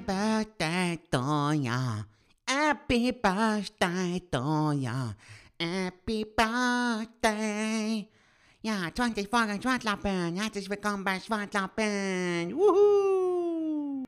birthday 0.00 0.98
to 1.12 1.52
ya. 1.52 2.04
Happy 2.48 3.12
birthday 3.12 4.20
to 4.32 4.72
ya. 4.72 5.14
Happy 5.60 6.24
birthday. 6.24 8.08
Ja, 8.62 8.90
20 8.92 9.28
Folgen 9.28 9.60
Schwartlappen. 9.62 10.36
Herzlich 10.36 10.68
willkommen 10.68 11.04
bei 11.04 11.20
Schwartlappen. 11.20 12.52
Wuhu. 12.56 14.04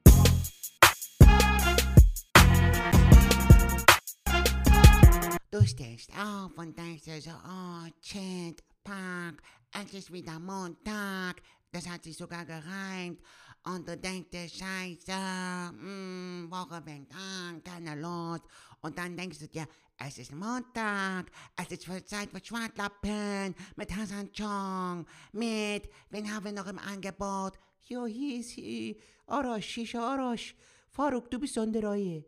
Du 5.50 5.66
stehst 5.66 6.10
auf 6.16 6.56
und 6.56 6.76
denkst 6.76 7.04
dir 7.04 7.20
so, 7.20 7.30
oh, 7.30 7.86
shit, 8.00 8.62
Park, 8.82 9.42
es 9.72 9.92
ist 9.94 10.12
wieder 10.12 10.38
Montag. 10.38 11.42
Das 11.70 11.88
hat 11.88 12.04
sich 12.04 12.16
sogar 12.16 12.44
gereimt. 12.44 13.20
Und 13.64 13.86
du 13.86 13.96
denkst 13.96 14.30
dir, 14.30 14.48
scheiße, 14.48 15.72
mm, 15.72 16.50
Woche 16.50 16.82
fängt 16.84 17.12
an, 17.14 17.62
keine 17.62 18.00
Lust. 18.00 18.42
Und 18.80 18.98
dann 18.98 19.16
denkst 19.16 19.38
du 19.38 19.46
dir, 19.46 19.68
es 19.96 20.18
ist 20.18 20.34
Montag, 20.34 21.30
es 21.56 21.70
ist 21.70 21.84
für 21.84 22.04
Zeit 22.04 22.30
für 22.30 22.44
Schwartlappen 22.44 23.54
mit 23.76 23.94
Hassan 23.94 24.32
Chong, 24.32 25.06
mit, 25.32 25.88
wen 26.10 26.34
haben 26.34 26.44
wir 26.44 26.52
noch 26.52 26.66
im 26.66 26.78
Angebot? 26.78 27.52
Jo, 27.86 28.06
hieß 28.06 28.56
hi, 28.56 29.00
Orosch, 29.26 29.66
Shisha 29.66 30.12
Orosch. 30.12 30.56
Faruk, 30.90 31.30
du 31.30 31.38
bist 31.38 31.56
an 31.56 31.72
der 31.72 31.84
Reihe. 31.84 32.24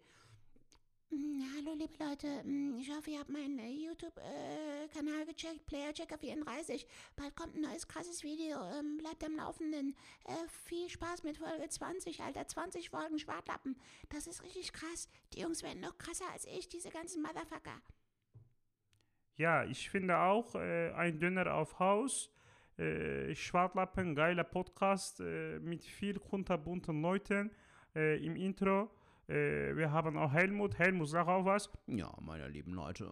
Mm, 1.15 1.43
Hallo 1.57 1.75
liebe 1.79 1.93
Leute, 2.03 2.43
Mm, 2.45 2.77
ich 2.79 2.91
hoffe 2.91 3.11
ihr 3.11 3.21
habt 3.21 3.31
meinen 3.31 3.59
äh, 3.61 3.71
YouTube-Kanal 3.71 5.27
gecheckt, 5.27 5.65
Playerchecker 5.67 6.19
34. 6.19 6.87
Bald 7.15 7.37
kommt 7.37 7.55
ein 7.55 7.61
neues 7.61 7.87
krasses 7.87 8.25
Video, 8.25 8.57
ähm, 8.77 8.97
bleibt 8.99 9.23
am 9.25 9.37
Laufenden. 9.37 9.95
Äh, 10.25 10.49
viel 10.65 10.89
Spaß 10.89 11.23
mit 11.23 11.37
Folge 11.37 11.69
20, 11.69 12.21
Alter, 12.21 12.47
20 12.49 12.91
Folgen 12.91 13.19
Schwartlappen. 13.21 13.77
Das 14.09 14.27
ist 14.27 14.43
richtig 14.43 14.73
krass. 14.73 15.09
Die 15.35 15.41
Jungs 15.43 15.63
werden 15.63 15.81
noch 15.81 15.97
krasser 15.99 16.25
als 16.33 16.47
ich, 16.47 16.69
diese 16.69 16.91
ganzen 16.91 17.23
Motherfucker. 17.23 17.81
Ja, 19.37 19.65
ich 19.65 19.91
finde 19.91 20.19
auch 20.19 20.57
äh, 20.57 20.91
ein 20.95 21.21
Döner 21.21 21.55
auf 21.55 21.79
Haus. 21.79 22.31
Äh, 22.77 23.37
Schwartlappen, 23.37 24.17
geiler 24.17 24.45
Podcast 24.45 25.21
äh, 25.21 25.61
mit 25.61 25.85
viel 25.85 26.19
kunterbunten 26.19 27.01
Leuten 27.01 27.53
äh, 27.95 28.25
im 28.25 28.35
Intro. 28.35 28.91
Äh, 29.29 29.77
wir 29.77 29.91
haben 29.91 30.17
auch 30.17 30.33
Helmut. 30.33 30.79
Helmut, 30.79 31.09
sag 31.09 31.29
auch 31.29 31.45
was. 31.45 31.71
Ja, 31.87 32.13
meine 32.21 32.49
lieben 32.49 32.75
Leute, 32.75 33.11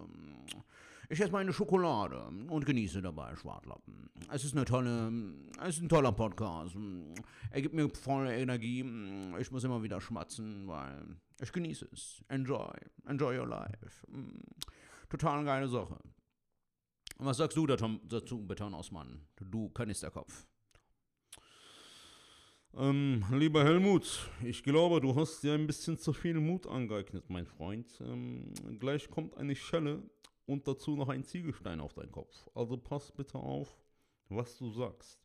ich 1.09 1.21
esse 1.21 1.33
meine 1.33 1.53
Schokolade 1.53 2.23
und 2.49 2.65
genieße 2.65 3.03
dabei 3.03 3.35
Schwartlappen. 3.37 4.11
Es 4.31 4.45
ist 4.45 4.57
eine 4.57 4.65
tolle, 4.65 5.13
es 5.63 5.77
ist 5.77 5.83
ein 5.83 5.89
toller 5.89 6.13
Podcast. 6.13 6.77
Er 7.51 7.63
gibt 7.63 7.75
mir 7.75 7.89
volle 7.91 8.37
Energie. 8.37 8.85
Ich 9.39 9.51
muss 9.51 9.65
immer 9.65 9.83
wieder 9.83 10.01
schmatzen, 10.01 10.67
weil 10.69 11.17
ich 11.41 11.53
genieße 11.53 11.89
es. 11.93 12.25
Enjoy, 12.29 12.73
enjoy 13.07 13.39
your 13.39 13.49
life. 13.49 14.07
Total 15.09 15.45
geile 15.45 15.69
Sache. 15.69 15.99
Und 17.19 17.27
was 17.27 17.37
sagst 17.37 17.57
du 17.57 17.67
dazu, 17.67 18.01
dazu 18.05 18.47
Beton 18.47 18.75
Osman? 18.75 19.27
Du 19.37 19.69
Kanisterkopf. 19.69 20.47
Ähm, 22.75 23.23
lieber 23.31 23.65
Helmut, 23.65 24.31
ich 24.43 24.63
glaube, 24.63 25.03
du 25.03 25.15
hast 25.15 25.43
dir 25.43 25.53
ein 25.53 25.67
bisschen 25.67 25.99
zu 25.99 26.15
viel 26.15 26.41
Mut 26.41 26.67
angeeignet, 26.67 27.29
mein 27.29 27.45
Freund. 27.45 27.87
Ähm, 28.01 28.55
gleich 28.81 29.11
kommt 29.11 29.37
eine 29.37 29.55
Schelle 29.55 30.03
und 30.47 30.67
dazu 30.67 30.97
noch 30.97 31.11
ein 31.11 31.23
Ziegelstein 31.23 31.81
auf 31.81 31.93
deinen 31.93 32.11
Kopf. 32.11 32.49
Also 32.55 32.79
pass 32.79 33.13
bitte 33.13 33.37
auf, 33.37 33.77
was 34.31 34.57
du 34.57 34.71
sagst. 34.71 35.21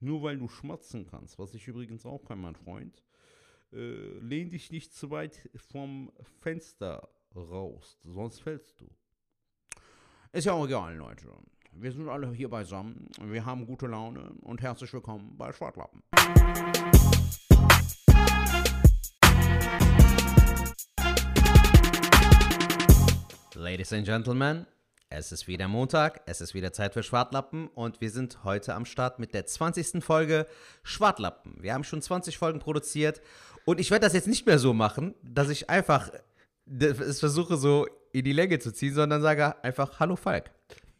Nur 0.00 0.22
weil 0.22 0.36
du 0.36 0.48
schmatzen 0.48 1.06
kannst, 1.06 1.38
was 1.38 1.54
ich 1.54 1.66
übrigens 1.66 2.04
auch 2.04 2.24
kann, 2.24 2.42
mein 2.42 2.56
Freund, 2.56 3.02
äh, 3.72 4.18
lehn 4.18 4.50
dich 4.50 4.70
nicht 4.70 4.92
zu 4.92 5.10
weit 5.10 5.48
vom 5.54 6.12
Fenster 6.40 7.08
raus, 7.34 7.98
sonst 8.04 8.40
fällst 8.40 8.78
du. 8.82 8.90
Ist 10.32 10.44
ja 10.44 10.52
auch 10.52 10.66
egal, 10.66 10.96
Leute. 10.96 11.28
Wir 11.74 11.90
sind 11.90 12.06
alle 12.08 12.30
hier 12.32 12.50
beisammen, 12.50 13.08
wir 13.18 13.46
haben 13.46 13.64
gute 13.64 13.86
Laune 13.86 14.30
und 14.42 14.60
herzlich 14.60 14.92
willkommen 14.92 15.36
bei 15.38 15.52
Schwartlappen. 15.52 16.02
Ladies 23.54 23.92
and 23.94 24.04
Gentlemen, 24.04 24.66
es 25.08 25.32
ist 25.32 25.48
wieder 25.48 25.66
Montag, 25.66 26.20
es 26.26 26.42
ist 26.42 26.52
wieder 26.52 26.74
Zeit 26.74 26.92
für 26.92 27.02
Schwartlappen 27.02 27.68
und 27.68 28.02
wir 28.02 28.10
sind 28.10 28.44
heute 28.44 28.74
am 28.74 28.84
Start 28.84 29.18
mit 29.18 29.32
der 29.32 29.46
20. 29.46 30.04
Folge 30.04 30.46
Schwartlappen. 30.82 31.56
Wir 31.58 31.72
haben 31.72 31.84
schon 31.84 32.02
20 32.02 32.36
Folgen 32.36 32.58
produziert 32.58 33.22
und 33.64 33.80
ich 33.80 33.90
werde 33.90 34.04
das 34.04 34.12
jetzt 34.12 34.28
nicht 34.28 34.44
mehr 34.44 34.58
so 34.58 34.74
machen, 34.74 35.14
dass 35.22 35.48
ich 35.48 35.70
einfach 35.70 36.10
es 36.66 37.20
versuche 37.20 37.56
so 37.56 37.86
in 38.12 38.24
die 38.24 38.32
Länge 38.32 38.58
zu 38.58 38.72
ziehen, 38.72 38.94
sondern 38.94 39.22
sage 39.22 39.62
einfach 39.64 39.98
Hallo 39.98 40.16
Falk. 40.16 40.50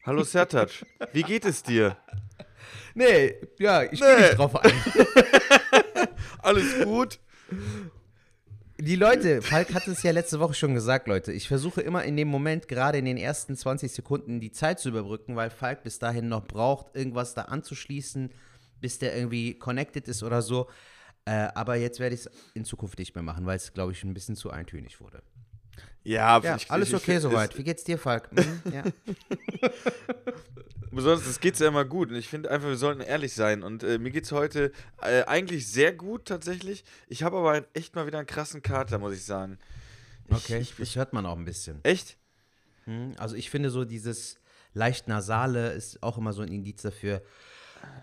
Hallo 0.05 0.25
Sertac, 0.25 0.85
wie 1.13 1.23
geht 1.23 1.45
es 1.45 1.63
dir? 1.63 1.97
Nee, 2.93 3.37
ja, 3.61 3.85
ich 3.85 4.01
gehe 4.01 4.17
nicht 4.19 4.37
drauf 4.37 4.57
ein. 4.57 4.73
Alles 6.41 6.83
gut? 6.83 7.21
Die 8.79 8.97
Leute, 8.97 9.43
Falk 9.43 9.73
hat 9.73 9.87
es 9.87 10.03
ja 10.03 10.11
letzte 10.11 10.41
Woche 10.41 10.55
schon 10.55 10.75
gesagt, 10.75 11.07
Leute. 11.07 11.31
Ich 11.31 11.47
versuche 11.47 11.83
immer 11.83 12.03
in 12.03 12.17
dem 12.17 12.27
Moment, 12.27 12.67
gerade 12.67 12.99
in 12.99 13.05
den 13.05 13.17
ersten 13.17 13.57
20 13.57 13.93
Sekunden, 13.93 14.41
die 14.41 14.51
Zeit 14.51 14.81
zu 14.81 14.89
überbrücken, 14.89 15.37
weil 15.37 15.51
Falk 15.51 15.85
bis 15.85 16.01
dahin 16.01 16.27
noch 16.27 16.49
braucht, 16.49 16.97
irgendwas 16.97 17.35
da 17.35 17.43
anzuschließen, 17.43 18.33
bis 18.81 18.99
der 18.99 19.17
irgendwie 19.17 19.57
connected 19.57 20.09
ist 20.09 20.25
oder 20.25 20.43
so. 20.43 20.69
Äh, 21.27 21.49
aber 21.55 21.77
jetzt 21.77 22.01
werde 22.01 22.17
ich 22.17 22.23
es 22.23 22.31
in 22.55 22.65
Zukunft 22.65 22.99
nicht 22.99 23.15
mehr 23.15 23.23
machen, 23.23 23.47
weil 23.47 23.57
es, 23.57 23.73
glaube 23.73 23.93
ich, 23.93 24.03
ein 24.03 24.15
bisschen 24.15 24.35
zu 24.35 24.51
eintönig 24.51 25.01
wurde. 25.01 25.23
Ja, 26.05 26.39
Ja, 26.41 26.57
ich, 26.57 26.71
alles 26.71 26.89
ich, 26.89 26.95
okay 26.95 27.17
ich, 27.17 27.23
soweit. 27.23 27.57
Wie 27.57 27.65
geht's 27.65 27.85
dir, 27.85 27.99
Falk? 27.99 28.31
Mhm, 28.33 28.63
ja. 28.73 28.83
Besonders, 30.91 31.27
es 31.27 31.41
geht 31.41 31.59
ja 31.59 31.69
immer 31.69 31.85
gut. 31.87 32.11
Und 32.11 32.17
ich 32.17 32.29
finde 32.29 32.51
einfach, 32.51 32.69
wir 32.69 32.77
sollten 32.77 33.01
ehrlich 33.01 33.33
sein. 33.33 33.63
Und 33.63 33.83
äh, 33.83 33.99
mir 33.99 34.11
geht 34.11 34.25
es 34.25 34.33
heute 34.33 34.73
äh, 35.01 35.23
eigentlich 35.25 35.67
sehr 35.69 35.93
gut 35.93 36.27
tatsächlich. 36.27 36.85
Ich 37.09 37.23
habe 37.23 37.39
aber 37.39 37.65
echt 37.73 37.95
mal 37.95 38.07
wieder 38.07 38.19
einen 38.19 38.27
krassen 38.27 38.63
Kater, 38.63 38.99
muss 38.99 39.15
ich 39.15 39.25
sagen. 39.25 39.59
Ich, 40.29 40.35
Okay, 40.37 40.59
Ich, 40.59 40.75
das 40.77 40.95
hört 40.97 41.13
man 41.15 41.25
auch 41.25 41.37
ein 41.39 41.45
bisschen. 41.45 41.81
echt? 41.83 42.19
Mhm, 42.87 43.15
Also 43.17 43.37
ich 43.37 43.49
finde 43.49 43.71
so 43.71 43.85
dieses 43.85 44.39
leicht 44.75 45.09
nasale 45.09 45.73
ist 45.73 46.03
auch 46.03 46.19
immer 46.19 46.33
so 46.33 46.43
ein 46.43 46.49
Indiz 46.49 46.83
dafür. 46.83 47.23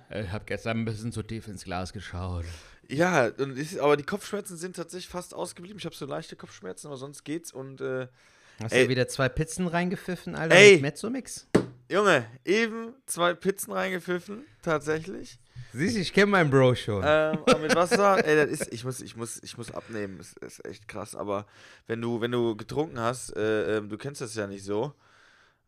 Ich 0.10 0.32
habe 0.32 0.46
gestern 0.46 0.80
ein 0.80 0.86
bisschen 0.86 1.12
zu 1.12 1.22
tief 1.24 1.48
ins 1.48 1.64
Glas 1.64 1.94
geschaut. 1.94 2.46
Ja, 2.90 3.26
ist, 3.28 3.80
aber 3.80 3.98
die 3.98 4.04
Kopfschmerzen 4.04 4.58
sind 4.58 4.76
tatsächlich 4.76 5.10
fast 5.10 5.34
ausgeblieben. 5.34 5.78
Ich 5.78 5.86
habe 5.86 5.96
so 5.96 6.06
leichte 6.06 6.36
Kopfschmerzen, 6.36 6.88
aber 6.88 6.98
sonst 6.98 7.24
geht's. 7.24 7.52
Und 7.52 7.82
äh, 7.82 8.08
Hast 8.62 8.74
Ey. 8.74 8.84
du 8.84 8.90
wieder 8.90 9.08
zwei 9.08 9.30
Pizzen 9.30 9.68
reingepfiffen, 9.68 10.36
Alter? 10.36 10.54
Ey. 10.56 10.74
Mit 10.74 10.82
Mezzomix? 10.82 11.48
Junge, 11.90 12.26
eben 12.46 12.94
zwei 13.06 13.34
Pizzen 13.34 13.72
reingepfiffen, 13.72 14.44
tatsächlich. 14.62 15.40
Siehst 15.74 15.96
du, 15.96 16.02
ich 16.02 16.14
kenne 16.14 16.28
meinen 16.28 16.50
Bro 16.50 16.76
schon. 16.76 17.04
ähm, 17.04 17.40
aber 17.46 17.58
mit 17.60 17.74
Wasser, 17.76 18.24
ey, 18.26 18.36
das 18.36 18.50
ist, 18.50 18.74
ich 18.74 18.84
muss, 18.84 19.02
ich 19.02 19.16
muss, 19.16 19.42
ich 19.42 19.58
muss 19.58 19.72
abnehmen, 19.72 20.18
das 20.18 20.34
ist 20.34 20.66
echt 20.66 20.88
krass. 20.88 21.16
Aber 21.16 21.46
wenn 21.88 22.02
du, 22.02 22.22
wenn 22.22 22.32
du 22.32 22.56
getrunken 22.56 23.00
hast, 23.00 23.36
äh, 23.36 23.78
ähm, 23.78 23.90
du 23.90 23.98
kennst 23.98 24.22
das 24.22 24.36
ja 24.36 24.46
nicht 24.46 24.64
so, 24.64 24.94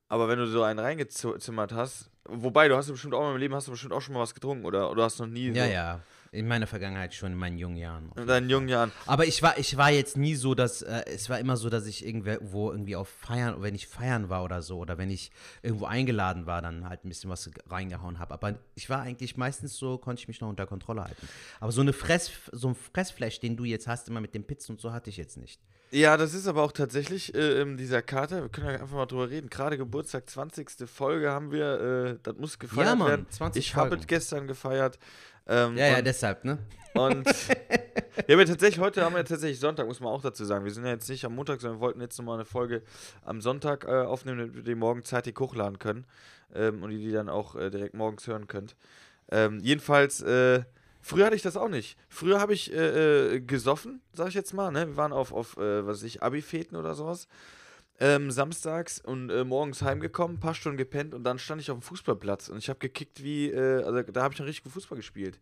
aber 0.10 0.28
wenn 0.28 0.38
du 0.38 0.48
so 0.48 0.62
einen 0.64 0.80
reingezimmert 0.80 1.72
hast, 1.72 2.10
wobei 2.26 2.68
du 2.68 2.76
hast 2.76 2.88
ja 2.88 2.92
bestimmt 2.92 3.14
auch 3.14 3.22
mal 3.22 3.32
im 3.32 3.38
Leben 3.38 3.56
hast 3.56 3.68
du 3.68 3.72
bestimmt 3.72 3.94
auch 3.94 4.02
schon 4.02 4.14
mal 4.14 4.20
was 4.20 4.34
getrunken 4.36 4.66
oder, 4.66 4.92
oder 4.92 5.04
hast 5.06 5.20
noch 5.20 5.28
nie 5.28 5.52
ja, 5.52 5.66
so 5.66 5.72
ja. 5.72 6.00
In 6.34 6.48
meiner 6.48 6.66
Vergangenheit 6.66 7.14
schon, 7.14 7.34
in 7.34 7.38
meinen 7.38 7.58
jungen 7.58 7.76
Jahren. 7.76 8.10
in 8.16 8.26
deinen 8.26 8.50
jungen 8.50 8.70
Jahren. 8.70 8.94
Aber 9.06 9.26
ich 9.26 9.44
war, 9.44 9.60
ich 9.60 9.76
war 9.76 9.92
jetzt 9.92 10.16
nie 10.16 10.36
so, 10.36 10.56
dass, 10.56 10.82
äh, 10.82 11.04
es 11.08 11.30
war 11.30 11.40
immer 11.40 11.58
so, 11.58 11.70
dass 11.70 11.86
ich 11.86 12.06
irgendwo 12.06 12.72
irgendwie 12.72 12.96
auf 12.96 13.10
Feiern, 13.10 13.62
wenn 13.62 13.76
ich 13.76 13.86
feiern 13.86 14.30
war 14.30 14.46
oder 14.46 14.62
so, 14.62 14.78
oder 14.78 14.98
wenn 14.98 15.10
ich 15.10 15.30
irgendwo 15.62 15.88
eingeladen 15.88 16.46
war, 16.46 16.62
dann 16.62 16.88
halt 16.88 17.04
ein 17.04 17.10
bisschen 17.10 17.30
was 17.30 17.52
reingehauen 17.70 18.18
habe. 18.18 18.34
Aber 18.34 18.58
ich 18.76 18.90
war 18.90 19.02
eigentlich 19.02 19.36
meistens 19.36 19.76
so, 19.76 19.98
konnte 19.98 20.22
ich 20.22 20.30
mich 20.30 20.40
noch 20.40 20.48
unter 20.48 20.66
Kontrolle 20.66 21.04
halten. 21.04 21.28
Aber 21.60 21.74
so 21.74 21.82
eine 21.82 21.92
Fress, 21.92 22.32
so 22.54 22.70
ein 22.70 22.76
Fressflash, 22.76 23.42
den 23.42 23.58
du 23.58 23.66
jetzt 23.66 23.90
hast, 23.90 24.08
immer 24.08 24.22
mit 24.22 24.34
den 24.34 24.46
Pizzen 24.46 24.76
und 24.76 24.80
so, 24.80 24.94
hatte 24.94 25.10
ich 25.10 25.18
jetzt 25.18 25.36
nicht. 25.36 25.60
Ja, 25.94 26.16
das 26.16 26.34
ist 26.34 26.48
aber 26.48 26.64
auch 26.64 26.72
tatsächlich 26.72 27.36
äh, 27.36 27.62
ähm, 27.62 27.76
dieser 27.76 28.02
Kater, 28.02 28.42
wir 28.42 28.50
können 28.50 28.68
ja 28.68 28.74
einfach 28.80 28.96
mal 28.96 29.06
drüber 29.06 29.30
reden. 29.30 29.50
Gerade 29.50 29.78
Geburtstag, 29.78 30.30
20. 30.30 30.88
Folge 30.90 31.30
haben 31.30 31.52
wir, 31.52 32.14
äh, 32.14 32.18
das 32.24 32.38
muss 32.38 32.58
gefeiert 32.58 32.88
Ja, 32.88 32.96
Mann, 32.96 33.08
werden. 33.10 33.26
20 33.30 33.60
ich 33.66 33.76
habe 33.76 33.96
es 33.98 34.08
gestern 34.08 34.48
gefeiert. 34.48 34.98
Ähm, 35.48 35.76
Ja, 35.78 35.88
ja, 35.88 36.02
deshalb, 36.02 36.46
ne? 36.46 36.60
Und 36.94 37.26
wir 38.26 38.38
ja 38.38 38.46
tatsächlich, 38.46 38.80
heute 38.80 39.04
haben 39.04 39.16
wir 39.16 39.26
tatsächlich 39.26 39.60
Sonntag, 39.60 39.86
muss 39.86 40.00
man 40.00 40.14
auch 40.14 40.22
dazu 40.22 40.46
sagen. 40.46 40.64
Wir 40.64 40.72
sind 40.72 40.86
ja 40.86 40.92
jetzt 40.92 41.10
nicht 41.10 41.26
am 41.26 41.36
Montag, 41.36 41.60
sondern 41.60 41.80
wir 41.80 41.82
wollten 41.82 42.00
jetzt 42.00 42.18
nochmal 42.18 42.36
eine 42.36 42.46
Folge 42.46 42.84
am 43.26 43.42
Sonntag 43.42 43.84
äh, 43.86 43.92
aufnehmen, 43.92 44.40
damit 44.40 44.56
wir 44.56 44.64
die 44.64 44.76
morgen 44.76 45.04
zeitig 45.04 45.38
hochladen 45.40 45.78
können. 45.78 46.06
Ähm, 46.54 46.84
und 46.84 46.92
ihr 46.92 47.00
die 47.00 47.12
dann 47.12 47.28
auch 47.28 47.56
äh, 47.56 47.70
direkt 47.70 47.96
morgens 47.96 48.28
hören 48.28 48.48
könnt. 48.48 48.76
Ähm, 49.30 49.60
jedenfalls, 49.62 50.22
äh, 50.22 50.64
früher 51.02 51.26
hatte 51.26 51.36
ich 51.36 51.42
das 51.42 51.58
auch 51.58 51.70
nicht. 51.70 51.98
Früher 52.10 52.40
habe 52.40 52.54
ich 52.54 52.72
äh, 52.74 53.36
äh, 53.36 53.40
gesoffen, 53.42 54.02
sag 54.14 54.30
ich 54.30 54.34
jetzt 54.36 54.54
mal. 54.54 54.72
Ne? 54.72 54.88
Wir 54.88 54.98
waren 54.98 55.14
auf, 55.14 55.32
auf 55.34 55.58
äh, 55.58 55.86
was 55.86 55.98
weiß 55.98 56.04
ich, 56.04 56.24
Abi-Feten 56.24 56.76
oder 56.76 56.94
sowas. 56.96 57.28
Ähm, 58.00 58.32
samstags 58.32 59.00
und 59.00 59.30
äh, 59.30 59.44
morgens 59.44 59.84
heimgekommen, 59.84 60.38
ein 60.38 60.40
paar 60.40 60.56
Stunden 60.56 60.78
gepennt 60.78 61.14
und 61.14 61.24
dann 61.24 61.38
stand 61.38 61.62
ich 61.62 61.70
auf 61.70 61.78
dem 61.78 61.84
Fußballplatz 61.84 62.50
und 62.50 62.58
ich 62.58 62.68
habe 62.68 62.80
gekickt 62.80 63.22
wie, 63.22 63.52
äh, 63.52 63.84
also 63.84 64.02
da 64.02 64.24
habe 64.24 64.34
ich 64.34 64.40
noch 64.40 64.48
richtig 64.48 64.64
gut 64.64 64.74
Fußball 64.74 64.96
gespielt. 64.98 65.40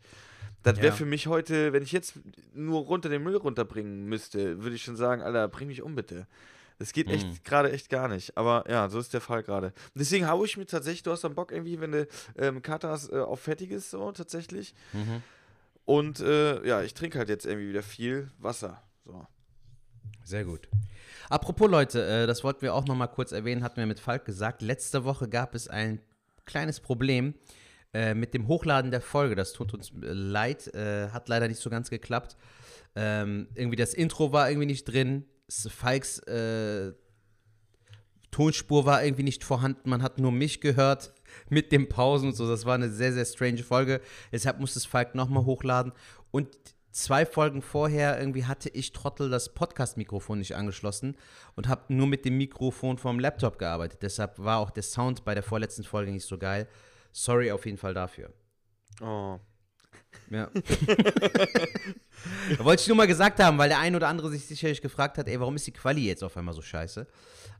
Das 0.63 0.75
wäre 0.77 0.87
Ja. 0.87 0.91
für 0.91 1.05
mich 1.05 1.27
heute, 1.27 1.71
wenn 1.71 1.83
ich 1.83 1.93
jetzt 1.93 2.15
nur 2.53 2.81
runter 2.81 3.07
den 3.07 3.23
Müll 3.23 3.37
runterbringen 3.37 4.05
müsste, 4.07 4.61
würde 4.61 4.75
ich 4.75 4.83
schon 4.83 4.97
sagen, 4.97 5.21
Alter, 5.21 5.47
bring 5.47 5.69
mich 5.69 5.81
um 5.81 5.95
bitte. 5.95 6.27
Das 6.79 6.91
geht 6.91 7.07
echt 7.09 7.27
Mhm. 7.27 7.37
gerade 7.45 7.71
echt 7.71 7.89
gar 7.89 8.09
nicht. 8.09 8.35
Aber 8.37 8.65
ja, 8.69 8.89
so 8.89 8.99
ist 8.99 9.13
der 9.13 9.21
Fall 9.21 9.41
gerade. 9.43 9.71
Deswegen 9.95 10.27
haue 10.27 10.45
ich 10.45 10.57
mir 10.57 10.65
tatsächlich, 10.65 11.03
du 11.03 11.11
hast 11.11 11.23
dann 11.23 11.35
Bock 11.35 11.53
irgendwie, 11.53 11.79
wenn 11.79 11.93
du 11.93 12.07
ähm, 12.37 12.61
Kater 12.61 12.89
hast, 12.89 13.09
äh, 13.09 13.19
auf 13.19 13.39
Fettiges 13.39 13.89
so 13.91 14.11
tatsächlich. 14.11 14.73
Mhm. 14.91 15.23
Und 15.89 16.19
äh, 16.19 16.63
ja, 16.67 16.83
ich 16.83 16.93
trinke 16.93 17.17
halt 17.17 17.29
jetzt 17.29 17.47
irgendwie 17.47 17.69
wieder 17.69 17.81
viel 17.81 18.29
Wasser. 18.37 18.79
So. 19.05 19.25
Sehr 20.23 20.45
gut. 20.45 20.69
Apropos 21.31 21.67
Leute, 21.67 22.05
äh, 22.05 22.27
das 22.27 22.43
wollten 22.43 22.61
wir 22.61 22.75
auch 22.75 22.85
noch 22.85 22.93
mal 22.93 23.07
kurz 23.07 23.31
erwähnen, 23.31 23.63
hatten 23.63 23.77
wir 23.77 23.87
mit 23.87 23.99
Falk 23.99 24.23
gesagt. 24.23 24.61
Letzte 24.61 25.03
Woche 25.03 25.27
gab 25.27 25.55
es 25.55 25.67
ein 25.67 25.99
kleines 26.45 26.79
Problem 26.79 27.33
äh, 27.91 28.13
mit 28.13 28.35
dem 28.35 28.47
Hochladen 28.47 28.91
der 28.91 29.01
Folge. 29.01 29.33
Das 29.33 29.51
tut 29.51 29.73
uns 29.73 29.89
äh, 29.89 30.13
leid, 30.13 30.71
hat 30.75 31.27
leider 31.27 31.47
nicht 31.47 31.59
so 31.59 31.71
ganz 31.71 31.89
geklappt. 31.89 32.37
Ähm, 32.95 33.47
irgendwie 33.55 33.75
das 33.75 33.95
Intro 33.95 34.31
war 34.31 34.47
irgendwie 34.47 34.67
nicht 34.67 34.85
drin. 34.85 35.25
Falks 35.49 36.19
äh, 36.19 36.93
Tonspur 38.29 38.85
war 38.85 39.03
irgendwie 39.03 39.23
nicht 39.23 39.43
vorhanden. 39.43 39.89
Man 39.89 40.03
hat 40.03 40.19
nur 40.19 40.31
mich 40.31 40.61
gehört 40.61 41.13
mit 41.49 41.71
den 41.71 41.89
Pausen 41.89 42.29
und 42.29 42.35
so. 42.35 42.47
Das 42.47 42.65
war 42.65 42.75
eine 42.75 42.89
sehr, 42.89 43.13
sehr 43.13 43.25
strange 43.25 43.63
Folge. 43.63 44.01
Deshalb 44.31 44.59
musste 44.59 44.79
es 44.79 44.85
Falk 44.85 45.15
nochmal 45.15 45.45
hochladen. 45.45 45.93
Und 46.31 46.47
zwei 46.91 47.25
Folgen 47.25 47.61
vorher 47.61 48.19
irgendwie 48.19 48.45
hatte 48.45 48.69
ich 48.69 48.91
Trottel 48.91 49.29
das 49.29 49.53
Podcast-Mikrofon 49.53 50.39
nicht 50.39 50.55
angeschlossen 50.55 51.15
und 51.55 51.67
habe 51.67 51.93
nur 51.93 52.07
mit 52.07 52.25
dem 52.25 52.37
Mikrofon 52.37 52.97
vom 52.97 53.19
Laptop 53.19 53.59
gearbeitet. 53.59 54.01
Deshalb 54.01 54.39
war 54.39 54.59
auch 54.59 54.71
der 54.71 54.83
Sound 54.83 55.23
bei 55.25 55.33
der 55.33 55.43
vorletzten 55.43 55.83
Folge 55.83 56.11
nicht 56.11 56.25
so 56.25 56.37
geil. 56.37 56.67
Sorry 57.11 57.51
auf 57.51 57.65
jeden 57.65 57.77
Fall 57.77 57.93
dafür. 57.93 58.31
Oh. 59.01 59.39
Ja. 60.29 60.49
Wollte 62.59 62.81
ich 62.81 62.87
nur 62.87 62.97
mal 62.97 63.07
gesagt 63.07 63.39
haben, 63.39 63.57
weil 63.57 63.69
der 63.69 63.79
ein 63.79 63.95
oder 63.95 64.07
andere 64.07 64.29
sich 64.29 64.45
sicherlich 64.45 64.81
gefragt 64.81 65.17
hat, 65.17 65.27
ey, 65.27 65.39
warum 65.39 65.55
ist 65.55 65.67
die 65.67 65.71
Quali 65.71 66.07
jetzt 66.07 66.23
auf 66.23 66.35
einmal 66.37 66.53
so 66.53 66.61
scheiße? 66.61 67.07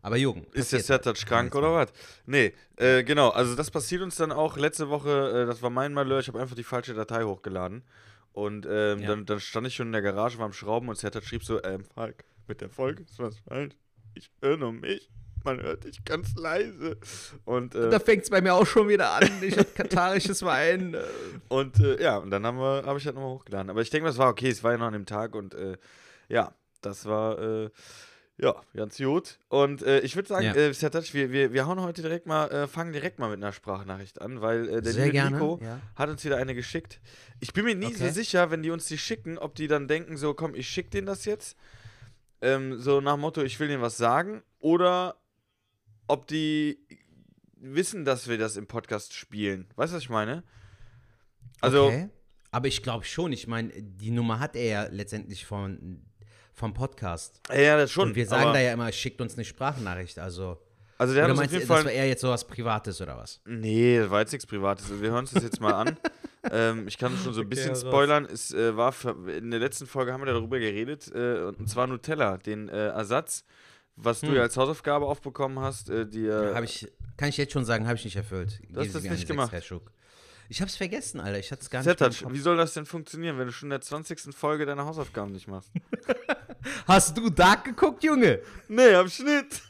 Aber 0.01 0.17
Jugend. 0.17 0.53
Ist 0.53 0.71
der 0.71 0.79
Sertac 0.79 1.17
krank 1.25 1.53
oder 1.55 1.73
was? 1.73 1.91
Nee, 2.25 2.53
äh, 2.77 3.03
genau. 3.03 3.29
Also 3.29 3.55
das 3.55 3.69
passiert 3.69 4.01
uns 4.01 4.15
dann 4.15 4.31
auch 4.31 4.57
letzte 4.57 4.89
Woche. 4.89 5.43
Äh, 5.43 5.45
das 5.45 5.61
war 5.61 5.69
mein 5.69 5.93
Malheur. 5.93 6.19
Ich 6.19 6.27
habe 6.27 6.39
einfach 6.39 6.55
die 6.55 6.63
falsche 6.63 6.93
Datei 6.93 7.23
hochgeladen. 7.23 7.83
Und 8.31 8.65
ähm, 8.69 8.99
Ja. 8.99 9.09
dann, 9.09 9.25
dann 9.25 9.39
stand 9.39 9.67
ich 9.67 9.75
schon 9.75 9.87
in 9.87 9.93
der 9.93 10.01
Garage 10.01 10.37
beim 10.37 10.53
Schrauben 10.53 10.87
und 10.89 10.97
Sertac 10.97 11.25
schrieb 11.25 11.43
so, 11.43 11.61
ähm, 11.63 11.83
Falk, 11.83 12.23
mit 12.47 12.61
der 12.61 12.69
Folge 12.69 13.03
ist 13.03 13.19
was 13.19 13.37
falsch. 13.39 13.75
Ich 14.13 14.29
nur 14.41 14.71
mich. 14.71 15.09
Man 15.43 15.61
hört 15.61 15.83
dich 15.85 16.03
ganz 16.03 16.35
leise. 16.35 16.97
Und, 17.45 17.75
äh, 17.75 17.89
Da 17.89 17.99
fängt 17.99 18.23
es 18.23 18.29
bei 18.29 18.41
mir 18.41 18.53
auch 18.53 18.65
schon 18.67 18.87
wieder 18.89 19.11
an. 19.11 19.41
Ich 19.41 19.57
habe 19.57 19.69
katarisches 19.75 20.43
Wein. 20.43 20.93
äh, 20.93 20.99
Und 21.47 21.79
äh, 21.79 22.01
ja, 22.01 22.17
und 22.17 22.29
dann 22.31 22.45
habe 22.45 22.97
ich 22.97 23.05
halt 23.05 23.15
nochmal 23.15 23.31
hochgeladen. 23.31 23.69
Aber 23.69 23.81
ich 23.81 23.89
denke, 23.89 24.07
das 24.07 24.17
war 24.17 24.29
okay, 24.29 24.49
es 24.49 24.63
war 24.63 24.71
ja 24.73 24.77
noch 24.77 24.87
an 24.87 24.93
dem 24.93 25.05
Tag 25.05 25.35
und 25.35 25.53
äh, 25.53 25.77
ja, 26.27 26.53
das 26.81 27.05
war 27.05 27.39
äh, 27.39 27.69
ja 28.37 28.55
ganz 28.75 28.97
gut. 28.97 29.37
Und 29.49 29.81
äh, 29.81 29.99
ich 30.01 30.15
würde 30.15 30.29
sagen, 30.29 30.45
Ja. 30.47 30.53
äh, 30.55 30.73
Sertac, 30.73 31.13
wir, 31.13 31.31
wir, 31.31 31.51
wir 31.53 31.67
hauen 31.67 31.81
heute 31.81 32.01
direkt 32.01 32.25
mal, 32.25 32.47
äh, 32.51 32.67
fangen 32.67 32.93
direkt 32.93 33.19
mal 33.19 33.29
mit 33.29 33.37
einer 33.37 33.51
Sprachnachricht 33.51 34.21
an, 34.21 34.41
weil 34.41 34.69
äh, 34.69 34.81
der 34.81 34.93
Sehr 34.93 35.05
liebe 35.05 35.13
gerne. 35.13 35.37
Nico 35.37 35.59
Ja. 35.61 35.79
hat 35.95 36.09
uns 36.09 36.23
wieder 36.23 36.37
eine 36.37 36.55
geschickt. 36.55 36.99
Ich 37.39 37.51
bin 37.53 37.65
mir 37.65 37.75
nie 37.75 37.93
so 37.95 38.05
Okay. 38.05 38.13
sicher, 38.13 38.51
wenn 38.51 38.63
die 38.63 38.71
uns 38.71 38.85
die 38.85 38.97
schicken, 38.97 39.37
ob 39.37 39.55
die 39.55 39.67
dann 39.67 39.87
denken, 39.87 40.15
so 40.17 40.33
komm, 40.33 40.53
ich 40.55 40.69
schick 40.69 40.91
denen 40.91 41.07
das 41.07 41.25
jetzt. 41.25 41.57
Ähm, 42.41 42.79
so 42.79 43.01
nach 43.01 43.15
dem 43.15 43.21
Motto, 43.21 43.41
ich 43.41 43.59
will 43.59 43.67
denen 43.67 43.81
was 43.81 43.97
sagen. 43.97 44.41
Oder 44.59 45.15
ob 46.09 46.27
die 46.27 46.79
wissen, 47.55 48.03
dass 48.03 48.27
wir 48.27 48.37
das 48.37 48.57
im 48.57 48.67
Podcast 48.67 49.13
spielen. 49.13 49.67
Weißt 49.75 49.93
du, 49.93 49.97
was 49.97 50.03
ich 50.03 50.09
meine? 50.09 50.43
Also, 51.61 51.85
okay. 51.85 52.09
Aber 52.51 52.67
ich 52.67 52.81
glaube 52.81 53.05
schon. 53.05 53.31
Ich 53.31 53.47
meine, 53.47 53.71
die 53.71 54.09
Nummer 54.11 54.39
hat 54.39 54.55
er 54.55 54.65
ja 54.65 54.87
letztendlich 54.89 55.45
von, 55.45 56.01
vom 56.53 56.73
Podcast. 56.73 57.41
ja, 57.53 57.77
das 57.77 57.91
schon. 57.91 58.09
Und 58.09 58.15
wir 58.15 58.25
sagen 58.25 58.53
da 58.53 58.59
ja 58.59 58.73
immer, 58.73 58.91
schickt 58.91 59.21
uns 59.21 59.35
eine 59.35 59.45
Sprachnachricht. 59.45 60.17
Also, 60.17 60.57
also 60.97 61.13
der 61.13 61.23
hat 61.23 61.27
oder 61.27 61.33
auf 61.33 61.37
meinst 61.37 61.53
du, 61.53 61.57
jeden 61.59 61.69
das 61.69 61.77
Fall 61.77 61.85
war 61.85 61.91
eher 61.91 62.07
jetzt 62.07 62.21
sowas 62.21 62.45
Privates 62.47 62.99
oder 63.01 63.15
was? 63.15 63.39
Nee, 63.45 63.99
das 63.99 64.09
war 64.09 64.21
jetzt 64.21 64.31
nichts 64.31 64.47
Privates. 64.47 64.85
Also 64.85 65.01
wir 65.01 65.11
hören 65.11 65.19
uns 65.19 65.31
das 65.31 65.43
jetzt 65.43 65.61
mal 65.61 65.73
an. 65.73 65.97
ähm, 66.51 66.87
ich 66.87 66.97
kann 66.97 67.15
schon 67.17 67.33
so 67.33 67.41
ein 67.41 67.49
bisschen 67.49 67.69
raus. 67.69 67.81
spoilern. 67.81 68.25
Es 68.25 68.51
äh, 68.51 68.75
war 68.75 68.93
für, 68.93 69.11
in 69.31 69.51
der 69.51 69.59
letzten 69.59 69.85
Folge 69.85 70.11
haben 70.11 70.21
wir 70.21 70.33
darüber 70.33 70.57
geredet, 70.57 71.11
äh, 71.13 71.43
und 71.43 71.69
zwar 71.69 71.85
Nutella, 71.85 72.37
den 72.37 72.67
äh, 72.67 72.87
Ersatz, 72.87 73.45
was 74.01 74.21
du 74.21 74.27
Hm. 74.27 74.35
ja 74.35 74.41
als 74.43 74.57
Hausaufgabe 74.57 75.05
aufbekommen 75.05 75.59
hast. 75.59 75.89
Äh, 75.89 76.07
die, 76.07 76.25
äh, 76.25 76.63
ich, 76.63 76.87
kann 77.17 77.29
ich 77.29 77.37
jetzt 77.37 77.53
schon 77.53 77.65
sagen, 77.65 77.85
habe 77.85 77.95
ich 77.97 78.05
nicht 78.05 78.15
erfüllt. 78.15 78.59
Du 78.69 78.83
das 78.83 79.01
mir 79.03 79.11
nicht 79.11 79.27
gemacht. 79.27 79.51
Herr 79.51 79.61
Schuck. 79.61 79.91
Ich 80.51 80.61
hab's 80.63 80.75
vergessen, 80.75 81.19
Alter. 81.19 81.37
Ich 81.37 81.51
hatte 81.51 81.61
es 81.61 81.69
gar 81.69 81.83
nicht 81.83 81.97
Kopf. 81.99 82.33
wie 82.33 82.39
soll 82.39 82.57
das 82.57 82.73
denn 82.73 82.85
funktionieren, 82.87 83.37
wenn 83.37 83.45
du 83.45 83.53
schon 83.53 83.67
in 83.67 83.71
der 83.71 83.81
20. 83.81 84.35
Folge 84.35 84.65
deine 84.65 84.83
Hausaufgaben 84.83 85.31
nicht 85.31 85.47
machst? 85.47 85.71
Hast 86.87 87.15
du 87.17 87.29
Dark 87.29 87.63
geguckt, 87.65 88.03
Junge? 88.03 88.39
nee, 88.67 88.93
am 88.95 89.07
Schnitt. 89.09 89.61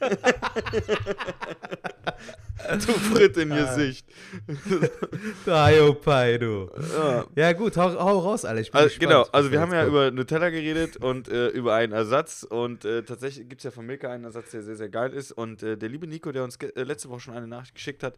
du 2.70 2.92
Fritt 2.92 3.36
in 3.36 3.52
Ah. 3.52 3.56
Gesicht. 3.74 4.06
Dayo, 5.46 5.94
Pai, 5.94 6.38
du. 6.38 6.70
Ja. 6.96 7.24
Ja, 7.36 7.52
gut, 7.52 7.76
hau, 7.76 7.90
hau 7.92 8.18
raus, 8.20 8.44
Alter. 8.44 8.60
Ich 8.60 8.70
bin 8.70 8.78
Also, 8.80 8.88
gespannt, 8.88 9.10
genau, 9.10 9.26
also 9.32 9.52
wir 9.52 9.60
haben 9.60 9.72
ja 9.72 9.80
kommt. 9.82 9.90
über 9.92 10.10
Nutella 10.10 10.50
geredet 10.50 10.96
und 10.96 11.28
äh, 11.28 11.48
über 11.48 11.74
einen 11.74 11.92
Ersatz 11.92 12.42
und 12.42 12.84
äh, 12.84 13.02
tatsächlich 13.02 13.48
gibt 13.48 13.60
es 13.60 13.64
ja 13.64 13.70
von 13.70 13.86
Milka 13.86 14.10
einen 14.10 14.24
Ersatz, 14.24 14.50
der 14.50 14.62
sehr, 14.62 14.76
sehr 14.76 14.88
geil 14.88 15.12
ist 15.12 15.32
und 15.32 15.62
äh, 15.62 15.76
der 15.76 15.88
liebe 15.88 16.06
Nico, 16.06 16.32
der 16.32 16.44
uns 16.44 16.56
äh, 16.56 16.82
letzte 16.82 17.08
Woche 17.10 17.20
schon 17.20 17.34
eine 17.34 17.46
Nachricht 17.46 17.74
geschickt 17.74 18.02
hat, 18.02 18.16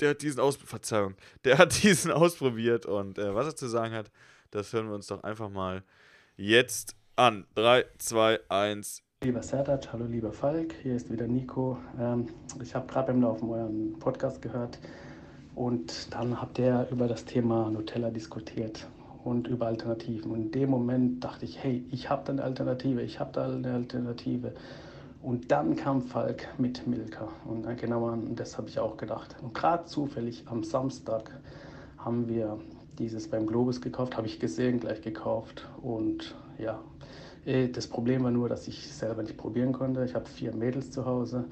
der 0.00 0.10
hat 0.10 0.22
diesen 0.22 0.40
aus 0.40 0.56
Verzeihung, 0.56 1.14
der 1.44 1.58
hat 1.58 1.82
diesen 1.82 2.10
ausprobiert 2.10 2.86
und 2.86 3.18
äh, 3.18 3.34
was 3.34 3.46
er 3.46 3.56
zu 3.56 3.68
sagen 3.68 3.94
hat, 3.94 4.10
das 4.50 4.72
hören 4.72 4.88
wir 4.88 4.94
uns 4.94 5.06
doch 5.06 5.22
einfach 5.22 5.48
mal 5.48 5.82
jetzt 6.36 6.94
an. 7.16 7.46
3, 7.54 7.84
2, 7.98 8.40
1. 8.48 9.02
Lieber 9.24 9.42
Serdac, 9.42 9.92
hallo 9.92 10.06
lieber 10.06 10.32
Falk, 10.32 10.74
hier 10.82 10.96
ist 10.96 11.10
wieder 11.10 11.28
Nico. 11.28 11.78
Ähm, 11.98 12.26
ich 12.60 12.74
habe 12.74 12.86
gerade 12.86 13.12
beim 13.12 13.22
Laufen 13.22 13.48
euren 13.48 13.98
Podcast 13.98 14.42
gehört 14.42 14.80
und 15.54 16.12
dann 16.12 16.40
habt 16.40 16.58
ihr 16.58 16.88
über 16.90 17.06
das 17.06 17.24
Thema 17.24 17.70
Nutella 17.70 18.10
diskutiert 18.10 18.88
und 19.24 19.46
über 19.46 19.66
Alternativen. 19.66 20.32
Und 20.32 20.40
in 20.40 20.50
dem 20.50 20.70
Moment 20.70 21.22
dachte 21.22 21.44
ich, 21.44 21.62
hey, 21.62 21.84
ich 21.90 22.10
habe 22.10 22.24
da 22.24 22.32
eine 22.32 22.42
Alternative, 22.42 23.02
ich 23.02 23.20
habe 23.20 23.32
da 23.32 23.44
eine 23.44 23.72
Alternative. 23.72 24.54
Und 25.22 25.52
dann 25.52 25.76
kam 25.76 26.02
Falk 26.02 26.48
mit 26.58 26.84
Milka 26.86 27.28
und 27.44 27.64
äh, 27.64 27.76
genau 27.76 28.08
an 28.08 28.34
das 28.34 28.58
habe 28.58 28.68
ich 28.68 28.80
auch 28.80 28.96
gedacht. 28.96 29.36
Und 29.40 29.54
gerade 29.54 29.84
zufällig 29.84 30.44
am 30.46 30.64
Samstag 30.64 31.30
haben 31.96 32.28
wir 32.28 32.58
dieses 32.98 33.28
beim 33.28 33.46
Globus 33.46 33.80
gekauft, 33.80 34.16
habe 34.16 34.26
ich 34.26 34.40
gesehen, 34.40 34.80
gleich 34.80 35.00
gekauft 35.00 35.68
und 35.80 36.34
ja, 36.58 36.80
äh, 37.46 37.68
das 37.68 37.86
Problem 37.86 38.24
war 38.24 38.32
nur, 38.32 38.48
dass 38.48 38.66
ich 38.66 38.92
selber 38.92 39.22
nicht 39.22 39.36
probieren 39.36 39.72
konnte. 39.72 40.04
Ich 40.04 40.14
habe 40.14 40.26
vier 40.26 40.52
Mädels 40.54 40.90
zu 40.90 41.06
Hause 41.06 41.44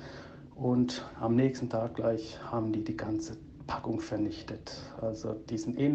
und 0.57 1.05
am 1.21 1.37
nächsten 1.37 1.69
Tag 1.69 1.95
gleich 1.95 2.41
haben 2.51 2.73
die 2.73 2.83
die 2.83 2.97
ganze 2.97 3.37
Packung 3.69 4.01
vernichtet. 4.01 4.77
Also 5.01 5.35
die 5.49 5.59
sind 5.59 5.79
eh 5.79 5.89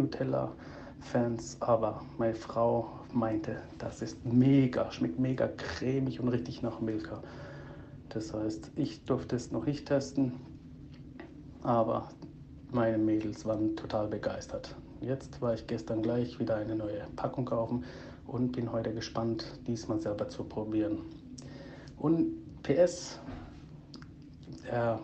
aber 1.59 2.01
meine 2.17 2.35
Frau 2.35 2.89
meinte, 3.13 3.57
das 3.77 4.01
ist 4.01 4.25
mega, 4.25 4.89
schmeckt 4.91 5.19
mega 5.19 5.47
cremig 5.47 6.21
und 6.21 6.29
richtig 6.29 6.61
nach 6.61 6.79
Milka. 6.79 7.21
Das 8.15 8.33
heißt, 8.33 8.71
ich 8.77 9.03
durfte 9.03 9.35
es 9.35 9.51
noch 9.51 9.65
nicht 9.65 9.87
testen, 9.87 10.31
aber 11.63 12.07
meine 12.71 12.97
Mädels 12.97 13.43
waren 13.43 13.75
total 13.75 14.07
begeistert. 14.07 14.73
Jetzt 15.01 15.41
war 15.41 15.53
ich 15.53 15.67
gestern 15.67 16.01
gleich 16.01 16.39
wieder 16.39 16.55
eine 16.55 16.77
neue 16.77 17.05
Packung 17.17 17.43
kaufen 17.43 17.83
und 18.25 18.53
bin 18.53 18.71
heute 18.71 18.93
gespannt, 18.93 19.45
diesmal 19.67 19.99
selber 19.99 20.29
zu 20.29 20.45
probieren. 20.45 20.99
Und 21.97 22.37
PS, 22.63 23.19
der 24.63 25.01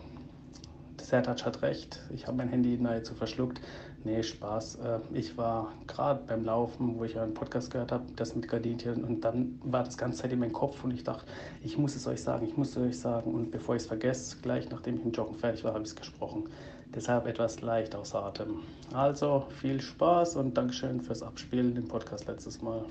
Sertac 1.01 1.45
hat 1.45 1.61
recht, 1.63 1.99
ich 2.13 2.27
habe 2.27 2.37
mein 2.37 2.47
Handy 2.47 2.77
nahezu 2.77 3.13
verschluckt. 3.13 3.59
Nee, 4.03 4.23
Spaß. 4.23 4.75
Äh, 4.75 4.99
Ich 5.13 5.37
war 5.37 5.73
gerade 5.85 6.23
beim 6.25 6.43
Laufen, 6.43 6.97
wo 6.97 7.03
ich 7.03 7.19
einen 7.19 7.33
Podcast 7.33 7.71
gehört 7.71 7.91
habe, 7.91 8.05
das 8.15 8.35
mit 8.35 8.47
Gardinchen, 8.47 9.03
und 9.03 9.21
dann 9.21 9.59
war 9.63 9.83
das 9.83 9.97
ganze 9.97 10.21
Zeit 10.21 10.31
in 10.31 10.39
meinem 10.39 10.53
Kopf 10.53 10.83
und 10.83 10.91
ich 10.91 11.03
dachte, 11.03 11.25
ich 11.63 11.77
muss 11.77 11.95
es 11.95 12.07
euch 12.07 12.21
sagen, 12.21 12.47
ich 12.47 12.57
muss 12.57 12.71
es 12.71 12.77
euch 12.77 12.99
sagen. 12.99 13.33
Und 13.33 13.51
bevor 13.51 13.75
ich 13.75 13.83
es 13.83 13.87
vergesse, 13.87 14.37
gleich 14.41 14.69
nachdem 14.69 14.97
ich 14.97 15.05
im 15.05 15.11
Joggen 15.11 15.35
fertig 15.35 15.63
war, 15.63 15.73
habe 15.73 15.83
ich 15.83 15.89
es 15.89 15.95
gesprochen. 15.95 16.49
Deshalb 16.93 17.25
etwas 17.27 17.61
leicht 17.61 17.95
außer 17.95 18.23
Atem. 18.23 18.63
Also 18.93 19.45
viel 19.61 19.79
Spaß 19.79 20.35
und 20.35 20.57
Dankeschön 20.57 20.99
fürs 20.99 21.23
Abspielen 21.23 21.75
im 21.77 21.87
Podcast 21.87 22.27
letztes 22.27 22.61
Mal. 22.61 22.85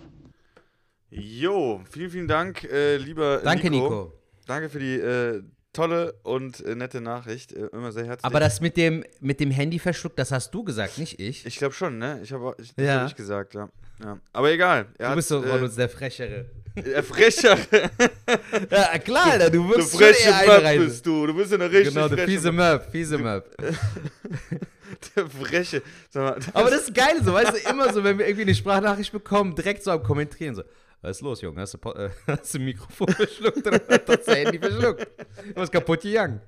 Jo, 1.11 1.81
vielen, 1.90 2.11
vielen 2.11 2.29
Dank, 2.29 2.64
äh, 2.64 2.97
lieber 2.97 3.40
Danke, 3.43 3.69
Nico. 3.69 4.12
Danke 4.47 4.69
für 4.69 4.79
die 4.79 4.95
äh, 4.95 5.43
tolle 5.72 6.14
und 6.22 6.64
äh, 6.64 6.74
nette 6.74 7.00
Nachricht. 7.00 7.52
Äh, 7.52 7.66
immer 7.72 7.92
sehr 7.92 8.04
herzlich. 8.06 8.24
Aber 8.24 8.40
das 8.40 8.60
mit 8.60 8.76
dem, 8.76 9.04
mit 9.20 9.40
dem 9.40 9.50
Handy 9.50 9.78
verschluckt, 9.78 10.18
das 10.18 10.32
hast 10.32 10.52
du 10.52 10.64
gesagt, 10.64 10.98
nicht 10.98 11.20
ich. 11.20 11.46
ich 11.46 11.56
glaube 11.56 11.74
schon, 11.74 11.98
ne? 11.98 12.20
Ich 12.22 12.32
habe 12.32 12.54
ich, 12.58 12.74
das 12.74 12.84
Ja. 12.86 13.00
hab 13.00 13.08
ich 13.08 13.16
gesagt, 13.16 13.54
ja. 13.54 13.68
ja. 14.02 14.18
Aber 14.32 14.50
egal. 14.50 14.86
Du 14.98 15.14
bist 15.14 15.28
so 15.28 15.42
von 15.42 15.60
äh, 15.60 15.64
uns 15.64 15.76
der 15.76 15.88
Frechere. 15.88 16.46
Der 16.76 17.02
Frecher. 17.02 17.58
Ja, 18.70 18.96
klar, 18.98 19.38
du 19.38 19.50
Du 19.50 19.68
wirkst 19.70 19.90
schon 19.90 20.00
freche 20.00 20.32
einreisen. 20.34 20.84
bist 20.86 21.04
du. 21.04 21.26
Du 21.26 21.34
bist 21.34 21.50
ja 21.50 21.58
eine 21.58 21.68
richtig 21.70 21.92
Genau, 21.94 22.08
der 22.08 22.26
fiese 22.28 22.52
Möb, 22.52 22.84
fiese 22.92 23.18
Möb. 23.18 23.44
Der 25.16 25.26
Freche. 25.28 25.82
Mal, 26.14 26.38
Aber 26.52 26.70
das 26.70 26.82
ist 26.82 26.94
geil, 26.94 27.16
so, 27.24 27.32
weißt 27.32 27.52
du, 27.54 27.70
immer 27.70 27.92
so, 27.92 28.04
wenn 28.04 28.18
wir 28.18 28.26
irgendwie 28.26 28.42
eine 28.42 28.54
Sprachnachricht 28.54 29.12
bekommen, 29.12 29.54
direkt 29.54 29.82
so 29.82 29.90
am 29.92 30.02
Kommentieren, 30.02 30.54
so, 30.54 30.62
was 31.02 31.16
ist 31.16 31.23
los, 31.23 31.40
Junge? 31.40 31.61
Hast 31.61 31.75
du, 31.75 31.90
äh, 31.90 32.11
hast 32.26 32.54
du 32.54 32.59
ein 32.59 32.64
Mikrofon 32.64 33.09
verschluckt 33.09 33.66
oder 33.66 33.80
hast 33.88 34.09
du 34.09 34.16
das 34.16 34.26
Handy 34.26 34.59
verschluckt? 34.59 35.07
Was 35.54 35.71
kaputt 35.71 36.02
gegangen? 36.02 36.40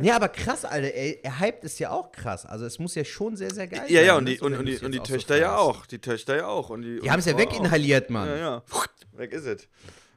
Ja, 0.00 0.16
aber 0.16 0.28
krass, 0.28 0.64
Alter, 0.64 0.94
ey, 0.94 1.20
er 1.22 1.40
hypt 1.40 1.64
ist 1.64 1.78
ja 1.78 1.90
auch 1.90 2.10
krass. 2.10 2.46
Also 2.46 2.64
es 2.64 2.78
muss 2.78 2.94
ja 2.94 3.04
schon 3.04 3.36
sehr, 3.36 3.52
sehr 3.52 3.66
geil 3.66 3.84
ja, 3.88 3.98
sein. 3.98 4.06
ja, 4.06 4.16
und 4.16 4.24
ne, 4.24 4.30
die, 4.30 4.40
und, 4.40 4.52
und 4.52 4.58
du 4.60 4.64
die, 4.64 4.72
es 4.72 4.82
und 4.82 4.92
die 4.92 4.98
jetzt 4.98 5.08
so 5.08 5.14
Töchter 5.14 5.36
ja 5.36 5.56
auch. 5.56 5.86
Die 5.86 5.98
Töchter 5.98 6.36
ja 6.36 6.46
auch. 6.46 6.70
Und 6.70 6.82
die, 6.82 7.00
Die 7.00 7.10
haben 7.10 7.18
es 7.18 7.26
ja 7.26 7.34
und 7.34 7.40
weginhaliert, 7.40 8.10
Mann. 8.10 8.28
Ja, 8.28 8.36
ja. 8.36 8.62
Weg 9.12 9.32
ist 9.32 9.44
es. 9.44 9.68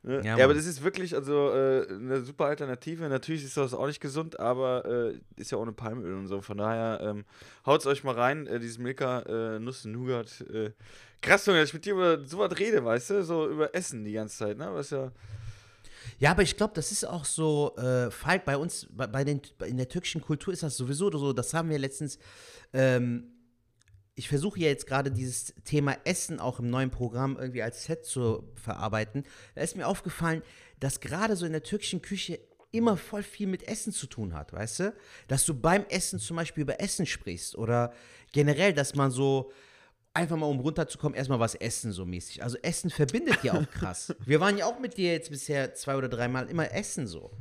Ne? 0.05 0.21
Ja, 0.23 0.37
Ja, 0.37 0.45
aber 0.45 0.53
das 0.53 0.65
ist 0.65 0.83
wirklich 0.83 1.15
also 1.15 1.49
äh, 1.49 1.87
eine 1.89 2.21
super 2.21 2.45
Alternative. 2.45 3.09
Natürlich 3.09 3.43
ist 3.43 3.57
das 3.57 3.73
auch 3.73 3.87
nicht 3.87 3.99
gesund, 3.99 4.39
aber 4.39 4.85
äh, 4.85 5.41
ist 5.41 5.51
ja 5.51 5.57
ohne 5.57 5.71
Palmöl 5.73 6.13
und 6.13 6.27
so. 6.27 6.41
Von 6.41 6.57
daher 6.57 6.99
ähm, 7.01 7.25
haut's 7.65 7.87
euch 7.87 8.03
mal 8.03 8.13
rein, 8.13 8.45
äh, 8.45 8.59
dieses 8.59 8.77
Milka 8.77 9.21
äh, 9.21 9.59
Nuss 9.59 9.83
Nougat. 9.85 10.41
Äh. 10.41 10.71
Krass, 11.21 11.47
Junge, 11.47 11.59
dass 11.59 11.69
ich 11.69 11.73
mit 11.73 11.85
dir 11.85 11.93
über 11.93 12.23
sowas 12.23 12.57
rede, 12.59 12.85
weißt 12.85 13.09
du? 13.09 13.23
So 13.23 13.49
über 13.49 13.73
Essen 13.73 14.03
die 14.03 14.13
ganze 14.13 14.37
Zeit, 14.37 14.57
ne? 14.57 14.69
Was 14.71 14.91
ja. 14.91 15.11
Ja, 16.19 16.31
aber 16.31 16.43
ich 16.43 16.55
glaube, 16.55 16.73
das 16.75 16.91
ist 16.91 17.03
auch 17.03 17.25
so, 17.25 17.75
äh, 17.77 18.11
Falk, 18.11 18.45
bei 18.45 18.57
uns, 18.57 18.87
bei, 18.91 19.07
bei 19.07 19.23
den, 19.23 19.41
in 19.65 19.77
der 19.77 19.89
türkischen 19.89 20.21
Kultur 20.21 20.53
ist 20.53 20.63
das 20.63 20.77
sowieso 20.77 21.11
so, 21.11 21.33
das 21.33 21.53
haben 21.53 21.69
wir 21.69 21.79
letztens, 21.79 22.19
ähm, 22.73 23.34
ich 24.15 24.29
versuche 24.29 24.59
ja 24.59 24.67
jetzt 24.67 24.87
gerade 24.87 25.11
dieses 25.11 25.53
Thema 25.65 25.97
Essen 26.05 26.39
auch 26.39 26.59
im 26.59 26.69
neuen 26.69 26.89
Programm 26.89 27.37
irgendwie 27.37 27.61
als 27.61 27.83
Set 27.83 28.05
zu 28.05 28.49
verarbeiten. 28.55 29.25
Da 29.55 29.61
ist 29.61 29.75
mir 29.75 29.87
aufgefallen, 29.87 30.41
dass 30.79 31.01
gerade 31.01 31.35
so 31.35 31.45
in 31.45 31.51
der 31.51 31.63
türkischen 31.63 32.01
Küche 32.01 32.39
immer 32.71 32.97
voll 32.97 33.23
viel 33.23 33.47
mit 33.47 33.67
Essen 33.67 33.93
zu 33.93 34.07
tun 34.07 34.33
hat, 34.33 34.53
weißt 34.53 34.79
du? 34.79 34.93
Dass 35.27 35.45
du 35.45 35.53
beim 35.53 35.85
Essen 35.89 36.19
zum 36.19 36.37
Beispiel 36.37 36.63
über 36.63 36.79
Essen 36.79 37.05
sprichst 37.05 37.57
oder 37.57 37.93
generell, 38.31 38.73
dass 38.73 38.95
man 38.95 39.11
so 39.11 39.51
einfach 40.13 40.37
mal 40.37 40.45
um 40.47 40.59
runterzukommen, 40.59 41.17
erstmal 41.17 41.39
was 41.39 41.55
essen 41.55 41.91
so 41.91 42.05
mäßig. 42.05 42.41
Also 42.41 42.57
Essen 42.61 42.89
verbindet 42.89 43.43
ja 43.43 43.53
auch 43.53 43.69
krass. 43.71 44.15
wir 44.25 44.39
waren 44.39 44.57
ja 44.57 44.65
auch 44.65 44.79
mit 44.79 44.97
dir 44.97 45.11
jetzt 45.11 45.29
bisher 45.29 45.73
zwei 45.73 45.95
oder 45.95 46.07
dreimal 46.09 46.49
immer 46.49 46.71
essen 46.73 47.05
so. 47.05 47.31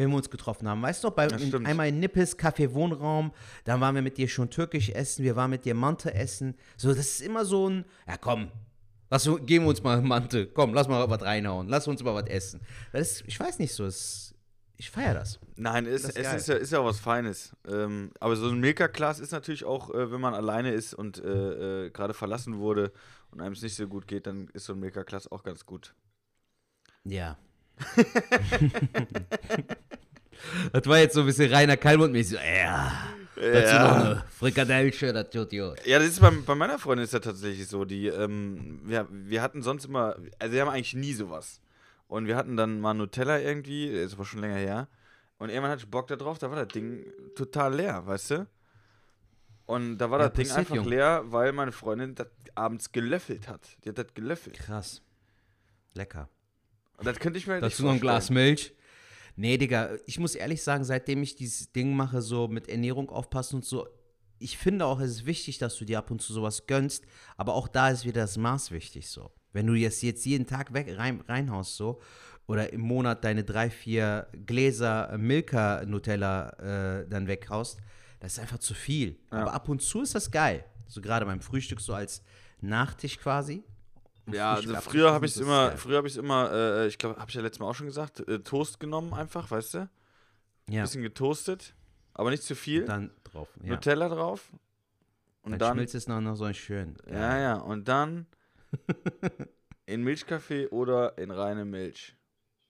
Wenn 0.00 0.08
wir 0.08 0.16
uns 0.16 0.30
getroffen 0.30 0.66
haben. 0.66 0.80
Weißt 0.80 1.04
du 1.04 1.08
noch, 1.08 1.14
bei, 1.14 1.28
Ja, 1.28 1.36
in, 1.36 1.66
einmal 1.66 1.88
in 1.88 2.00
Nippes, 2.00 2.38
Café 2.38 2.72
Wohnraum, 2.72 3.32
dann 3.64 3.82
waren 3.82 3.94
wir 3.94 4.00
mit 4.00 4.16
dir 4.16 4.28
schon 4.28 4.48
türkisch 4.48 4.88
essen, 4.88 5.22
wir 5.24 5.36
waren 5.36 5.50
mit 5.50 5.66
dir 5.66 5.74
Mante 5.74 6.14
essen. 6.14 6.54
So, 6.78 6.88
das 6.88 7.06
ist 7.06 7.20
immer 7.20 7.44
so 7.44 7.68
ein, 7.68 7.84
ja 8.08 8.16
komm, 8.16 8.50
lass, 9.10 9.24
geben 9.44 9.66
wir 9.66 9.68
uns 9.68 9.82
mal 9.82 10.00
Mante, 10.00 10.46
komm, 10.46 10.72
lass 10.72 10.88
mal 10.88 11.10
was 11.10 11.20
reinhauen, 11.20 11.68
lass 11.68 11.86
uns 11.86 12.02
mal 12.02 12.14
was 12.14 12.28
essen. 12.28 12.62
Das 12.94 13.10
ist, 13.10 13.24
ich 13.26 13.38
weiß 13.38 13.58
nicht 13.58 13.74
so, 13.74 13.84
es, 13.84 14.34
ich 14.78 14.90
feiere 14.90 15.12
das. 15.12 15.38
Nein, 15.56 15.84
es, 15.84 16.00
Das 16.00 16.12
ist 16.12 16.16
es 16.16 16.34
ist, 16.34 16.48
ja, 16.48 16.54
ist 16.54 16.72
ja 16.72 16.78
auch 16.78 16.86
was 16.86 16.98
Feines. 16.98 17.54
Ähm, 17.68 18.10
aber 18.20 18.36
so 18.36 18.48
ein 18.48 18.58
Milka-Glas 18.58 19.20
ist 19.20 19.32
natürlich 19.32 19.64
auch, 19.66 19.90
äh, 19.90 20.10
wenn 20.10 20.22
man 20.22 20.32
alleine 20.32 20.72
ist 20.72 20.94
und 20.94 21.22
äh, 21.22 21.88
äh, 21.88 21.90
gerade 21.90 22.14
verlassen 22.14 22.58
wurde 22.58 22.90
und 23.30 23.42
einem 23.42 23.52
es 23.52 23.60
nicht 23.60 23.76
so 23.76 23.86
gut 23.86 24.08
geht, 24.08 24.26
dann 24.26 24.48
ist 24.54 24.64
so 24.64 24.72
ein 24.72 24.80
Milka-Glas 24.80 25.30
auch 25.30 25.42
ganz 25.42 25.66
gut. 25.66 25.94
Ja. 27.04 27.36
das 30.72 30.86
war 30.86 30.98
jetzt 30.98 31.14
so 31.14 31.20
ein 31.20 31.26
bisschen 31.26 31.52
reiner 31.52 31.76
Kalmund-mäßig. 31.76 32.38
So, 32.38 32.44
ja. 32.44 32.92
Dazu 33.36 33.74
noch 33.74 34.04
eine 34.04 34.24
Frikadellchen, 34.30 35.14
das 35.14 35.30
tut 35.30 35.50
gut. 35.50 35.86
Ja, 35.86 35.98
das 35.98 36.08
ist 36.08 36.20
bei, 36.20 36.30
bei 36.30 36.54
meiner 36.54 36.78
Freundin 36.78 37.04
ist 37.04 37.14
ja 37.14 37.20
tatsächlich 37.20 37.66
so. 37.68 37.84
Die, 37.86 38.08
ähm, 38.08 38.80
wir, 38.84 39.06
wir 39.10 39.40
hatten 39.40 39.62
sonst 39.62 39.86
immer, 39.86 40.16
also 40.38 40.52
wir 40.52 40.60
haben 40.60 40.68
eigentlich 40.68 40.94
nie 40.94 41.14
sowas. 41.14 41.60
Und 42.06 42.26
wir 42.26 42.36
hatten 42.36 42.56
dann 42.56 42.80
mal 42.80 42.92
Nutella 42.92 43.38
irgendwie, 43.38 43.86
ist 43.86 44.14
aber 44.14 44.24
schon 44.24 44.40
länger 44.40 44.56
her. 44.56 44.88
Und 45.38 45.48
irgendwann 45.48 45.70
hatte 45.70 45.84
ich 45.84 45.90
Bock 45.90 46.08
da 46.08 46.16
drauf, 46.16 46.38
da 46.38 46.50
war 46.50 46.56
das 46.56 46.68
Ding 46.68 47.06
total 47.34 47.74
leer, 47.74 48.04
weißt 48.06 48.30
du? 48.32 48.46
Und 49.64 49.96
da 49.98 50.10
war 50.10 50.20
Ja, 50.20 50.28
das 50.28 50.36
Ding 50.36 50.50
einfach 50.54 50.74
Junge. 50.74 50.90
leer, 50.90 51.22
weil 51.26 51.52
meine 51.52 51.72
Freundin 51.72 52.14
das 52.16 52.26
abends 52.56 52.92
gelöffelt 52.92 53.48
hat. 53.48 53.60
Die 53.84 53.90
hat 53.90 53.96
das 53.98 54.12
gelöffelt. 54.12 54.58
Krass. 54.58 55.00
Lecker. 55.94 56.28
Und 57.00 57.06
das 57.06 57.18
könnte 57.18 57.38
ich 57.38 57.46
mir 57.46 57.54
halt 57.54 57.64
Dazu 57.64 57.82
noch 57.82 57.92
ein 57.92 58.00
Glas. 58.00 58.30
Milch. 58.30 58.72
Nee, 59.36 59.56
Digga, 59.56 59.96
ich 60.06 60.18
muss 60.18 60.34
ehrlich 60.34 60.62
sagen, 60.62 60.84
seitdem 60.84 61.22
ich 61.22 61.34
dieses 61.34 61.72
Ding 61.72 61.94
mache, 61.94 62.20
so 62.20 62.46
mit 62.46 62.68
Ernährung 62.68 63.08
aufpassen 63.08 63.56
und 63.56 63.64
so, 63.64 63.88
ich 64.38 64.58
finde 64.58 64.86
auch, 64.86 65.00
es 65.00 65.10
ist 65.10 65.26
wichtig, 65.26 65.58
dass 65.58 65.76
du 65.76 65.84
dir 65.84 65.98
ab 65.98 66.10
und 66.10 66.20
zu 66.20 66.32
sowas 66.32 66.66
gönnst, 66.66 67.04
aber 67.36 67.54
auch 67.54 67.68
da 67.68 67.90
ist 67.90 68.04
wieder 68.04 68.22
das 68.22 68.36
Maß 68.36 68.70
wichtig 68.70 69.08
so. 69.08 69.30
Wenn 69.52 69.66
du 69.66 69.74
jetzt, 69.74 70.02
jetzt 70.02 70.24
jeden 70.24 70.46
Tag 70.46 70.72
weg, 70.72 70.94
rein, 70.96 71.22
reinhaust 71.26 71.76
so 71.76 72.00
oder 72.46 72.72
im 72.72 72.80
Monat 72.80 73.24
deine 73.24 73.44
drei, 73.44 73.70
vier 73.70 74.28
Gläser 74.46 75.16
Milka 75.18 75.84
Nutella 75.86 76.50
äh, 77.00 77.08
dann 77.08 77.26
weghaust, 77.26 77.80
das 78.20 78.34
ist 78.34 78.38
einfach 78.38 78.58
zu 78.58 78.74
viel. 78.74 79.18
Ja. 79.32 79.42
Aber 79.42 79.54
ab 79.54 79.68
und 79.68 79.82
zu 79.82 80.02
ist 80.02 80.14
das 80.14 80.30
geil. 80.30 80.64
So 80.86 81.00
gerade 81.00 81.26
beim 81.26 81.40
Frühstück 81.40 81.80
so 81.80 81.94
als 81.94 82.22
Nachtisch 82.60 83.18
quasi. 83.18 83.64
Ja, 84.32 84.54
also 84.54 84.74
früher 84.76 85.12
habe 85.12 85.26
ich 85.26 85.32
es 85.32 85.40
immer, 85.40 85.72
früher 85.76 85.98
habe 85.98 86.08
ich 86.08 86.14
es 86.14 86.18
immer, 86.18 86.52
äh, 86.52 86.86
ich 86.86 86.98
glaube, 86.98 87.20
habe 87.20 87.28
ich 87.28 87.34
ja 87.34 87.42
letztes 87.42 87.60
Mal 87.60 87.66
auch 87.66 87.74
schon 87.74 87.86
gesagt, 87.86 88.20
äh, 88.28 88.40
Toast 88.40 88.80
genommen 88.80 89.14
einfach, 89.14 89.50
weißt 89.50 89.74
du? 89.74 89.90
ja. 90.70 90.82
Bisschen 90.82 91.02
getoastet, 91.02 91.74
aber 92.14 92.30
nicht 92.30 92.42
zu 92.42 92.54
viel. 92.54 92.84
dann 92.84 93.10
drauf. 93.24 93.48
Ja. 93.62 93.70
Nutella 93.70 94.08
drauf. 94.08 94.50
Und 95.42 95.52
dann, 95.52 95.58
dann, 95.58 95.74
schmilzt 95.74 95.94
es 95.94 96.06
noch, 96.06 96.20
noch 96.20 96.36
so 96.36 96.52
schön. 96.52 96.96
ja, 97.10 97.38
ja, 97.38 97.54
und 97.54 97.88
dann 97.88 98.26
in 99.86 100.02
Milchkaffee 100.02 100.68
oder 100.68 101.16
in 101.18 101.30
reine 101.30 101.64
Milch. 101.64 102.14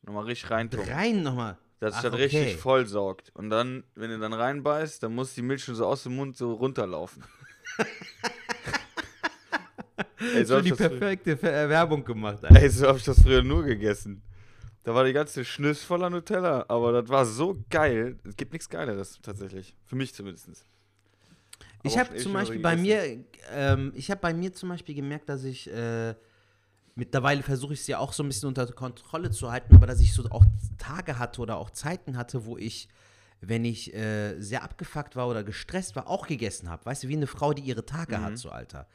Nochmal 0.02 0.24
richtig 0.24 0.50
reintun. 0.50 0.80
Rein 0.80 1.22
nochmal. 1.22 1.58
Dass 1.80 1.94
sich 1.94 2.02
das 2.02 2.12
okay. 2.12 2.22
richtig 2.24 2.56
voll 2.56 2.86
saugt. 2.86 3.30
Und 3.34 3.50
dann, 3.50 3.84
wenn 3.94 4.10
du 4.10 4.18
dann 4.18 4.32
reinbeißt, 4.32 5.02
dann 5.02 5.14
muss 5.14 5.34
die 5.34 5.42
Milch 5.42 5.64
schon 5.64 5.74
so 5.74 5.86
aus 5.86 6.02
dem 6.04 6.14
Mund 6.14 6.36
so 6.36 6.52
runterlaufen. 6.52 7.24
Ey, 10.34 10.44
so 10.44 10.60
die 10.60 10.70
ich 10.70 10.76
das 10.76 10.78
früher- 10.88 10.98
perfekte 10.98 11.36
Ver- 11.36 11.68
Werbung 11.68 12.04
gemacht. 12.04 12.44
Alter. 12.44 12.60
Ey, 12.60 12.68
so 12.70 12.86
habe 12.88 12.98
ich 12.98 13.04
das 13.04 13.20
früher 13.22 13.42
nur 13.42 13.64
gegessen. 13.64 14.22
Da 14.82 14.94
war 14.94 15.04
die 15.04 15.12
ganze 15.12 15.44
Schnüss 15.44 15.82
voller 15.82 16.08
Nutella, 16.08 16.64
aber 16.68 16.92
das 17.02 17.08
war 17.10 17.26
so 17.26 17.62
geil. 17.68 18.18
Es 18.26 18.36
gibt 18.36 18.52
nichts 18.52 18.68
Geileres 18.68 19.18
tatsächlich. 19.22 19.74
Für 19.84 19.96
mich 19.96 20.14
zumindest. 20.14 20.48
Ich 21.82 21.92
Aber 21.98 22.02
auch 22.02 22.08
habe 22.10 22.18
zum 22.18 22.32
Beispiel 22.32 22.60
bei 22.60 22.76
mir, 22.76 23.24
ähm, 23.52 23.92
ich 23.94 24.10
habe 24.10 24.20
bei 24.20 24.32
mir 24.34 24.52
zum 24.52 24.68
Beispiel 24.70 24.94
gemerkt, 24.94 25.28
dass 25.28 25.44
ich 25.44 25.70
äh, 25.70 26.14
mittlerweile 26.94 27.42
versuche 27.42 27.72
ich 27.74 27.80
es 27.80 27.86
ja 27.86 27.98
auch 27.98 28.12
so 28.12 28.22
ein 28.22 28.28
bisschen 28.28 28.48
unter 28.48 28.66
Kontrolle 28.66 29.30
zu 29.30 29.50
halten, 29.50 29.74
aber 29.74 29.86
dass 29.86 30.00
ich 30.00 30.12
so 30.12 30.24
auch 30.30 30.44
Tage 30.78 31.18
hatte 31.18 31.40
oder 31.40 31.56
auch 31.56 31.70
Zeiten 31.70 32.16
hatte, 32.16 32.44
wo 32.44 32.56
ich, 32.58 32.88
wenn 33.40 33.64
ich 33.64 33.94
äh, 33.94 34.38
sehr 34.40 34.62
abgefuckt 34.62 35.16
war 35.16 35.28
oder 35.28 35.42
gestresst 35.44 35.96
war, 35.96 36.08
auch 36.08 36.26
gegessen 36.26 36.68
habe. 36.70 36.84
Weißt 36.84 37.04
du, 37.04 37.08
wie 37.08 37.16
eine 37.16 37.26
Frau, 37.26 37.52
die 37.54 37.62
ihre 37.62 37.84
Tage 37.86 38.18
Mhm. 38.18 38.22
hat, 38.24 38.38
so 38.38 38.50
Alter. 38.50 38.86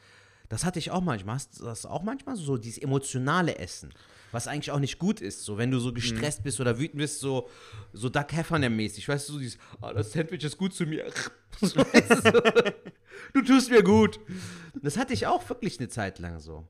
Das 0.50 0.64
hatte 0.66 0.80
ich 0.80 0.92
auch 0.92 1.02
manchmal. 1.02 1.36
Hast 1.36 1.60
du 1.60 1.66
das 1.66 1.86
auch 1.86 2.04
manchmal 2.04 2.36
so, 2.36 2.58
dieses 2.58 2.78
emotionale 2.82 3.58
Essen, 3.58 3.92
was 4.32 4.48
eigentlich 4.48 4.72
auch 4.72 4.80
nicht 4.80 5.00
gut 5.00 5.22
ist. 5.22 5.44
So, 5.44 5.58
wenn 5.58 5.72
du 5.72 5.80
so 5.80 5.90
Mhm. 5.90 5.96
gestresst 5.96 6.44
bist 6.44 6.60
oder 6.60 6.78
wütend 6.78 6.98
bist, 7.00 7.20
so, 7.20 7.50
so 7.94 8.10
Duck 8.10 8.32
Heffernan-mäßig. 8.32 9.08
Weißt 9.08 9.28
du, 9.30 9.34
so 9.34 9.40
dieses, 9.40 9.58
ah, 9.82 9.94
das 9.94 10.12
Sandwich 10.12 10.44
ist 10.44 10.58
gut 10.58 10.74
zu 10.74 10.86
mir. 10.86 11.06
Weißt 11.62 11.76
du, 12.26 12.74
du 13.34 13.42
tust 13.42 13.70
mir 13.72 13.82
gut. 13.84 14.20
Das 14.82 14.98
hatte 14.98 15.14
ich 15.14 15.26
auch 15.28 15.48
wirklich 15.50 15.80
eine 15.80 15.90
Zeit 15.90 16.20
lang 16.20 16.40
so. 16.40 16.68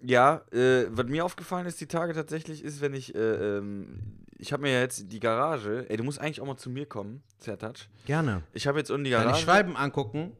Ja, 0.00 0.42
äh, 0.52 0.86
was 0.90 1.06
mir 1.06 1.24
aufgefallen 1.24 1.66
ist 1.66 1.80
die 1.80 1.86
Tage 1.86 2.14
tatsächlich, 2.14 2.62
ist, 2.62 2.80
wenn 2.80 2.94
ich, 2.94 3.14
äh, 3.16 3.58
ähm, 3.58 4.00
ich 4.38 4.52
habe 4.52 4.62
mir 4.62 4.72
ja 4.72 4.80
jetzt 4.80 5.10
die 5.12 5.18
Garage, 5.20 5.86
ey, 5.90 5.96
du 5.96 6.04
musst 6.04 6.20
eigentlich 6.20 6.40
auch 6.40 6.46
mal 6.46 6.56
zu 6.56 6.70
mir 6.70 6.86
kommen, 6.86 7.20
Zertatsch. 7.38 7.88
Gerne. 8.06 8.42
Ich 8.52 8.66
habe 8.68 8.78
jetzt 8.78 8.90
unten 8.92 9.04
die 9.04 9.10
Garage 9.10 9.42
Schwalben 9.42 9.76
angucken. 9.76 10.32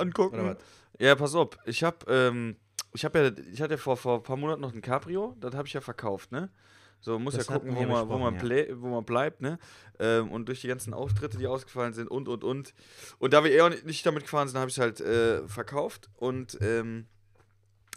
Angucken. 0.00 0.56
Ja, 0.98 1.14
pass 1.16 1.34
auf, 1.34 1.50
ich 1.66 1.82
habe, 1.82 1.98
ähm, 2.08 2.56
ich 2.92 3.04
habe 3.04 3.18
ja, 3.18 3.44
ich 3.52 3.60
hatte 3.60 3.74
ja 3.74 3.78
vor, 3.78 3.96
vor 3.96 4.16
ein 4.16 4.22
paar 4.22 4.36
Monaten 4.36 4.60
noch 4.60 4.72
ein 4.72 4.80
Cabrio, 4.80 5.36
das 5.40 5.54
habe 5.54 5.66
ich 5.66 5.74
ja 5.74 5.80
verkauft, 5.80 6.30
ne? 6.30 6.50
So, 7.00 7.18
muss 7.18 7.34
Das 7.34 7.46
ja 7.48 7.54
gucken, 7.54 7.76
wo 7.76 7.82
man, 7.82 8.08
wo, 8.08 8.16
man 8.16 8.38
play, 8.38 8.72
wo 8.74 8.88
man 8.88 9.04
bleibt, 9.04 9.42
ne? 9.42 9.58
Ähm, 9.98 10.30
und 10.30 10.46
durch 10.46 10.62
die 10.62 10.68
ganzen 10.68 10.94
Auftritte, 10.94 11.36
die 11.36 11.46
ausgefallen 11.46 11.92
sind 11.92 12.08
und, 12.08 12.28
und, 12.28 12.44
und. 12.44 12.72
Und 13.18 13.32
da 13.34 13.44
wir 13.44 13.50
eher 13.50 13.68
nicht 13.68 14.06
damit 14.06 14.22
gefahren 14.22 14.48
sind, 14.48 14.58
habe 14.58 14.70
ich 14.70 14.78
es 14.78 14.80
halt 14.80 15.00
äh, 15.00 15.46
verkauft. 15.46 16.08
Und 16.16 16.56
ähm, 16.62 17.06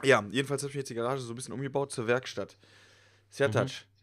ja, 0.03 0.25
jedenfalls 0.29 0.61
habe 0.63 0.71
ich 0.71 0.75
jetzt 0.75 0.89
die 0.89 0.95
Garage 0.95 1.21
so 1.21 1.31
ein 1.31 1.35
bisschen 1.35 1.53
umgebaut 1.53 1.91
zur 1.91 2.07
Werkstatt. 2.07 2.57
Sehr 3.29 3.47
Mhm. 3.47 3.53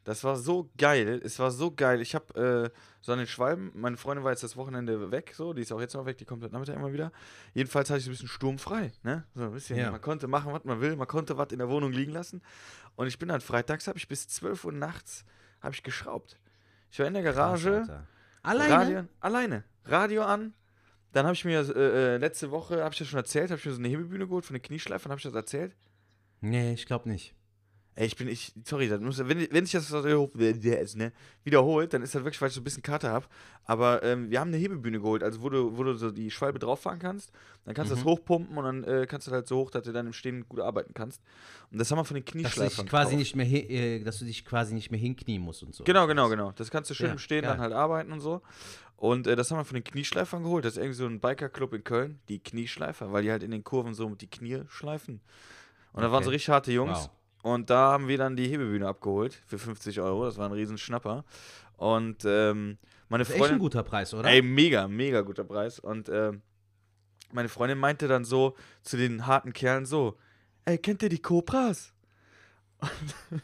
Das 0.05 0.23
war 0.23 0.37
so 0.37 0.71
geil. 0.77 1.21
Es 1.25 1.39
war 1.39 1.51
so 1.51 1.71
geil. 1.71 2.01
Ich 2.03 2.15
habe 2.15 2.71
äh, 2.73 2.79
so 3.01 3.13
an 3.13 3.19
den 3.19 3.27
Schwalben, 3.27 3.73
meine 3.75 3.97
Freundin 3.97 4.23
war 4.25 4.33
jetzt 4.33 4.43
das 4.43 4.57
Wochenende 4.57 5.11
weg, 5.11 5.33
so, 5.35 5.53
die 5.55 5.63
ist 5.63 5.73
auch 5.73 5.81
jetzt 5.81 5.95
noch 5.95 6.05
weg, 6.07 6.19
die 6.19 6.25
kommt 6.27 6.43
heute 6.43 6.53
Nachmittag 6.53 6.77
immer 6.77 6.93
wieder. 6.93 7.11
Jedenfalls 7.55 7.89
hatte 7.91 7.99
ich 7.99 8.05
so 8.05 8.11
ein 8.11 8.13
bisschen 8.13 8.29
sturmfrei, 8.29 8.93
ne? 9.03 9.25
So 9.35 9.45
ein 9.45 9.53
bisschen, 9.53 9.79
Ja. 9.79 9.91
man 9.91 10.01
konnte 10.01 10.27
machen, 10.29 10.53
was 10.53 10.65
man 10.65 10.81
will, 10.81 10.95
man 10.97 11.07
konnte 11.07 11.37
was 11.39 11.53
in 11.53 11.59
der 11.59 11.69
Wohnung 11.71 11.93
liegen 11.93 12.13
lassen. 12.13 12.43
Und 12.97 13.07
ich 13.07 13.19
bin 13.19 13.29
dann 13.29 13.41
freitags, 13.41 13.87
habe 13.89 13.99
ich 13.99 14.07
bis 14.09 14.29
12 14.29 14.65
Uhr 14.67 14.73
nachts, 14.73 15.25
habe 15.61 15.75
ich 15.75 15.83
geschraubt. 15.83 16.39
Ich 16.91 16.99
war 16.99 17.07
in 17.07 17.15
der 17.15 17.23
Garage, 17.23 17.79
Alter. 17.81 18.07
Alleine? 18.43 18.75
Radio, 18.75 19.05
alleine, 19.21 19.65
Radio 19.87 20.23
an. 20.25 20.53
Dann 21.13 21.25
habe 21.27 21.35
ich 21.35 21.45
mir 21.45 21.61
äh, 21.61 22.15
äh, 22.15 22.17
letzte 22.19 22.51
Woche, 22.51 22.83
habe 22.83 22.93
ich 22.93 22.99
das 22.99 23.09
schon 23.09 23.19
erzählt, 23.19 23.51
habe 23.51 23.59
ich 23.59 23.65
mir 23.67 23.73
so 23.73 23.79
eine 23.79 23.89
Hebebühne 23.89 24.27
geholt 24.27 24.45
von 24.45 24.55
den 24.55 24.63
Knieschleifern, 24.63 25.11
habe 25.11 25.19
ich 25.19 25.25
das 25.25 25.35
erzählt? 25.35 25.75
Nee, 26.41 26.75
ich 26.75 26.87
glaube 26.87 27.09
nicht. 27.09 27.35
Ey, 27.97 28.07
ich 28.07 28.17
bin, 28.17 28.27
ich, 28.27 28.53
sorry, 28.65 28.89
das 28.89 29.01
muss, 29.01 29.19
wenn, 29.19 29.47
wenn 29.53 29.65
ich 29.65 29.71
das 29.71 29.89
ne, 30.97 31.13
wiederholt, 31.45 31.93
dann 31.95 32.03
ist 32.03 32.13
das 32.15 32.25
wirklich, 32.25 32.41
weil 32.43 32.49
ich 32.49 32.55
so 32.55 32.61
ein 32.61 32.65
bisschen 32.65 32.83
Kater 32.83 33.11
habe. 33.13 33.27
Aber 33.67 34.03
ähm, 34.03 34.31
wir 34.31 34.41
haben 34.41 34.49
eine 34.49 34.57
Hebebühne 34.57 34.99
geholt, 34.99 35.23
also 35.23 35.43
wo 35.43 35.49
du, 35.49 35.77
wo 35.79 35.85
du 35.85 35.95
so 35.95 36.11
die 36.11 36.29
Schwalbe 36.33 36.59
drauffahren 36.59 36.99
kannst. 36.99 37.31
Dann 37.65 37.75
kannst 37.75 37.93
du 37.93 37.95
Mhm. 37.95 37.99
das 38.01 38.05
hochpumpen 38.05 38.57
und 38.59 38.65
dann 38.65 38.85
äh, 38.85 39.07
kannst 39.07 39.29
du 39.29 39.31
halt 39.31 39.47
so 39.47 39.59
hoch, 39.59 39.71
dass 39.71 39.85
du 39.85 39.93
dann 39.93 40.07
im 40.07 40.13
Stehen 40.13 40.45
gut 40.49 40.59
arbeiten 40.59 40.93
kannst. 40.93 41.23
Und 41.71 41.79
das 41.79 41.89
haben 41.91 41.99
wir 41.99 42.05
von 42.05 42.17
den 42.17 42.25
Dass 42.25 42.33
du 42.33 42.41
dich 42.41 42.43
Knieschleifern 42.43 42.87
quasi 42.89 43.17
gekauft. 43.17 43.19
nicht 43.21 43.37
mehr, 43.37 43.71
äh, 43.71 44.01
dass 44.03 44.19
du 44.19 44.25
dich 44.25 44.45
quasi 44.45 44.75
nicht 44.75 44.91
mehr 44.91 44.99
hinknien 45.01 45.41
musst 45.43 45.63
und 45.63 45.73
so. 45.73 45.85
Genau, 45.85 46.09
genau, 46.09 46.29
genau. 46.29 46.51
Das 46.53 46.73
kannst 46.73 46.91
du 46.91 46.95
schön 46.95 47.07
Ja, 47.07 47.13
im 47.13 47.19
Stehen 47.19 47.43
geil. 47.43 47.53
dann 47.53 47.61
halt 47.61 47.73
arbeiten 47.73 48.11
und 48.11 48.21
so. 48.21 48.43
Und 48.97 49.29
äh, 49.29 49.37
das 49.37 49.51
haben 49.53 49.59
wir 49.59 49.65
von 49.65 49.75
den 49.77 49.85
Knieschleifern 49.85 50.43
geholt. 50.43 50.65
Das 50.65 50.73
ist 50.73 50.79
irgendwie 50.79 50.97
so 50.97 51.07
ein 51.07 51.21
Bikerclub 51.21 51.73
in 51.75 51.85
Köln, 51.85 52.19
die 52.29 52.41
Knieschleifer, 52.41 53.13
weil 53.13 53.23
die 53.23 53.31
halt 53.31 53.45
in 53.45 53.53
den 53.53 53.63
Kurven 53.63 53.95
so 53.95 54.09
die 54.17 54.29
Knie 54.29 54.63
schleifen. 54.69 55.21
Und 55.93 56.03
da 56.03 56.11
waren 56.11 56.19
Okay. 56.19 56.25
so 56.25 56.31
richtig 56.31 56.49
harte 56.49 56.73
Jungs. 56.73 56.99
Wow. 56.99 57.11
Und 57.45 57.69
da 57.69 57.93
haben 57.93 58.09
wir 58.09 58.17
dann 58.17 58.37
die 58.37 58.49
Hebebühne 58.49 58.89
abgeholt 58.89 59.35
für 59.47 59.59
50 59.59 60.01
Euro. 60.01 60.25
Das 60.25 60.39
war 60.39 60.47
ein 60.49 60.53
riesen 60.53 60.79
Schnapper. 60.79 61.27
Und 61.77 62.25
ähm, 62.25 62.79
meine 63.11 63.23
Das 63.23 63.29
ist 63.29 63.35
echt 63.35 63.43
ein 63.43 63.49
Freundin. 63.49 63.59
guter 63.59 63.83
Preis, 63.83 64.15
oder? 64.15 64.31
Ey, 64.31 64.41
mega, 64.41 64.89
mega 64.89 65.21
guter 65.21 65.45
Preis. 65.45 65.79
Und 65.79 66.09
ähm, 66.09 66.41
meine 67.33 67.51
Freundin 67.51 67.77
meinte 67.77 68.09
dann 68.09 68.25
so 68.25 68.57
zu 68.81 68.97
den 68.97 69.27
harten 69.27 69.53
Kerlen 69.53 69.85
so: 69.85 70.17
Ey, 70.65 70.79
kennt 70.79 71.03
ihr 71.03 71.11
die 71.11 71.21
Cobras? 71.21 71.93
Und, 72.81 73.43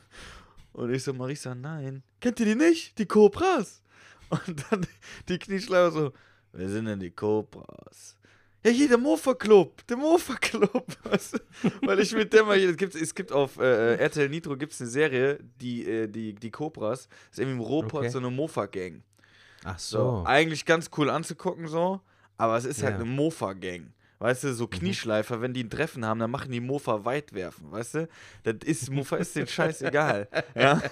und 0.73 0.95
ich 0.95 1.05
so, 1.05 1.13
Marisa, 1.13 1.55
nein. 1.55 2.03
Kennt 2.21 2.41
ihr 2.41 2.47
die 2.47 2.55
nicht? 2.55 2.99
Die 2.99 3.05
Cobras? 3.07 3.83
Und 4.31 4.65
dann 4.71 4.87
die 5.29 5.39
Knieschleifer 5.39 5.91
so: 5.91 6.13
Wer 6.53 6.71
sind 6.71 6.87
denn 6.87 7.01
die 7.01 7.11
Cobras? 7.11 8.17
Ja, 8.65 8.71
hier, 8.71 8.89
der 8.89 8.99
Mofa-Club, 8.99 9.87
der 9.87 9.97
Mofa-Club. 9.97 10.87
Weil 11.83 12.01
ich 12.01 12.13
mit 12.15 12.33
dem 12.33 12.47
mal 12.47 12.59
hier, 12.59 12.71
es 12.71 12.77
gibt, 12.77 12.95
es 12.95 13.15
gibt 13.15 13.33
auf 13.33 13.59
äh, 13.59 13.95
RTL 13.97 14.29
Nitro 14.29 14.57
gibt's 14.57 14.81
eine 14.81 14.91
Serie, 14.91 15.39
die, 15.61 15.87
äh, 15.87 16.07
die, 16.09 16.35
die 16.35 16.51
Cobras, 16.51 17.09
das 17.09 17.19
ist 17.33 17.39
irgendwie 17.39 17.57
im 17.57 17.61
Ruhrpott 17.63 18.01
Okay. 18.01 18.09
so 18.11 18.19
eine 18.19 18.31
Mofa-Gang. 18.31 19.03
Ach 19.65 19.79
So, 19.79 19.99
so. 19.99 20.25
eigentlich 20.27 20.65
ganz 20.67 20.91
cool 20.99 21.09
anzugucken 21.09 21.69
so, 21.69 22.01
aber 22.37 22.57
es 22.59 22.65
ist 22.67 22.83
halt 22.83 22.97
Ja. 22.97 23.01
eine 23.01 23.11
Mofa-Gang. 23.11 23.93
Weißt 24.19 24.45
du, 24.45 24.53
so 24.53 24.65
Mhm. 24.65 24.71
Knieschleifer, 24.71 25.41
wenn 25.41 25.55
die 25.55 25.65
ein 25.65 25.71
Treffen 25.71 26.05
haben, 26.05 26.21
dann 26.21 26.31
machen 26.31 26.53
die 26.53 26.61
Mofa 26.61 27.07
weit 27.07 27.33
werfen, 27.33 27.73
weißt 27.73 27.95
du? 27.95 28.09
Das 28.43 28.57
ist, 28.67 28.91
Mofa 28.91 29.17
ist 29.17 29.35
den 29.35 29.47
Scheiß 29.47 29.81
egal. 29.83 30.29
Ja? 30.55 30.83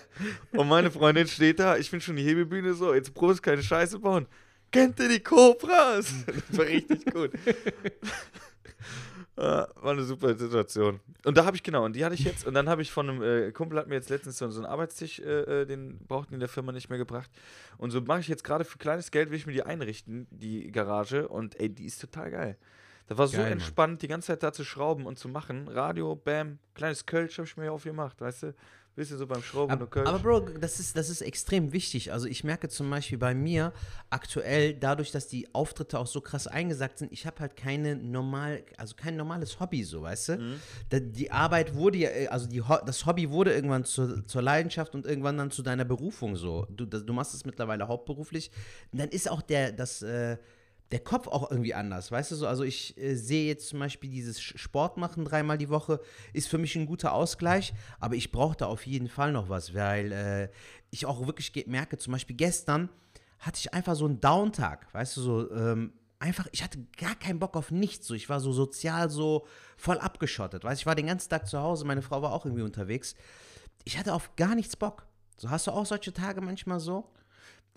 Und 0.52 0.66
meine 0.68 0.90
Freundin 0.90 1.28
steht 1.28 1.58
da, 1.58 1.76
ich 1.76 1.90
bin 1.90 2.00
schon 2.00 2.16
die 2.16 2.22
Hebebühne 2.24 2.72
so, 2.72 2.94
jetzt 2.94 3.12
bloß 3.12 3.42
keine 3.42 3.62
Scheiße 3.62 3.98
bauen. 3.98 4.26
Kennt 4.70 5.00
ihr 5.00 5.08
die 5.08 5.20
Cobras? 5.20 6.12
Das 6.50 6.58
war 6.58 6.66
richtig 6.66 7.04
gut. 7.06 7.30
Ja, 9.36 9.68
War 9.76 9.92
eine 9.92 10.02
super 10.02 10.34
Situation. 10.34 11.00
Und 11.24 11.36
da 11.36 11.44
habe 11.44 11.56
ich, 11.56 11.62
genau, 11.62 11.84
und 11.84 11.94
die 11.94 12.04
hatte 12.04 12.14
ich 12.14 12.24
jetzt, 12.24 12.46
und 12.46 12.54
dann 12.54 12.68
habe 12.68 12.82
ich 12.82 12.90
von 12.90 13.08
einem 13.08 13.22
äh, 13.22 13.52
Kumpel, 13.52 13.78
hat 13.78 13.86
mir 13.86 13.94
jetzt 13.94 14.10
letztens 14.10 14.38
so, 14.38 14.50
so 14.50 14.60
einen 14.60 14.66
Arbeitstisch, 14.66 15.20
äh, 15.20 15.62
äh, 15.62 15.66
den 15.66 15.98
brauchten 16.06 16.30
die 16.30 16.34
in 16.34 16.40
der 16.40 16.48
Firma 16.48 16.72
nicht 16.72 16.88
mehr 16.88 16.98
gebracht. 16.98 17.30
Und 17.76 17.90
so 17.90 18.00
mache 18.00 18.20
ich 18.20 18.28
jetzt 18.28 18.44
gerade 18.44 18.64
für 18.64 18.78
kleines 18.78 19.10
Geld, 19.10 19.30
will 19.30 19.36
ich 19.38 19.46
mir 19.46 19.52
die 19.52 19.62
einrichten, 19.62 20.26
die 20.30 20.70
Garage, 20.72 21.28
und 21.28 21.58
ey, 21.60 21.68
die 21.68 21.86
ist 21.86 22.00
total 22.00 22.30
geil. 22.30 22.58
Das 23.06 23.16
war 23.16 23.26
so 23.26 23.36
Geil, 23.36 23.44
Mann. 23.44 23.52
entspannt, 23.52 24.02
die 24.02 24.08
ganze 24.08 24.26
Zeit 24.28 24.42
da 24.42 24.52
zu 24.52 24.64
schrauben 24.64 25.06
und 25.06 25.18
zu 25.18 25.28
machen. 25.28 25.66
Radio, 25.68 26.14
Bam, 26.14 26.58
kleines 26.74 27.06
Kölsch 27.06 27.38
habe 27.38 27.46
ich 27.48 27.56
mir 27.56 27.62
hier 27.64 27.72
aufgemacht, 27.72 28.20
weißt 28.20 28.42
du? 28.42 28.54
Bisschen 28.98 29.16
so 29.16 29.28
beim 29.28 29.44
Schrauben 29.44 29.70
Aber, 29.70 29.84
und 29.84 29.90
Kölsch. 29.92 30.08
aber 30.08 30.18
Bro, 30.18 30.40
das 30.58 30.80
ist, 30.80 30.96
das 30.96 31.08
ist 31.08 31.20
extrem 31.20 31.72
wichtig. 31.72 32.12
Also 32.12 32.26
ich 32.26 32.42
merke 32.42 32.68
zum 32.68 32.90
Beispiel 32.90 33.16
bei 33.16 33.32
mir 33.32 33.72
aktuell, 34.10 34.74
dadurch, 34.74 35.12
dass 35.12 35.28
die 35.28 35.54
Auftritte 35.54 36.00
auch 36.00 36.08
so 36.08 36.20
krass 36.20 36.48
eingesackt 36.48 36.98
sind, 36.98 37.12
ich 37.12 37.24
habe 37.24 37.38
halt 37.38 37.54
keine 37.54 37.94
normal, 37.94 38.64
also 38.76 38.96
kein 38.96 39.14
normales 39.14 39.60
Hobby, 39.60 39.84
so, 39.84 40.02
weißt 40.02 40.30
du? 40.30 40.56
Da, 40.88 40.98
die 40.98 41.30
Arbeit 41.30 41.76
wurde 41.76 41.98
ja, 41.98 42.10
äh, 42.10 42.26
also 42.26 42.48
die, 42.48 42.60
das 42.86 43.06
Hobby 43.06 43.30
wurde 43.30 43.54
irgendwann 43.54 43.84
zur, 43.84 44.26
zur 44.26 44.42
Leidenschaft 44.42 44.96
und 44.96 45.06
irgendwann 45.06 45.38
dann 45.38 45.52
zu 45.52 45.62
deiner 45.62 45.84
Berufung 45.84 46.34
so. 46.34 46.66
Du, 46.68 46.84
das, 46.84 47.06
du 47.06 47.12
machst 47.12 47.34
es 47.34 47.44
mittlerweile 47.44 47.86
hauptberuflich. 47.86 48.50
Dann 48.90 49.10
ist 49.10 49.30
auch 49.30 49.42
der, 49.42 49.70
das, 49.70 50.02
äh, 50.02 50.38
der 50.90 51.00
Kopf 51.00 51.26
auch 51.26 51.50
irgendwie 51.50 51.74
anders, 51.74 52.10
weißt 52.10 52.30
du 52.30 52.36
so? 52.36 52.46
Also 52.46 52.64
ich 52.64 52.96
äh, 52.96 53.14
sehe 53.14 53.46
jetzt 53.46 53.68
zum 53.68 53.78
Beispiel 53.78 54.10
dieses 54.10 54.40
Sport 54.40 54.96
machen 54.96 55.24
dreimal 55.24 55.58
die 55.58 55.68
Woche, 55.68 56.00
ist 56.32 56.48
für 56.48 56.58
mich 56.58 56.76
ein 56.76 56.86
guter 56.86 57.12
Ausgleich, 57.12 57.74
aber 58.00 58.14
ich 58.14 58.32
brauche 58.32 58.56
da 58.56 58.66
auf 58.66 58.86
jeden 58.86 59.08
Fall 59.08 59.32
noch 59.32 59.48
was, 59.48 59.74
weil 59.74 60.12
äh, 60.12 60.48
ich 60.90 61.04
auch 61.04 61.26
wirklich 61.26 61.52
merke, 61.66 61.98
zum 61.98 62.12
Beispiel 62.12 62.36
gestern 62.36 62.88
hatte 63.38 63.58
ich 63.58 63.74
einfach 63.74 63.94
so 63.94 64.06
einen 64.06 64.20
Downtag, 64.20 64.92
weißt 64.94 65.16
du, 65.18 65.20
so 65.20 65.52
ähm, 65.52 65.92
einfach, 66.18 66.48
ich 66.52 66.64
hatte 66.64 66.78
gar 66.96 67.14
keinen 67.14 67.38
Bock 67.38 67.56
auf 67.56 67.70
nichts, 67.70 68.06
so 68.06 68.14
ich 68.14 68.28
war 68.28 68.40
so 68.40 68.52
sozial 68.52 69.10
so 69.10 69.46
voll 69.76 69.98
abgeschottet, 69.98 70.64
weißt 70.64 70.80
du, 70.80 70.82
ich 70.82 70.86
war 70.86 70.94
den 70.94 71.06
ganzen 71.06 71.28
Tag 71.28 71.46
zu 71.46 71.60
Hause, 71.60 71.84
meine 71.84 72.02
Frau 72.02 72.22
war 72.22 72.32
auch 72.32 72.46
irgendwie 72.46 72.64
unterwegs, 72.64 73.14
ich 73.84 73.98
hatte 73.98 74.14
auf 74.14 74.34
gar 74.36 74.54
nichts 74.54 74.76
Bock. 74.76 75.06
So 75.36 75.50
hast 75.50 75.68
du 75.68 75.70
auch 75.70 75.86
solche 75.86 76.12
Tage 76.12 76.40
manchmal 76.40 76.80
so? 76.80 77.08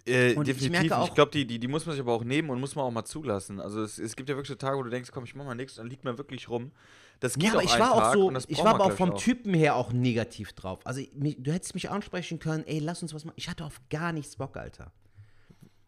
Äh, 0.05 0.33
Und 0.35 0.47
ich 0.47 0.57
definitiv. 0.57 0.85
Ich, 0.85 0.91
auch- 0.93 1.13
glaube, 1.13 1.31
die, 1.31 1.45
die, 1.45 1.59
die 1.59 1.67
muss 1.67 1.85
man 1.85 1.93
sich 1.93 2.01
aber 2.01 2.13
auch 2.13 2.23
nehmen 2.23 2.49
und 2.49 2.59
muss 2.59 2.75
man 2.75 2.85
auch 2.85 2.91
mal 2.91 3.05
zulassen. 3.05 3.59
Also 3.59 3.81
es, 3.83 3.99
es 3.99 4.15
gibt 4.15 4.29
ja 4.29 4.35
wirklich 4.35 4.47
so 4.49 4.55
Tage, 4.55 4.77
wo 4.77 4.83
du 4.83 4.89
denkst, 4.89 5.11
komm, 5.11 5.23
ich 5.25 5.35
mach 5.35 5.45
mal 5.45 5.55
nichts, 5.55 5.75
dann 5.75 5.87
liegt 5.87 6.03
man 6.03 6.17
wirklich 6.17 6.49
rum. 6.49 6.71
Das 7.19 7.35
geht 7.35 7.43
Ja, 7.43 7.51
aber 7.51 7.59
auch 7.59 7.63
ich 7.63 7.79
war 7.79 7.91
auch 7.93 7.99
Tag 7.99 8.13
so, 8.13 8.27
und 8.27 8.33
das 8.33 8.45
ich 8.47 8.57
war 8.57 8.73
aber 8.75 8.85
auch 8.85 8.91
vom 8.93 9.13
ich, 9.15 9.23
Typen 9.23 9.53
her 9.53 9.75
auch 9.75 9.93
negativ 9.93 10.53
drauf. 10.53 10.79
Also 10.85 11.01
du 11.13 11.51
hättest 11.51 11.75
mich 11.75 11.89
ansprechen 11.91 12.39
können, 12.39 12.63
ey, 12.65 12.79
lass 12.79 13.03
uns 13.03 13.13
was 13.13 13.25
machen. 13.25 13.35
Ich 13.37 13.47
hatte 13.47 13.63
auf 13.63 13.79
gar 13.91 14.11
nichts 14.11 14.35
Bock, 14.37 14.57
Alter. 14.57 14.91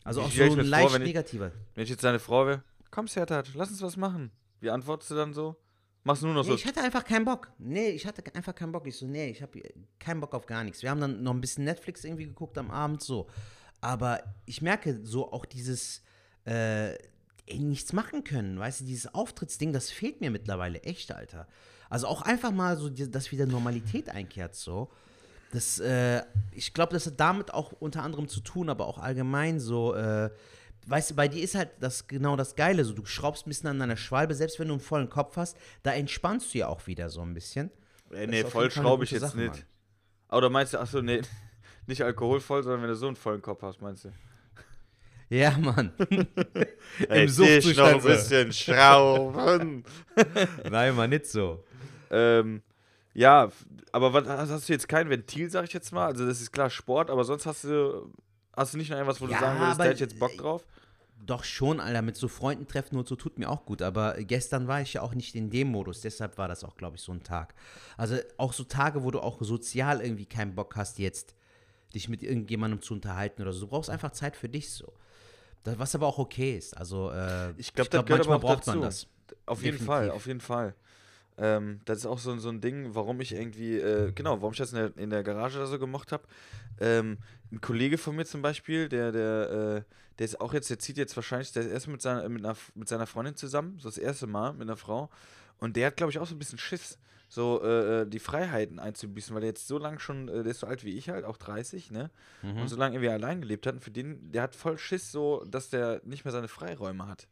Also 0.03 0.21
Wie 0.21 0.25
auch 0.25 0.31
so 0.31 0.35
ich 0.35 0.41
ein 0.51 0.55
mir 0.57 0.61
vor, 0.63 0.69
leicht 0.69 0.93
wenn 0.93 1.01
ich- 1.01 1.07
negativer. 1.07 1.51
Wenn 1.73 1.83
ich 1.85 1.89
jetzt 1.89 2.03
deine 2.03 2.19
Frau 2.19 2.45
wäre, 2.45 2.63
komm, 2.91 3.07
Sertat, 3.07 3.49
lass 3.55 3.69
uns 3.71 3.81
was 3.81 3.97
machen. 3.97 4.29
Wie 4.59 4.69
antwortest 4.69 5.09
du 5.11 5.15
dann 5.15 5.33
so? 5.33 5.55
Machst 6.03 6.21
du 6.21 6.25
nur 6.27 6.35
noch 6.35 6.43
Nee, 6.43 6.49
so. 6.49 6.55
ich 6.55 6.65
hatte 6.67 6.81
einfach 6.81 7.05
keinen 7.05 7.23
Bock. 7.23 7.49
Nee, 7.57 7.89
ich 7.91 8.05
hatte 8.05 8.21
einfach 8.35 8.53
keinen 8.53 8.73
Bock. 8.73 8.85
Ich 8.85 8.97
so, 8.97 9.07
nee, 9.07 9.29
ich 9.29 9.41
habe 9.41 9.61
keinen 9.99 10.19
Bock 10.19 10.33
auf 10.33 10.45
gar 10.45 10.63
nichts. 10.65 10.83
Wir 10.83 10.89
haben 10.89 10.99
dann 10.99 11.23
noch 11.23 11.33
ein 11.33 11.39
bisschen 11.39 11.63
Netflix 11.63 12.03
irgendwie 12.03 12.25
geguckt 12.25 12.57
am 12.57 12.69
Abend 12.69 13.01
so. 13.01 13.27
Aber 13.83 14.23
ich 14.45 14.61
merke 14.61 15.01
so 15.03 15.33
auch 15.33 15.45
dieses 15.45 16.03
äh, 16.45 16.93
nichts 17.51 17.91
machen 17.91 18.23
können, 18.23 18.57
weißt 18.57 18.79
du, 18.79 18.85
dieses 18.85 19.13
Auftrittsding, 19.13 19.73
das 19.73 19.91
fehlt 19.91 20.21
mir 20.21 20.31
mittlerweile 20.31 20.81
echt, 20.83 21.11
Alter. 21.11 21.47
Also 21.89 22.07
auch 22.07 22.21
einfach 22.21 22.51
mal 22.51 22.77
so, 22.77 22.89
dass 22.89 23.31
wieder 23.33 23.45
Normalität 23.45 24.09
einkehrt 24.09 24.55
so. 24.55 24.89
Das, 25.51 25.79
äh, 25.79 26.23
ich 26.51 26.73
glaube, 26.73 26.93
das 26.93 27.07
hat 27.07 27.19
damit 27.19 27.53
auch 27.53 27.73
unter 27.73 28.03
anderem 28.03 28.29
zu 28.29 28.39
tun, 28.39 28.69
aber 28.69 28.87
auch 28.87 28.97
allgemein 28.99 29.59
so, 29.59 29.93
äh, 29.93 30.29
weißt 30.87 31.11
du, 31.11 31.15
bei 31.15 31.27
dir 31.27 31.43
ist 31.43 31.55
halt 31.55 31.71
das 31.81 32.07
genau 32.07 32.37
das 32.37 32.55
Geile, 32.55 32.85
so 32.85 32.93
du 32.93 33.05
schraubst 33.05 33.45
ein 33.45 33.49
bisschen 33.49 33.67
an 33.67 33.79
deiner 33.79 33.97
Schwalbe, 33.97 34.33
selbst 34.33 34.59
wenn 34.59 34.69
du 34.69 34.75
einen 34.75 34.81
vollen 34.81 35.09
Kopf 35.09 35.35
hast, 35.35 35.57
da 35.83 35.91
entspannst 35.91 36.53
du 36.53 36.59
ja 36.59 36.67
auch 36.69 36.87
wieder 36.87 37.09
so 37.09 37.21
ein 37.21 37.33
bisschen. 37.33 37.69
Das 38.09 38.27
nee, 38.27 38.45
voll 38.45 38.71
schraube 38.71 39.03
ich 39.03 39.11
jetzt 39.11 39.21
Sache, 39.21 39.37
nicht. 39.37 39.65
Mann. 40.29 40.37
Oder 40.37 40.49
meinst 40.49 40.73
du, 40.73 40.79
achso, 40.79 41.01
nee, 41.01 41.21
nicht 41.87 42.03
alkoholvoll, 42.03 42.63
sondern 42.63 42.81
wenn 42.81 42.89
du 42.89 42.95
so 42.95 43.07
einen 43.07 43.15
vollen 43.15 43.41
Kopf 43.41 43.61
hast, 43.61 43.81
meinst 43.81 44.05
du? 44.05 44.09
Ja, 45.29 45.57
Mann. 45.57 45.91
Ey, 47.09 47.27
Suchtzustand 47.27 47.65
dich 47.65 47.77
noch 47.77 47.85
ein 47.87 48.01
bisschen 48.03 48.53
schrauben. 48.53 49.83
Nein, 50.69 50.95
mal 50.95 51.07
nicht 51.07 51.25
so. 51.25 51.63
ähm, 52.11 52.61
ja, 53.15 53.49
aber 53.91 54.11
was, 54.13 54.27
hast 54.27 54.69
du 54.69 54.73
jetzt 54.73 54.87
kein 54.87 55.09
Ventil, 55.09 55.49
sag 55.49 55.65
ich 55.65 55.73
jetzt 55.73 55.91
mal? 55.91 56.07
Also 56.07 56.25
das 56.25 56.41
ist 56.41 56.51
klar 56.51 56.69
Sport, 56.69 57.09
aber 57.09 57.23
sonst 57.23 57.45
hast 57.45 57.63
du, 57.63 58.11
hast 58.55 58.73
du 58.73 58.77
nicht 58.77 58.89
noch 58.89 58.97
irgendwas, 58.97 59.21
wo 59.21 59.25
Ja, 59.27 59.37
du 59.39 59.45
sagen 59.45 59.59
würdest, 59.59 59.79
da 59.79 59.83
hätte 59.85 59.93
ich 59.95 59.99
jetzt 60.01 60.19
Bock 60.19 60.35
drauf? 60.37 60.65
Doch 61.25 61.43
schon, 61.43 61.79
Alter, 61.79 62.01
mit 62.01 62.15
so 62.17 62.27
Freunden 62.27 62.67
treffen 62.67 62.97
und 62.97 63.07
so 63.07 63.15
tut 63.15 63.39
mir 63.39 63.49
auch 63.49 63.65
gut. 63.65 63.81
Aber 63.81 64.15
gestern 64.23 64.67
war 64.67 64.81
ich 64.81 64.93
ja 64.93 65.01
auch 65.03 65.13
nicht 65.15 65.35
in 65.35 65.49
dem 65.49 65.69
Modus, 65.69 66.01
deshalb 66.01 66.37
war 66.37 66.47
das 66.47 66.63
auch, 66.63 66.75
glaube 66.75 66.97
ich, 66.97 67.01
so 67.01 67.11
ein 67.11 67.23
Tag. 67.23 67.53
Also 67.97 68.17
auch 68.37 68.51
so 68.53 68.63
Tage, 68.65 69.03
wo 69.03 69.09
du 69.11 69.19
auch 69.19 69.41
sozial 69.41 70.01
irgendwie 70.01 70.25
keinen 70.25 70.53
Bock 70.53 70.75
hast, 70.75 70.99
jetzt 70.99 71.35
dich 71.95 72.09
mit 72.09 72.23
irgendjemandem 72.23 72.81
zu 72.81 72.93
unterhalten 72.93 73.41
oder 73.41 73.53
so. 73.53 73.61
Du 73.61 73.67
brauchst 73.67 73.89
einfach 73.89 74.11
Zeit 74.11 74.35
für 74.35 74.49
dich 74.49 74.71
so. 74.71 74.93
Das, 75.63 75.79
was 75.79 75.95
aber 75.95 76.07
auch 76.07 76.17
okay 76.17 76.57
ist. 76.57 76.75
Also 76.75 77.11
äh, 77.11 77.51
Ich 77.57 77.73
glaube, 77.73 77.89
gehört 77.89 78.09
manchmal 78.09 78.39
braucht 78.39 78.67
man 78.67 78.81
dazu. 78.81 79.07
das. 79.27 79.35
Auf 79.45 79.59
jeden 79.63 79.77
Definitiv. 79.77 79.85
Fall, 79.85 80.11
auf 80.11 80.25
jeden 80.27 80.41
Fall. 80.41 80.75
Ähm, 81.37 81.79
das 81.85 81.99
ist 81.99 82.05
auch 82.05 82.19
so, 82.19 82.37
so 82.37 82.49
ein 82.49 82.61
Ding, 82.61 82.93
warum 82.93 83.19
ich 83.21 83.33
irgendwie, 83.33 83.77
äh, 83.77 84.11
genau, 84.11 84.37
warum 84.41 84.51
ich 84.51 84.59
das 84.59 84.71
in 84.73 84.77
der, 84.77 84.97
in 84.97 85.09
der 85.09 85.23
Garage 85.23 85.57
da 85.57 85.65
so 85.65 85.79
gemocht 85.79 86.11
habe. 86.11 86.23
Ähm, 86.79 87.17
ein 87.51 87.59
Kollege 87.61 87.97
von 87.97 88.15
mir 88.15 88.25
zum 88.25 88.41
Beispiel, 88.41 88.87
der, 88.87 89.11
der, 89.11 89.49
äh, 89.49 89.93
der 90.19 90.25
ist 90.25 90.39
auch 90.41 90.53
jetzt, 90.53 90.69
der 90.69 90.77
zieht 90.79 90.97
jetzt 90.97 91.15
wahrscheinlich, 91.15 91.51
der 91.51 91.63
ist 91.63 91.71
erst 91.71 91.87
mit 91.87 92.01
seiner, 92.01 92.27
mit, 92.29 92.45
einer, 92.45 92.55
mit 92.75 92.87
seiner 92.87 93.07
Freundin 93.07 93.35
zusammen, 93.35 93.79
so 93.79 93.89
das 93.89 93.97
erste 93.97 94.27
Mal 94.27 94.53
mit 94.53 94.63
einer 94.63 94.77
Frau. 94.77 95.09
Und 95.59 95.75
der 95.75 95.87
hat, 95.87 95.97
glaube 95.97 96.11
ich, 96.11 96.19
auch 96.19 96.27
so 96.27 96.35
ein 96.35 96.39
bisschen 96.39 96.59
Schiss, 96.59 96.99
so 97.33 97.61
äh, 97.63 98.01
äh, 98.01 98.05
die 98.07 98.19
Freiheiten 98.19 98.77
einzubüßen, 98.77 99.33
weil 99.33 99.41
der 99.41 99.49
jetzt 99.49 99.67
so 99.67 99.79
lange 99.79 99.99
schon, 99.99 100.27
äh, 100.27 100.43
der 100.43 100.51
ist 100.51 100.59
so 100.59 100.67
alt 100.67 100.83
wie 100.83 100.91
ich 100.91 101.09
halt, 101.09 101.25
auch 101.25 101.37
30, 101.37 101.89
ne? 101.89 102.11
Mhm. 102.43 102.57
Und 102.57 102.67
so 102.67 102.75
lange 102.75 102.95
irgendwie 102.95 103.09
allein 103.09 103.41
gelebt 103.41 103.65
hat. 103.65 103.73
Und 103.73 103.83
für 103.83 103.91
den, 103.91 104.31
der 104.31 104.43
hat 104.43 104.55
voll 104.55 104.77
Schiss, 104.77 105.11
so, 105.11 105.43
dass 105.45 105.71
der 105.71 106.01
nicht 106.05 106.25
mehr 106.25 106.31
seine 106.31 106.47
Freiräume 106.47 107.07
hat. 107.07 107.27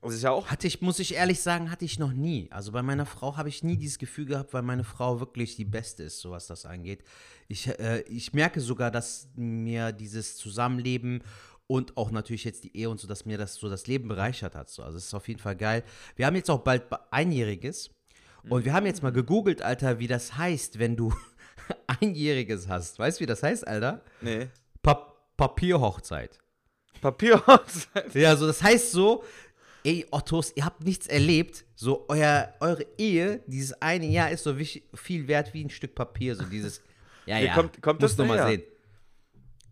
Das 0.00 0.14
ist 0.14 0.22
ja 0.22 0.30
auch 0.30 0.46
Hatte 0.46 0.66
ich, 0.66 0.80
muss 0.80 1.00
ich 1.00 1.14
ehrlich 1.14 1.42
sagen, 1.42 1.70
hatte 1.70 1.84
ich 1.84 1.98
noch 1.98 2.12
nie. 2.12 2.48
Also 2.50 2.72
bei 2.72 2.82
meiner 2.82 3.06
Frau 3.06 3.36
habe 3.36 3.48
ich 3.48 3.62
nie 3.62 3.76
dieses 3.76 3.98
Gefühl 3.98 4.24
gehabt, 4.24 4.54
weil 4.54 4.62
meine 4.62 4.84
Frau 4.84 5.20
wirklich 5.20 5.56
die 5.56 5.64
Beste 5.64 6.04
ist, 6.04 6.20
so 6.20 6.30
was 6.30 6.46
das 6.46 6.64
angeht. 6.64 7.02
Ich, 7.48 7.68
äh, 7.68 8.02
ich 8.02 8.32
merke 8.32 8.60
sogar, 8.60 8.90
dass 8.90 9.28
mir 9.34 9.92
dieses 9.92 10.36
Zusammenleben 10.36 11.22
und 11.66 11.96
auch 11.96 12.10
natürlich 12.10 12.44
jetzt 12.44 12.64
die 12.64 12.76
Ehe 12.76 12.88
und 12.88 13.00
so, 13.00 13.08
dass 13.08 13.26
mir 13.26 13.36
das 13.36 13.56
so 13.56 13.68
das 13.68 13.86
Leben 13.86 14.08
bereichert 14.08 14.54
hat. 14.54 14.70
So. 14.70 14.82
Also 14.82 14.96
es 14.96 15.06
ist 15.06 15.14
auf 15.14 15.28
jeden 15.28 15.40
Fall 15.40 15.56
geil. 15.56 15.82
Wir 16.14 16.26
haben 16.26 16.36
jetzt 16.36 16.50
auch 16.50 16.60
bald 16.60 16.84
Einjähriges. 17.10 17.90
Und 18.48 18.64
wir 18.64 18.72
haben 18.72 18.86
jetzt 18.86 19.02
mal 19.02 19.12
gegoogelt, 19.12 19.62
Alter, 19.62 19.98
wie 19.98 20.06
das 20.06 20.36
heißt, 20.38 20.78
wenn 20.78 20.96
du 20.96 21.12
Einjähriges 22.00 22.68
hast. 22.68 22.98
Weißt 22.98 23.18
du, 23.18 23.22
wie 23.22 23.26
das 23.26 23.42
heißt, 23.42 23.66
Alter? 23.66 24.02
Nee. 24.20 24.48
Pa 24.82 25.12
Papierhochzeit. 25.36 26.38
Papierhochzeit. 27.00 28.14
Ja, 28.14 28.36
so 28.36 28.46
das 28.46 28.62
heißt 28.62 28.92
so, 28.92 29.22
ey 29.84 30.06
Ottos, 30.10 30.52
ihr 30.56 30.64
habt 30.64 30.82
nichts 30.84 31.06
erlebt. 31.06 31.64
So 31.74 32.06
euer, 32.08 32.54
eure 32.60 32.86
Ehe, 32.98 33.42
dieses 33.46 33.80
eine 33.82 34.06
Jahr 34.06 34.30
ist 34.30 34.44
so 34.44 34.54
viel 34.94 35.28
wert 35.28 35.52
wie 35.54 35.64
ein 35.64 35.70
Stück 35.70 35.94
Papier. 35.94 36.34
So 36.36 36.44
dieses, 36.44 36.82
ja, 37.26 37.38
ja, 37.38 37.54
kommt- 37.54 37.82
kommt 37.82 38.00
muss 38.00 38.12
das 38.12 38.18
noch 38.18 38.26
mal 38.26 38.46
sehen. 38.48 38.62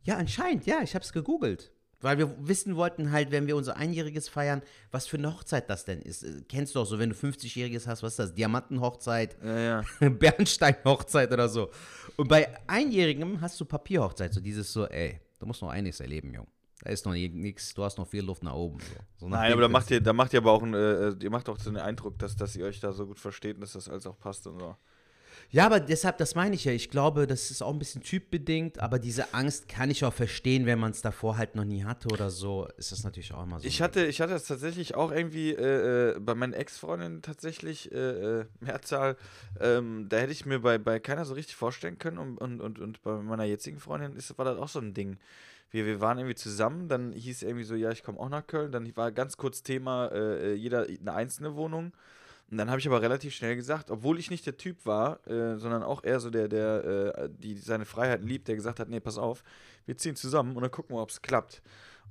Ja, 0.03 0.17
anscheinend, 0.17 0.67
ja, 0.67 0.81
ich 0.83 0.95
hab's 0.95 1.13
gegoogelt. 1.13 1.71
Weil 2.05 2.19
wir 2.19 2.35
wissen 2.47 2.77
wollten 2.77 3.11
halt, 3.13 3.31
wenn 3.31 3.47
wir 3.47 3.57
unser 3.57 3.77
Einjähriges 3.77 4.29
feiern, 4.29 4.63
was 4.91 5.07
für 5.07 5.17
eine 5.17 5.35
Hochzeit 5.35 5.71
das 5.71 5.85
denn 5.87 6.03
ist. 6.03 6.23
Äh, 6.23 6.43
Kennst 6.49 6.75
du 6.75 6.81
auch 6.81 6.85
so, 6.85 6.99
wenn 6.99 7.11
du 7.11 7.17
50-Jähriges 7.17 7.87
hast, 7.87 8.03
was 8.03 8.13
ist 8.13 8.19
das? 8.19 8.35
Diamantenhochzeit, 8.35 9.37
Ja, 9.43 9.59
ja. 9.59 9.85
Bernstein-Hochzeit 10.11 11.33
oder 11.33 11.49
so. 11.49 11.71
Und 12.17 12.29
bei 12.29 12.49
Einjährigem 12.67 13.41
hast 13.41 13.59
du 13.59 13.65
Papierhochzeit, 13.65 14.35
so 14.35 14.41
dieses 14.41 14.73
so, 14.73 14.87
ey, 14.87 15.19
du 15.39 15.47
musst 15.47 15.63
noch 15.63 15.71
einiges 15.71 15.99
erleben, 16.01 16.33
Jung. 16.35 16.47
Da 16.83 16.91
ist 16.91 17.07
noch 17.07 17.15
nichts, 17.15 17.73
du 17.73 17.83
hast 17.83 17.97
noch 17.97 18.07
viel 18.07 18.23
Luft 18.23 18.43
nach 18.43 18.55
oben. 18.55 18.79
So. 18.81 18.87
So 19.21 19.29
nach 19.29 19.39
Nein, 19.39 19.53
aber 19.53 19.63
da 19.63 19.69
macht 19.69 19.91
ihr, 19.91 20.01
da 20.03 20.13
macht 20.13 20.35
ihr 20.35 20.41
aber 20.41 20.53
auch 20.53 20.63
einen, 20.63 20.75
äh, 20.75 21.15
ihr 21.25 21.31
macht 21.31 21.49
auch 21.49 21.59
so 21.59 21.71
den 21.71 21.79
Eindruck, 21.79 22.19
dass, 22.19 22.37
dass 22.37 22.55
ihr 22.55 22.67
euch 22.67 22.81
da 22.81 22.93
so 22.93 23.07
gut 23.07 23.19
versteht 23.19 23.55
und 23.57 23.63
dass 23.63 23.73
das 23.73 23.89
alles 23.89 24.07
auch 24.07 24.19
passt 24.19 24.47
und 24.47 24.59
so. 24.61 24.77
Ja, 25.51 25.67
aber 25.67 25.81
deshalb, 25.81 26.19
das 26.19 26.35
meine 26.35 26.55
ich 26.55 26.65
ja. 26.65 26.73
Ich 26.73 26.91
glaube, 26.91 27.27
das 27.27 27.51
ist 27.51 27.63
auch 27.63 27.73
ein 27.73 27.79
bisschen 27.79 28.03
typbedingt, 28.03 28.81
aber 28.81 28.99
diese 28.99 29.35
Angst 29.35 29.69
kann 29.69 29.91
ich 29.91 30.05
auch 30.05 30.13
verstehen, 30.13 30.67
wenn 30.67 30.79
man 30.79 30.91
es 30.93 31.03
davor 31.03 31.37
halt 31.37 31.55
noch 31.55 31.65
nie 31.65 31.85
hatte 31.85 32.09
oder 32.09 32.31
so, 32.31 32.69
ist 32.77 32.93
das 32.93 33.05
natürlich 33.05 33.33
auch 33.33 33.43
immer 33.43 33.61
so. 33.61 33.67
Ich 33.67 33.81
hatte, 33.81 34.05
ich 34.07 34.21
hatte 34.21 34.33
das 34.33 34.47
tatsächlich 34.47 34.95
auch 34.95 35.13
irgendwie 35.13 35.51
äh, 35.51 36.15
äh, 36.15 36.21
bei 36.21 36.35
meinen 36.35 36.53
Ex-Freundinnen 36.53 37.23
tatsächlich 37.23 37.93
äh, 37.93 38.41
äh, 38.41 38.45
Mehrzahl. 38.61 39.17
Ähm, 39.61 40.07
da 40.09 40.19
hätte 40.19 40.33
ich 40.33 40.47
mir 40.47 40.61
bei, 40.61 40.79
bei 40.79 40.99
keiner 40.99 41.25
so 41.25 41.35
richtig 41.35 41.57
vorstellen 41.57 41.99
können 41.99 42.19
und, 42.19 42.39
und, 42.39 42.61
und, 42.61 42.79
und 42.79 43.03
bei 43.03 43.17
meiner 43.17 43.45
jetzigen 43.45 43.79
Freundin 43.81 44.17
ist, 44.17 44.37
war 44.39 44.45
das 44.45 44.59
auch 44.59 44.69
so 44.69 44.81
ein 44.81 44.95
Ding. 44.95 45.19
Wir, 45.71 45.87
wir 45.87 46.01
waren 46.01 46.19
irgendwie 46.19 46.37
zusammen, 46.37 46.89
dann 46.89 47.13
hieß 47.13 47.43
irgendwie 47.43 47.65
so, 47.65 47.75
ja, 47.75 47.91
ich 47.91 48.05
komme 48.05 48.21
auch 48.21 48.29
nach 48.29 48.47
Köln. 48.47 48.71
Dann 48.71 48.97
war 48.97 49.11
ganz 49.11 49.37
kurz 49.37 49.65
Thema, 49.65 50.07
äh, 50.07 50.53
äh, 50.53 50.55
jeder 50.55 50.87
eine 50.87 51.13
einzelne 51.13 51.57
Wohnung. 51.57 51.93
Und 52.51 52.59
dann 52.59 52.69
habe 52.71 52.79
ich 52.79 52.87
aber 52.87 53.01
relativ 53.03 53.35
schnell 53.35 53.57
gesagt, 53.57 53.91
obwohl 53.91 54.19
ich 54.19 54.31
nicht 54.31 54.47
der 54.47 54.57
Typ 54.57 54.85
war, 54.87 55.27
äh, 55.27 55.57
sondern 55.59 55.83
auch 55.83 56.05
eher 56.05 56.21
so 56.21 56.31
der, 56.31 56.47
der 56.49 57.15
äh, 57.17 57.29
die 57.31 57.57
seine 57.57 57.85
Freiheiten 57.85 58.27
liebt, 58.27 58.47
der 58.49 58.55
gesagt 58.55 58.79
hat, 58.81 58.89
nee, 58.89 59.01
pass 59.01 59.19
auf, 59.19 59.43
wir 59.87 59.97
ziehen 59.97 60.15
zusammen 60.15 60.55
und 60.55 60.63
dann 60.63 60.71
gucken 60.71 60.95
wir, 60.95 61.01
ob 61.03 61.11
es 61.11 61.23
klappt. 61.23 61.63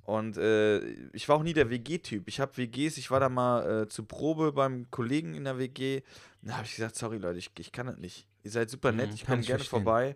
Und 0.06 0.38
äh, 0.38 0.80
ich 1.14 1.30
war 1.30 1.38
auch 1.38 1.44
nie 1.44 1.54
der 1.54 1.70
WG-Typ. 1.70 2.28
Ich 2.28 2.40
habe 2.42 2.58
WGs, 2.58 2.98
ich 2.98 3.10
war 3.12 3.20
da 3.22 3.30
mal 3.30 3.84
äh, 3.84 3.88
zur 3.88 4.06
Probe 4.08 4.52
beim 4.52 4.90
Kollegen 4.92 5.34
in 5.34 5.46
der 5.46 5.58
WG. 5.60 6.02
Da 6.42 6.58
habe 6.58 6.66
ich 6.66 6.76
gesagt, 6.76 6.96
sorry 6.96 7.18
Leute, 7.20 7.40
ich, 7.40 7.52
ich 7.58 7.72
kann 7.72 7.86
das 7.88 7.98
nicht. 7.98 8.28
Ihr 8.44 8.52
seid 8.52 8.70
super 8.70 8.92
nett, 8.92 9.10
Mhm, 9.10 9.16
ich 9.16 9.22
kann 9.24 9.36
komme 9.36 9.46
gerne 9.46 9.60
verstehen. 9.60 9.84
vorbei, 9.84 10.16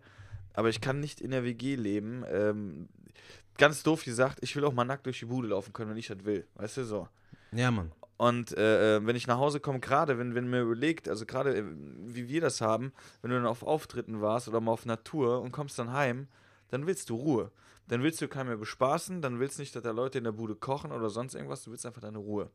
aber 0.53 0.67
ich 0.69 0.81
kann 0.81 0.99
nicht 0.99 1.21
in 1.21 1.31
der 1.31 1.45
WG 1.45 1.75
leben. 1.75 2.25
Ähm, 2.29 2.89
ganz 3.57 3.83
doof 3.83 4.03
gesagt, 4.03 4.39
ich 4.41 4.53
will 4.57 4.65
auch 4.65 4.73
mal 4.73 4.83
nackt 4.83 5.05
durch 5.05 5.19
die 5.19 5.25
Bude 5.25 5.47
laufen 5.49 5.71
können, 5.71 5.91
wenn 5.91 5.97
ich 5.97 6.07
das 6.07 6.25
will. 6.25 6.45
Weißt 6.55 6.77
du, 6.77 6.83
so. 6.83 7.07
ja, 7.53 7.71
Mann. 7.71 7.91
Und 8.17 8.57
äh, 8.57 8.97
äh, 8.97 9.05
wenn 9.05 9.15
ich 9.15 9.27
nach 9.27 9.37
Hause 9.37 9.59
komme, 9.59 9.79
gerade 9.79 10.17
wenn, 10.17 10.33
wenn 10.33 10.49
mir 10.49 10.61
überlegt, 10.61 11.07
also 11.07 11.25
gerade 11.25 11.55
äh, 11.55 11.63
wie 12.05 12.27
wir 12.27 12.41
das 12.41 12.61
haben, 12.61 12.91
wenn 13.21 13.29
du 13.29 13.37
dann 13.37 13.45
auf 13.45 13.61
Auftritten 13.61 14.21
warst 14.21 14.47
oder 14.47 14.59
mal 14.59 14.71
auf 14.71 14.85
Natur 14.85 15.41
und 15.41 15.51
kommst 15.51 15.77
dann 15.77 15.93
heim, 15.93 16.27
dann 16.69 16.87
willst 16.87 17.09
du 17.09 17.15
Ruhe. 17.15 17.51
Dann 17.87 18.03
willst 18.03 18.19
du 18.21 18.27
keinen 18.27 18.47
mehr 18.47 18.57
bespaßen, 18.57 19.21
dann 19.21 19.39
willst 19.39 19.57
du 19.57 19.61
nicht, 19.61 19.75
dass 19.75 19.83
da 19.83 19.91
Leute 19.91 20.17
in 20.17 20.23
der 20.23 20.31
Bude 20.31 20.55
kochen 20.55 20.91
oder 20.91 21.09
sonst 21.09 21.35
irgendwas, 21.35 21.63
du 21.63 21.71
willst 21.71 21.85
einfach 21.85 22.01
deine 22.01 22.17
Ruhe. 22.17 22.49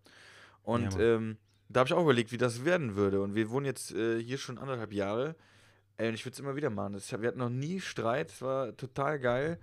Und 0.62 0.94
Ja, 0.94 1.00
ähm, 1.00 1.38
da 1.68 1.80
habe 1.80 1.88
ich 1.88 1.94
auch 1.94 2.02
überlegt, 2.02 2.32
wie 2.32 2.38
das 2.38 2.64
werden 2.64 2.96
würde. 2.96 3.22
Und 3.22 3.34
wir 3.34 3.48
wohnen 3.50 3.64
jetzt 3.64 3.92
äh, 3.92 4.22
hier 4.22 4.38
schon 4.38 4.58
anderthalb 4.58 4.92
Jahre. 4.92 5.36
Ey, 5.96 6.08
und 6.08 6.14
ich 6.14 6.24
würde 6.24 6.34
es 6.34 6.40
immer 6.40 6.56
wieder 6.56 6.70
machen. 6.70 6.94
Das, 6.94 7.10
wir 7.12 7.28
hatten 7.28 7.38
noch 7.38 7.48
nie 7.48 7.80
Streit, 7.80 8.30
es 8.30 8.42
war 8.42 8.76
total 8.76 9.18
geil. 9.20 9.58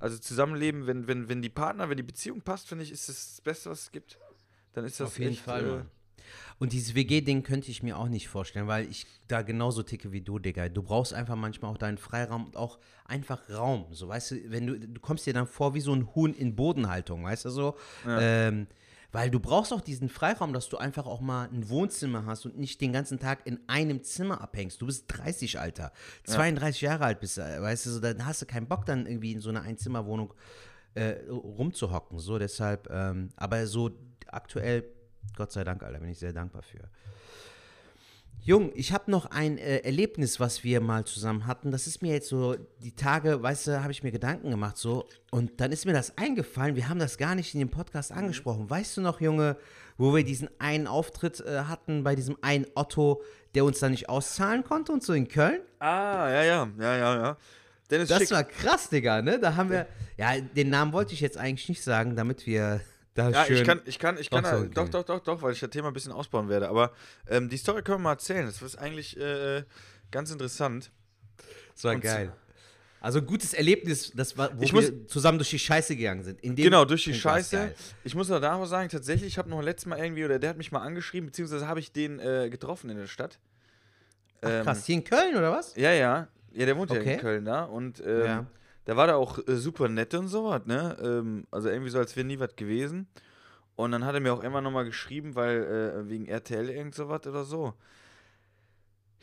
Also 0.00 0.18
Zusammenleben, 0.18 0.86
wenn, 0.86 1.06
wenn, 1.06 1.28
wenn 1.28 1.42
die 1.42 1.50
Partner, 1.50 1.88
wenn 1.88 1.96
die 1.96 2.02
Beziehung 2.02 2.40
passt, 2.40 2.68
finde 2.68 2.84
ich, 2.84 2.90
ist 2.90 3.08
das 3.08 3.36
das 3.36 3.40
Beste, 3.42 3.70
was 3.70 3.82
es 3.82 3.92
gibt. 3.92 4.18
Dann 4.72 4.84
ist 4.84 5.00
das 5.00 5.08
Auf 5.08 5.18
jeden 5.18 5.32
echt, 5.32 5.42
Fall, 5.42 5.64
äh. 5.64 5.84
Und 6.58 6.72
dieses 6.72 6.94
WG-Ding 6.94 7.42
könnte 7.42 7.70
ich 7.70 7.82
mir 7.82 7.98
auch 7.98 8.08
nicht 8.08 8.28
vorstellen, 8.28 8.68
weil 8.68 8.88
ich 8.88 9.06
da 9.26 9.42
genauso 9.42 9.82
ticke 9.82 10.12
wie 10.12 10.20
du, 10.20 10.38
Digga. 10.38 10.68
Du 10.68 10.82
brauchst 10.82 11.12
einfach 11.12 11.34
manchmal 11.34 11.72
auch 11.72 11.78
deinen 11.78 11.98
Freiraum 11.98 12.46
und 12.46 12.56
auch 12.56 12.78
einfach 13.04 13.50
Raum. 13.50 13.86
So, 13.90 14.08
weißt 14.08 14.30
du, 14.30 14.50
wenn 14.50 14.66
du, 14.66 14.78
du 14.78 15.00
kommst 15.00 15.26
dir 15.26 15.34
dann 15.34 15.46
vor 15.46 15.74
wie 15.74 15.80
so 15.80 15.92
ein 15.92 16.14
Huhn 16.14 16.32
in 16.32 16.54
Bodenhaltung, 16.54 17.24
weißt 17.24 17.46
du 17.46 17.50
so? 17.50 17.76
Ähm, 18.06 18.68
weil 19.10 19.30
du 19.30 19.40
brauchst 19.40 19.72
auch 19.72 19.80
diesen 19.82 20.08
Freiraum, 20.08 20.52
dass 20.52 20.68
du 20.68 20.78
einfach 20.78 21.06
auch 21.06 21.20
mal 21.20 21.48
ein 21.52 21.68
Wohnzimmer 21.68 22.24
hast 22.24 22.46
und 22.46 22.58
nicht 22.58 22.80
den 22.80 22.92
ganzen 22.92 23.18
Tag 23.18 23.46
in 23.46 23.60
einem 23.66 24.02
Zimmer 24.02 24.40
abhängst. 24.40 24.80
Du 24.80 24.86
bist 24.86 25.04
30, 25.08 25.58
Alter. 25.58 25.92
32 26.24 26.80
Jahre 26.80 27.04
alt 27.04 27.20
bist, 27.20 27.36
du, 27.36 27.42
weißt 27.42 27.86
du, 27.86 27.90
so, 27.90 28.00
dann 28.00 28.24
hast 28.24 28.40
du 28.40 28.46
keinen 28.46 28.68
Bock, 28.68 28.86
dann 28.86 29.06
irgendwie 29.06 29.32
in 29.32 29.40
so 29.40 29.50
einer 29.50 29.62
Einzimmerwohnung 29.62 30.32
äh, 30.94 31.16
rumzuhocken. 31.28 32.18
So, 32.20 32.38
deshalb, 32.38 32.88
ähm, 32.90 33.30
aber 33.36 33.66
so 33.66 33.90
aktuell, 34.28 34.84
Gott 35.36 35.52
sei 35.52 35.64
Dank, 35.64 35.82
Alter, 35.82 36.00
bin 36.00 36.10
ich 36.10 36.18
sehr 36.18 36.32
dankbar 36.32 36.62
für. 36.62 36.88
Jung, 38.44 38.72
ich 38.74 38.92
habe 38.92 39.08
noch 39.08 39.26
ein 39.26 39.56
äh, 39.56 39.78
Erlebnis, 39.78 40.40
was 40.40 40.64
wir 40.64 40.80
mal 40.80 41.04
zusammen 41.04 41.46
hatten. 41.46 41.70
Das 41.70 41.86
ist 41.86 42.02
mir 42.02 42.12
jetzt 42.12 42.28
so, 42.28 42.56
die 42.82 42.90
Tage, 42.96 43.40
weißt 43.40 43.68
du, 43.68 43.82
habe 43.82 43.92
ich 43.92 44.02
mir 44.02 44.10
Gedanken 44.10 44.50
gemacht 44.50 44.76
so. 44.76 45.06
Und 45.30 45.60
dann 45.60 45.70
ist 45.70 45.86
mir 45.86 45.92
das 45.92 46.18
eingefallen. 46.18 46.74
Wir 46.74 46.88
haben 46.88 46.98
das 46.98 47.18
gar 47.18 47.36
nicht 47.36 47.54
in 47.54 47.60
dem 47.60 47.70
Podcast 47.70 48.10
angesprochen. 48.10 48.68
Weißt 48.68 48.96
du 48.96 49.00
noch, 49.00 49.20
Junge, 49.20 49.56
wo 49.96 50.12
wir 50.12 50.24
diesen 50.24 50.48
einen 50.58 50.88
Auftritt 50.88 51.38
äh, 51.40 51.60
hatten 51.68 52.02
bei 52.02 52.16
diesem 52.16 52.36
einen 52.42 52.66
Otto, 52.74 53.22
der 53.54 53.64
uns 53.64 53.78
da 53.78 53.88
nicht 53.88 54.08
auszahlen 54.08 54.64
konnte 54.64 54.90
und 54.90 55.04
so 55.04 55.12
in 55.12 55.28
Köln? 55.28 55.60
Ah, 55.78 56.28
ja, 56.28 56.42
ja, 56.42 56.68
ja, 56.80 56.96
ja, 56.96 57.16
ja. 57.22 57.36
Dennis 57.92 58.08
Das 58.08 58.22
Schick. 58.22 58.30
war 58.32 58.42
krass, 58.42 58.88
Digga, 58.88 59.22
ne? 59.22 59.38
Da 59.38 59.54
haben 59.54 59.70
wir, 59.70 59.86
ja, 60.16 60.40
den 60.40 60.68
Namen 60.68 60.92
wollte 60.92 61.14
ich 61.14 61.20
jetzt 61.20 61.38
eigentlich 61.38 61.68
nicht 61.68 61.84
sagen, 61.84 62.16
damit 62.16 62.44
wir 62.46 62.80
da 63.14 63.28
ja, 63.30 63.44
schön... 63.44 63.56
ich 63.56 63.64
kann, 63.64 63.80
ich 63.84 63.98
kann, 63.98 64.18
ich 64.18 64.30
kann, 64.30 64.42
Doch, 64.44 64.50
da- 64.50 64.84
doch, 64.84 64.88
doch, 64.88 65.04
doch, 65.04 65.20
doch, 65.20 65.42
weil 65.42 65.52
ich 65.52 65.60
das 65.60 65.70
Thema 65.70 65.88
ein 65.88 65.94
bisschen 65.94 66.12
ausbauen 66.12 66.48
werde. 66.48 66.68
Aber 66.68 66.92
ähm, 67.28 67.48
die 67.48 67.56
Story 67.56 67.82
können 67.82 67.98
wir 67.98 68.04
mal 68.04 68.12
erzählen. 68.12 68.46
Das 68.46 68.60
ist 68.62 68.76
eigentlich 68.76 69.18
äh, 69.18 69.64
ganz 70.10 70.30
interessant. 70.30 70.90
Das 71.74 71.84
war 71.84 71.94
Und- 71.94 72.00
geil. 72.00 72.32
Also 73.04 73.20
gutes 73.20 73.52
Erlebnis, 73.52 74.12
das 74.14 74.38
war, 74.38 74.56
wo 74.56 74.62
Ich 74.62 74.72
wir 74.72 74.80
muss- 74.80 75.08
zusammen 75.08 75.36
durch 75.36 75.50
die 75.50 75.58
Scheiße 75.58 75.96
gegangen 75.96 76.22
sind. 76.22 76.40
Genau, 76.40 76.84
durch 76.84 77.02
die 77.02 77.10
Punkt 77.10 77.22
Scheiße. 77.22 77.74
Ich 78.04 78.14
muss 78.14 78.30
aber 78.30 78.38
da 78.38 78.64
sagen, 78.64 78.88
tatsächlich, 78.90 79.26
ich 79.26 79.38
habe 79.38 79.50
noch 79.50 79.60
letztes 79.60 79.86
Mal 79.86 79.98
irgendwie, 79.98 80.24
oder 80.24 80.38
der 80.38 80.50
hat 80.50 80.56
mich 80.56 80.70
mal 80.70 80.82
angeschrieben, 80.82 81.26
beziehungsweise 81.26 81.66
habe 81.66 81.80
ich 81.80 81.90
den 81.90 82.20
äh, 82.20 82.48
getroffen 82.48 82.90
in 82.90 82.98
der 82.98 83.08
Stadt. 83.08 83.40
Ach, 84.40 84.48
Ähm, 84.50 84.62
krass, 84.64 84.86
hier 84.86 84.94
in 84.94 85.02
Köln 85.04 85.34
oder 85.36 85.50
was? 85.50 85.74
Ja, 85.74 85.90
ja. 85.90 86.28
Ja, 86.52 86.64
der 86.66 86.76
wohnt 86.76 86.92
ja 86.92 87.00
Okay. 87.00 87.14
in 87.14 87.20
Köln 87.20 87.44
da. 87.44 87.64
Und 87.64 88.00
ähm, 88.06 88.24
Ja. 88.24 88.46
Da 88.84 88.96
war 88.96 89.06
der 89.06 89.16
auch 89.16 89.38
äh, 89.46 89.56
super 89.56 89.88
nett 89.88 90.14
und 90.14 90.28
so 90.28 90.44
was, 90.44 90.66
ne? 90.66 90.96
Ähm, 91.02 91.46
also 91.50 91.68
irgendwie 91.68 91.90
so, 91.90 91.98
als 91.98 92.16
wäre 92.16 92.26
nie 92.26 92.38
was 92.38 92.56
gewesen. 92.56 93.06
Und 93.76 93.92
dann 93.92 94.04
hat 94.04 94.14
er 94.14 94.20
mir 94.20 94.32
auch 94.34 94.42
immer 94.42 94.60
nochmal 94.60 94.84
geschrieben, 94.84 95.34
weil 95.34 95.62
äh, 96.04 96.08
wegen 96.08 96.26
RTL 96.26 96.68
irgend 96.68 96.94
so 96.94 97.08
was 97.08 97.26
oder 97.26 97.44
so. 97.44 97.74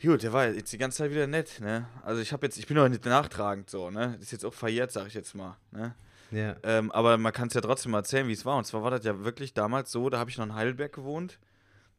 Gut, 0.02 0.22
der 0.22 0.32
war 0.32 0.48
jetzt 0.48 0.72
die 0.72 0.78
ganze 0.78 0.98
Zeit 0.98 1.10
wieder 1.10 1.26
nett, 1.26 1.60
ne? 1.60 1.86
Also 2.02 2.22
ich 2.22 2.32
habe 2.32 2.46
jetzt, 2.46 2.56
ich 2.58 2.66
bin 2.66 2.76
noch 2.76 2.88
nicht 2.88 3.04
nachtragend 3.04 3.68
so, 3.68 3.90
ne? 3.90 4.12
Das 4.14 4.22
ist 4.22 4.32
jetzt 4.32 4.44
auch 4.46 4.54
verjährt, 4.54 4.90
sag 4.92 5.06
ich 5.06 5.14
jetzt 5.14 5.34
mal, 5.34 5.56
ne? 5.72 5.94
Ja. 6.30 6.56
Ähm, 6.62 6.90
aber 6.92 7.18
man 7.18 7.32
kann 7.32 7.48
es 7.48 7.54
ja 7.54 7.60
trotzdem 7.60 7.92
mal 7.92 7.98
erzählen, 7.98 8.26
wie 8.28 8.32
es 8.32 8.46
war. 8.46 8.56
Und 8.56 8.64
zwar 8.64 8.82
war 8.82 8.90
das 8.90 9.04
ja 9.04 9.24
wirklich 9.24 9.52
damals 9.52 9.92
so, 9.92 10.08
da 10.08 10.18
habe 10.18 10.30
ich 10.30 10.38
noch 10.38 10.46
in 10.46 10.54
Heidelberg 10.54 10.92
gewohnt. 10.92 11.38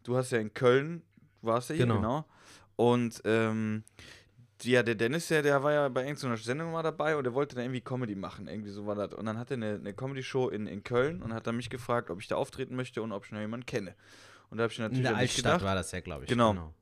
Du 0.04 0.18
hast 0.18 0.32
ja 0.32 0.40
in 0.40 0.54
Köln, 0.54 1.04
warst 1.42 1.70
ja 1.70 1.76
hier, 1.76 1.86
Genau. 1.86 1.98
genau. 1.98 2.26
Und 2.76 3.22
ähm, 3.26 3.84
ja, 4.64 4.84
der 4.84 4.96
Dennis, 4.96 5.28
der, 5.28 5.42
der 5.42 5.64
war 5.64 5.72
ja 5.72 5.90
bei 5.90 6.04
irgendeiner 6.06 6.38
Sendung 6.38 6.72
mal 6.72 6.84
dabei 6.84 7.16
und 7.16 7.24
der 7.24 7.34
wollte 7.34 7.56
dann 7.56 7.66
irgendwie 7.66 7.82
Comedy 7.82 8.16
machen, 8.16 8.48
irgendwie 8.48 8.72
so 8.72 8.86
war 8.86 8.96
das. 8.96 9.14
Und 9.14 9.26
dann 9.26 9.38
hat 9.38 9.52
er 9.52 9.58
eine, 9.58 9.76
eine 9.76 9.94
Comedy-Show 9.94 10.50
in, 10.50 10.68
in 10.68 10.84
Köln 10.84 11.22
und 11.22 11.34
hat 11.34 11.48
dann 11.48 11.56
mich 11.56 11.70
gefragt, 11.70 12.10
ob 12.10 12.20
ich 12.22 12.28
da 12.28 12.36
auftreten 12.36 12.76
möchte 12.76 13.02
und 13.02 13.12
ob 13.12 13.26
ich 13.26 13.32
noch 13.32 13.40
jemanden 13.40 13.66
kenne. 13.66 13.96
Und 14.50 14.58
da 14.58 14.64
habe 14.64 14.74
ich 14.74 14.80
natürlich 14.80 15.00
In 15.00 15.04
der 15.04 15.14
an 15.14 15.20
dich 15.20 15.32
Altstadt 15.32 15.54
gedacht. 15.54 15.66
war 15.66 15.76
das 15.76 15.92
ja, 15.92 16.00
glaube 16.02 16.24
ich. 16.26 16.30
Genau. 16.30 16.74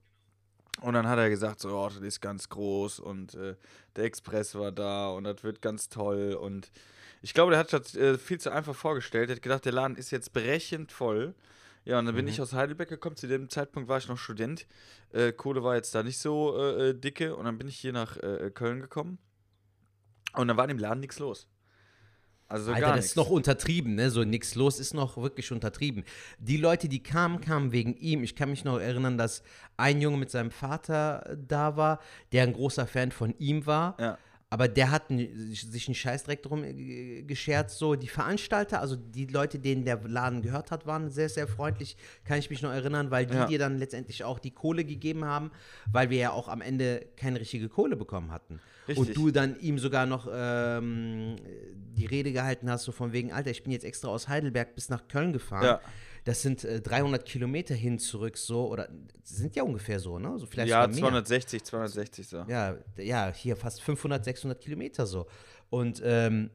Und 0.82 0.94
dann 0.94 1.08
hat 1.08 1.20
er 1.20 1.30
gesagt, 1.30 1.60
so, 1.60 1.78
oh, 1.78 1.90
das 1.90 1.98
ist 2.02 2.22
ganz 2.22 2.48
groß 2.50 3.00
und 3.00 3.36
äh, 3.36 3.56
der 3.96 4.06
Express 4.06 4.56
war 4.56 4.72
da 4.72 5.10
und 5.10 5.26
das 5.26 5.44
wird 5.44 5.62
ganz 5.62 5.90
toll. 5.90 6.34
Und 6.40 6.72
ich 7.22 7.34
glaube, 7.34 7.52
der 7.52 7.60
hat 7.60 7.74
das 7.74 7.96
äh, 7.96 8.18
viel 8.18 8.40
zu 8.40 8.50
einfach 8.50 8.76
vorgestellt. 8.76 9.30
Er 9.30 9.36
hat 9.36 9.42
gedacht, 9.42 9.66
der 9.66 9.74
Laden 9.74 9.98
ist 9.98 10.12
jetzt 10.12 10.32
brechend 10.32 10.92
voll. 10.92 11.36
Ja, 11.90 11.98
und 12.00 12.06
dann 12.06 12.14
bin 12.16 12.26
Mhm. 12.26 12.30
ich 12.32 12.40
aus 12.42 12.54
Heidelberg 12.54 12.88
gekommen. 12.90 13.16
Zu 13.16 13.28
dem 13.28 13.50
Zeitpunkt 13.50 13.90
war 13.90 13.98
ich 13.98 14.08
noch 14.08 14.18
Student. 14.18 14.68
Äh, 15.12 15.32
Kohle 15.32 15.64
war 15.64 15.76
jetzt 15.76 15.96
da 15.96 16.04
nicht 16.04 16.20
so 16.20 16.56
äh, 16.56 16.90
äh, 16.90 16.94
dicke. 16.94 17.36
Und 17.36 17.46
dann 17.46 17.58
bin 17.58 17.68
ich 17.68 17.78
hier 17.78 17.94
nach 17.94 18.16
äh, 18.18 18.52
Köln 18.54 18.80
gekommen. 18.80 19.18
Und 20.34 20.48
dann 20.48 20.56
war 20.58 20.66
in 20.66 20.70
dem 20.70 20.78
Laden 20.78 21.00
nichts 21.00 21.18
los. 21.18 21.48
Also 22.48 22.72
Alter, 22.74 22.88
das 22.88 22.96
nichts. 22.96 23.10
ist 23.12 23.16
noch 23.16 23.30
untertrieben, 23.30 23.96
ne? 23.96 24.10
So 24.10 24.24
nix 24.24 24.56
los 24.56 24.80
ist 24.80 24.94
noch 24.94 25.18
wirklich 25.18 25.52
untertrieben. 25.52 26.04
Die 26.40 26.58
Leute, 26.58 26.90
die 26.90 27.02
kamen, 27.02 27.42
kamen 27.42 27.72
wegen 27.72 27.96
ihm. 27.96 28.24
Ich 28.24 28.36
kann 28.36 28.50
mich 28.50 28.64
noch 28.64 28.80
erinnern, 28.80 29.18
dass 29.18 29.44
ein 29.78 30.02
Junge 30.02 30.18
mit 30.18 30.30
seinem 30.32 30.50
Vater 30.52 31.38
da 31.48 31.76
war, 31.76 32.00
der 32.32 32.44
ein 32.44 32.54
großer 32.54 32.88
Fan 32.88 33.12
von 33.12 33.36
ihm 33.38 33.66
war. 33.68 33.98
Ja. 34.00 34.18
Aber 34.52 34.68
der 34.68 34.90
hat 34.90 35.10
sich 35.10 35.88
einen 35.88 35.96
Scheißdreck 35.96 36.42
drum 36.42 36.64
äh, 36.64 37.22
geschert. 37.22 37.70
So, 37.70 37.96
die 37.96 38.08
Veranstalter, 38.08 38.82
also 38.82 38.96
die 38.96 39.28
Leute, 39.28 39.60
denen 39.60 39.86
der 39.86 40.00
Laden 40.08 40.42
gehört 40.42 40.72
hat, 40.72 40.88
waren 40.88 41.10
sehr, 41.12 41.30
sehr 41.30 41.48
freundlich. 41.48 41.96
Kann 42.26 42.40
ich 42.40 42.50
mich 42.50 42.64
noch 42.64 42.72
erinnern, 42.72 43.12
weil 43.12 43.28
die 43.28 43.36
Ja. 43.36 43.46
dir 43.46 43.60
dann 43.60 43.78
letztendlich 43.78 44.24
auch 44.24 44.40
die 44.40 44.52
Kohle 44.52 44.84
gegeben 44.86 45.26
haben, 45.26 45.52
weil 45.92 46.10
wir 46.10 46.18
ja 46.18 46.32
auch 46.32 46.48
am 46.48 46.62
Ende 46.62 47.06
keine 47.16 47.40
richtige 47.40 47.70
Kohle 47.70 47.96
bekommen 47.96 48.32
hatten. 48.32 48.60
Richtig. 48.88 49.08
Und 49.10 49.18
du 49.18 49.30
dann 49.30 49.60
ihm 49.60 49.78
sogar 49.78 50.08
noch 50.08 50.28
ähm, 50.32 51.36
die 51.96 52.08
Rede 52.08 52.32
gehalten 52.32 52.72
hast, 52.72 52.86
so 52.86 52.92
von 52.92 53.14
wegen, 53.14 53.32
Alter, 53.32 53.52
ich 53.52 53.62
bin 53.62 53.72
jetzt 53.72 53.86
extra 53.86 54.08
aus 54.08 54.28
Heidelberg 54.28 54.74
bis 54.74 54.90
nach 54.90 55.08
Köln 55.08 55.32
gefahren. 55.32 55.64
Ja. 55.64 55.82
Das 56.26 56.42
sind 56.42 56.64
äh, 56.64 56.82
300 56.82 57.26
Kilometer 57.26 57.74
hin, 57.76 58.00
zurück, 58.00 58.38
so, 58.38 58.68
oder 58.68 58.90
sind 59.24 59.56
ja 59.56 59.64
ungefähr 59.64 60.00
so, 60.00 60.20
ne? 60.20 60.38
So 60.38 60.46
vielleicht 60.46 60.70
Ja, 60.70 60.82
sogar 60.84 60.88
mehr. 60.90 61.00
260, 61.00 61.64
260 61.64 62.28
so. 62.28 62.46
Ja, 62.48 62.78
ja, 62.98 63.32
hier 63.34 63.56
fast 63.56 63.82
500, 63.82 64.24
600 64.26 64.60
Kilometer 64.62 65.06
so. 65.06 65.28
Und 65.70 66.02
ähm, 66.04 66.50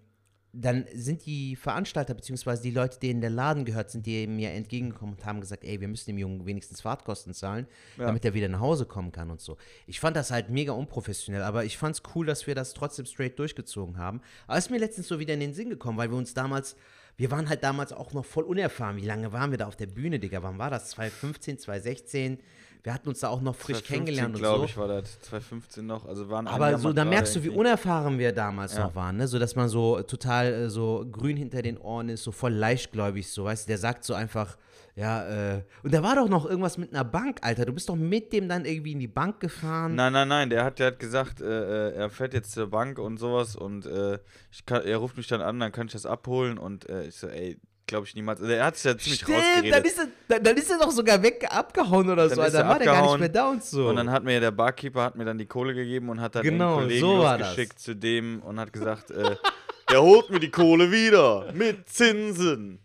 dann 0.57 0.85
sind 0.95 1.27
die 1.27 1.57
Veranstalter, 1.57 2.15
beziehungsweise 2.15 2.63
die 2.63 2.71
Leute, 2.71 3.01
denen 3.01 3.21
der 3.21 3.31
Laden 3.31 3.65
gehört, 3.65 3.91
sind 3.91 4.07
die 4.07 4.25
mir 4.29 4.53
entgegengekommen 4.53 5.17
und 5.17 5.25
haben 5.27 5.41
gesagt, 5.41 5.65
ey, 5.65 5.81
wir 5.81 5.89
müssen 5.89 6.07
dem 6.11 6.19
Jungen 6.19 6.47
wenigstens 6.47 6.81
Fahrtkosten 6.81 7.35
zahlen, 7.35 7.67
Ja. 7.99 8.07
damit 8.07 8.25
er 8.25 8.35
wieder 8.35 8.49
nach 8.49 8.61
Hause 8.61 8.87
kommen 8.87 9.11
kann 9.11 9.31
und 9.33 9.41
so. 9.41 9.57
Ich 9.89 9.99
fand 9.99 10.17
das 10.17 10.31
halt 10.31 10.51
mega 10.51 10.71
unprofessionell, 10.73 11.43
aber 11.43 11.65
ich 11.65 11.77
fand's 11.77 12.03
cool, 12.15 12.25
dass 12.25 12.47
wir 12.47 12.55
das 12.55 12.73
trotzdem 12.73 13.05
straight 13.05 13.37
durchgezogen 13.37 13.99
haben. 13.99 14.21
Aber 14.47 14.57
es 14.57 14.67
ist 14.67 14.71
mir 14.71 14.79
letztens 14.79 15.09
so 15.09 15.19
wieder 15.19 15.35
in 15.35 15.41
den 15.41 15.55
Sinn 15.55 15.71
gekommen, 15.71 15.99
weil 15.99 16.11
wir 16.13 16.17
uns 16.17 16.35
damals, 16.35 16.77
wir 17.17 17.31
waren 17.31 17.49
halt 17.49 17.63
damals 17.63 17.93
auch 17.93 18.13
noch 18.13 18.25
voll 18.25 18.45
unerfahren. 18.45 18.97
Wie 18.97 19.05
lange 19.07 19.33
waren 19.33 19.51
wir 19.51 19.59
da 19.59 19.67
auf 19.67 19.77
der 19.77 19.87
Bühne, 19.87 20.19
Digga? 20.19 20.43
Wann 20.43 20.59
war 20.59 20.71
das? 20.71 20.91
2015, 20.91 21.59
2016? 21.59 22.39
Wir 22.83 22.93
hatten 22.93 23.09
uns 23.09 23.21
da 23.21 23.29
auch 23.29 23.41
noch 23.41 23.55
frisch 23.55 23.79
2015, 23.79 23.95
kennengelernt 23.95 24.35
und 24.35 24.41
glaube 24.43 24.59
so. 24.59 24.65
ich, 24.67 24.77
war 24.77 24.89
das. 24.89 25.19
2015 25.23 25.87
noch. 25.87 26.05
Also 26.07 26.29
waren 26.29 26.47
Aber 26.47 26.77
so, 26.77 26.93
da 26.93 27.05
merkst 27.07 27.35
du, 27.37 27.43
wie 27.43 27.49
unerfahren 27.49 28.19
wir 28.19 28.33
damals 28.33 28.77
Ja. 28.77 28.85
noch 28.85 28.95
waren, 28.95 29.17
ne? 29.17 29.27
So, 29.27 29.39
dass 29.39 29.57
man 29.57 29.69
so 29.71 30.03
total 30.03 30.53
äh, 30.53 30.69
so 30.71 31.07
grün 31.11 31.37
hinter 31.39 31.63
den 31.63 31.79
Ohren 31.79 32.11
ist, 32.11 32.25
so 32.25 32.31
voll 32.33 32.53
leichtgläubig, 32.53 33.29
so, 33.31 33.45
weißt 33.45 33.67
du, 33.67 33.69
der 33.69 33.79
sagt 33.79 34.05
so 34.05 34.13
einfach, 34.13 34.59
ja, 34.97 35.55
äh, 35.57 35.63
und 35.83 35.93
da 35.93 36.03
war 36.03 36.15
doch 36.17 36.29
noch 36.29 36.47
irgendwas 36.47 36.79
mit 36.79 36.93
einer 36.95 37.05
Bank, 37.05 37.39
Alter. 37.43 37.65
Du 37.67 37.73
bist 37.73 37.89
doch 37.89 37.97
mit 37.97 38.33
dem 38.33 38.49
dann 38.49 38.65
irgendwie 38.65 38.93
in 38.93 39.01
die 39.01 39.09
Bank 39.09 39.41
gefahren. 39.41 39.95
Nein, 39.97 40.13
nein, 40.13 40.29
nein, 40.29 40.51
der 40.51 40.65
hat, 40.65 40.79
der 40.79 40.89
hat 40.89 40.99
gesagt, 41.01 41.41
äh, 41.41 41.89
äh, 41.91 41.95
er 41.95 42.11
fährt 42.11 42.33
jetzt 42.35 42.53
zur 42.53 42.69
Bank 42.71 42.99
und 42.99 43.17
sowas 43.19 43.57
und 43.57 43.87
äh, 43.87 44.19
kann, 44.67 44.83
er 44.85 44.97
ruft 44.99 45.17
mich 45.17 45.27
dann 45.27 45.41
an, 45.41 45.59
dann 45.59 45.73
kann 45.73 45.87
ich 45.89 45.93
das 45.93 46.07
abholen 46.07 46.59
und 46.59 46.89
äh, 46.89 47.07
ich 47.09 47.17
so, 47.17 47.27
ey, 47.27 47.59
glaube 47.87 48.07
ich 48.07 48.15
niemals. 48.15 48.41
Also 48.41 48.53
er 48.53 48.65
hat 48.65 48.77
sich 48.77 48.85
ja 48.85 48.97
ziemlich 48.97 49.21
Stimmt, 49.21 49.37
dann 49.39 49.45
rausgeredet. 49.45 49.87
ist, 49.87 49.99
er, 49.99 50.07
dann, 50.29 50.43
dann 50.45 50.57
ist 50.57 50.71
er 50.71 50.79
doch 50.79 50.91
sogar 50.91 51.23
weg 51.23 51.47
abgehauen 51.51 52.09
oder 52.09 52.29
Dann 52.29 52.37
so, 52.37 52.43
Dann 52.57 52.69
war 52.69 52.79
der 52.79 52.87
gar 52.87 53.03
nicht 53.03 53.19
mehr 53.21 53.29
da 53.29 53.51
und 53.51 53.63
so. 53.65 53.89
Und 53.89 53.97
dann 53.97 54.11
hat 54.11 54.25
mir 54.25 54.41
der 54.41 54.53
Barkeeper 54.53 55.03
hat 55.03 55.17
mir 55.17 55.25
dann 55.25 55.37
die 55.39 55.47
Kohle 55.47 55.75
gegeben 55.75 56.09
und 56.09 56.21
hat 56.21 56.35
dann 56.37 56.43
Genau, 56.45 56.77
den 56.79 56.85
Kollegen 56.85 57.01
so 57.01 57.23
das. 57.23 57.41
losgeschickt 57.41 57.79
zu 57.79 57.95
dem 57.95 58.41
und 58.43 58.59
hat 58.61 58.73
gesagt, 58.73 59.11
äh, 59.11 59.37
der 59.95 60.03
holt 60.03 60.29
mir 60.29 60.41
die 60.41 60.51
Kohle 60.51 60.91
wieder 60.91 61.53
mit 61.53 61.89
Zinsen. 61.89 62.81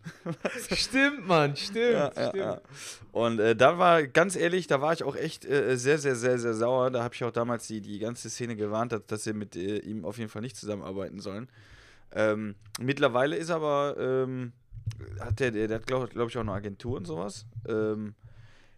stimmt, 0.72 1.28
Mann, 1.28 1.56
stimmt, 1.56 1.92
Ja, 1.92 2.12
ja, 2.16 2.36
ja. 2.36 2.62
Und 3.12 3.40
äh, 3.40 3.56
da 3.56 3.80
war, 3.80 4.06
ganz 4.06 4.36
ehrlich, 4.36 4.68
da 4.68 4.80
war 4.80 4.94
ich 4.94 5.04
auch 5.04 5.16
echt 5.16 5.44
äh, 5.44 5.76
sehr, 5.76 5.98
sehr, 5.98 6.16
sehr, 6.16 6.38
sehr 6.38 6.54
sauer. 6.54 6.92
Da 6.92 7.02
habe 7.02 7.16
ich 7.16 7.24
auch 7.24 7.32
damals 7.32 7.66
die, 7.66 7.82
die 7.82 7.98
ganze 7.98 8.30
Szene 8.30 8.56
gewarnt, 8.56 8.92
dass, 8.92 9.08
dass 9.08 9.24
sie 9.24 9.34
mit 9.34 9.56
äh, 9.56 9.80
ihm 9.80 10.06
auf 10.06 10.20
jeden 10.20 10.30
Fall 10.30 10.44
nicht 10.44 10.56
zusammenarbeiten 10.56 11.20
sollen. 11.20 11.50
Ähm, 12.12 12.54
mittlerweile 12.80 13.38
ist 13.38 13.50
aber, 13.50 13.96
ähm, 14.00 14.54
hat 15.20 15.40
der, 15.40 15.50
der, 15.50 15.68
der 15.68 15.78
hat 15.78 15.88
glaube 15.88 16.10
glaub 16.10 16.30
ich 16.30 16.38
auch 16.38 16.42
eine 16.42 16.52
Agentur 16.52 16.96
und 16.96 17.08
sowas. 17.08 17.48
Ähm, 17.68 18.14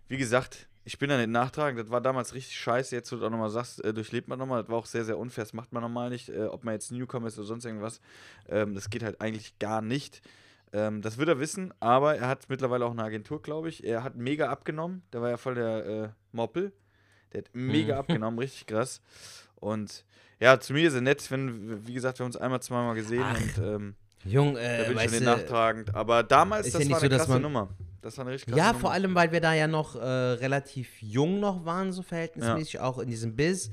wie 0.08 0.17
gesagt, 0.17 0.70
ich 0.84 0.98
bin 0.98 1.10
da 1.10 1.17
nicht 1.17 1.30
nachtragend. 1.30 1.80
Das 1.80 1.89
war 1.91 2.02
damals 2.02 2.34
richtig 2.34 2.56
scheiße. 2.58 2.96
Jetzt, 2.96 3.12
wo 3.12 3.15
du 3.17 3.26
auch 3.26 3.30
nochmal 3.30 3.50
sagst, 3.50 3.84
äh, 3.84 3.94
durchlebt 3.94 4.28
man 4.28 4.39
nochmal. 4.39 4.62
Das 4.63 4.70
war 4.70 4.78
auch 4.78 4.86
sehr, 4.86 5.06
sehr 5.06 5.17
unfair. 5.17 5.44
Das 5.44 5.54
macht 5.54 5.72
man 5.74 5.82
normal 5.84 6.10
nicht. 6.10 6.30
Äh, 6.30 6.46
ob 6.46 6.63
man 6.63 6.74
jetzt 6.74 6.91
Newcomer 6.91 7.28
ist 7.28 7.38
oder 7.38 7.48
sonst 7.48 7.65
irgendwas. 7.65 8.02
Ähm, 8.50 8.74
das 8.76 8.89
geht 8.89 9.04
halt 9.04 9.22
eigentlich 9.22 9.60
gar 9.60 9.82
nicht. 9.82 10.22
Ähm, 10.74 11.02
das 11.02 11.17
wird 11.17 11.28
er 11.30 11.39
wissen, 11.39 11.74
aber 11.82 12.15
er 12.15 12.28
hat 12.30 12.50
mittlerweile 12.50 12.86
auch 12.86 12.91
eine 12.91 13.04
Agentur, 13.04 13.41
glaube 13.41 13.70
ich. 13.70 13.84
Er 13.84 14.04
hat 14.04 14.15
mega 14.15 14.50
abgenommen. 14.50 15.04
Der 15.13 15.22
war 15.22 15.30
ja 15.30 15.38
voll 15.38 15.56
der 15.56 15.86
äh, 15.86 16.10
Moppel. 16.32 16.72
Der 17.34 17.41
hat 17.44 17.50
mega 17.54 17.94
Mhm. 17.96 18.00
abgenommen, 18.00 18.39
richtig 18.39 18.67
krass. 18.67 19.02
Und 19.56 20.06
ja, 20.39 20.60
zu 20.60 20.74
mir 20.74 20.88
ist 20.88 20.96
er 20.96 21.02
nett, 21.02 21.30
wenn, 21.30 21.86
wie 21.86 21.94
gesagt, 21.94 22.17
wir 22.20 22.24
haben 22.24 22.30
uns 22.32 22.38
einmal, 22.38 22.62
zweimal 22.62 22.96
gesehen 22.96 23.24
Ach, 23.24 23.39
und 23.39 23.58
ähm, 23.63 23.96
Jung, 24.24 24.56
da 24.56 24.60
äh, 24.62 24.88
bin 24.88 24.98
ich 24.98 25.13
schon 25.15 25.24
nachtragend. 25.26 25.94
Aber 25.94 26.24
damals, 26.24 26.67
ist 26.67 26.74
das 26.76 26.82
ja 26.84 26.86
nicht 26.88 26.94
war 26.94 27.00
so, 27.02 27.06
eine 27.06 27.17
krasse 27.17 27.32
man- 27.32 27.41
Nummer. 27.41 27.70
Das 28.02 28.18
war 28.18 28.26
eine 28.26 28.34
richtig 28.34 28.56
Ja, 28.56 28.74
vor 28.74 28.92
allem, 28.92 29.14
weil 29.16 29.32
wir 29.32 29.42
da 29.42 29.54
ja 29.54 29.68
noch 29.68 29.96
äh, 29.96 30.00
relativ 30.00 31.02
jung 31.02 31.40
noch 31.40 31.66
waren, 31.66 31.92
so 31.92 32.02
verhältnismäßig, 32.02 32.80
auch 32.80 33.00
in 33.00 33.10
diesem 33.10 33.36
Biz. 33.36 33.72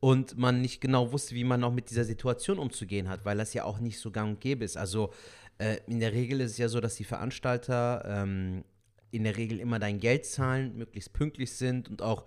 Und 0.00 0.36
man 0.36 0.60
nicht 0.60 0.80
genau 0.80 1.12
wusste, 1.12 1.34
wie 1.36 1.44
man 1.44 1.60
noch 1.60 1.72
mit 1.72 1.88
dieser 1.88 2.04
Situation 2.04 2.58
umzugehen 2.58 3.08
hat, 3.08 3.24
weil 3.24 3.38
das 3.38 3.54
ja 3.54 3.64
auch 3.64 3.78
nicht 3.78 4.00
so 4.00 4.10
gang 4.10 4.30
und 4.30 4.40
gäbe 4.40 4.64
ist. 4.64 4.76
Also 4.76 5.12
äh, 5.58 5.76
in 5.86 6.00
der 6.00 6.12
Regel 6.12 6.40
ist 6.40 6.52
es 6.52 6.58
ja 6.58 6.68
so, 6.68 6.80
dass 6.80 6.96
die 6.96 7.04
Veranstalter 7.04 8.04
ähm, 8.04 8.64
in 9.12 9.22
der 9.22 9.36
Regel 9.36 9.60
immer 9.60 9.78
dein 9.78 10.00
Geld 10.00 10.26
zahlen, 10.26 10.76
möglichst 10.76 11.12
pünktlich 11.12 11.52
sind 11.52 11.88
und 11.88 12.02
auch 12.02 12.24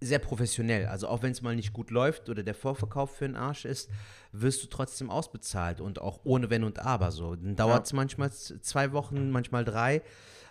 sehr 0.00 0.18
professionell. 0.18 0.86
Also 0.86 1.08
auch 1.08 1.22
wenn 1.22 1.32
es 1.32 1.42
mal 1.42 1.56
nicht 1.56 1.72
gut 1.72 1.90
läuft 1.90 2.28
oder 2.28 2.42
der 2.42 2.54
Vorverkauf 2.54 3.16
für 3.16 3.26
den 3.26 3.36
Arsch 3.36 3.64
ist, 3.64 3.88
wirst 4.32 4.62
du 4.62 4.66
trotzdem 4.68 5.10
ausbezahlt 5.10 5.80
und 5.80 6.00
auch 6.00 6.20
ohne 6.24 6.50
Wenn 6.50 6.64
und 6.64 6.78
Aber 6.80 7.10
so. 7.12 7.34
Dann 7.36 7.56
dauert 7.56 7.86
es 7.86 7.92
manchmal 7.92 8.30
z- 8.32 8.64
zwei 8.64 8.92
Wochen, 8.92 9.30
manchmal 9.30 9.64
drei. 9.64 10.02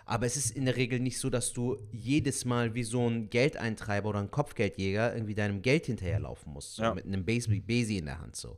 Aber 0.08 0.26
es 0.26 0.36
ist 0.36 0.50
in 0.56 0.66
der 0.66 0.76
Regel 0.76 1.00
nicht 1.00 1.18
so, 1.18 1.30
dass 1.30 1.52
du 1.52 1.78
jedes 1.90 2.44
Mal 2.44 2.74
wie 2.74 2.84
so 2.84 3.08
ein 3.08 3.28
Geldeintreiber 3.28 4.08
oder 4.10 4.20
ein 4.20 4.30
Kopfgeldjäger 4.30 5.14
irgendwie 5.14 5.34
deinem 5.34 5.62
Geld 5.62 5.86
hinterherlaufen 5.86 6.52
musst. 6.52 6.76
So 6.76 6.82
Ja. 6.82 6.94
Mit 6.94 7.06
einem 7.06 7.24
Basi 7.24 7.60
Basi 7.60 7.98
in 7.98 8.06
der 8.06 8.20
Hand 8.20 8.36
so. 8.36 8.56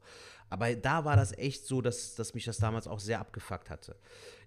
Aber 0.50 0.74
da 0.74 1.04
war 1.04 1.16
das 1.16 1.36
echt 1.36 1.66
so, 1.66 1.82
dass, 1.82 2.14
dass 2.14 2.32
mich 2.34 2.44
das 2.46 2.56
damals 2.58 2.86
auch 2.86 3.00
sehr 3.00 3.20
abgefuckt 3.20 3.68
hatte. 3.70 3.96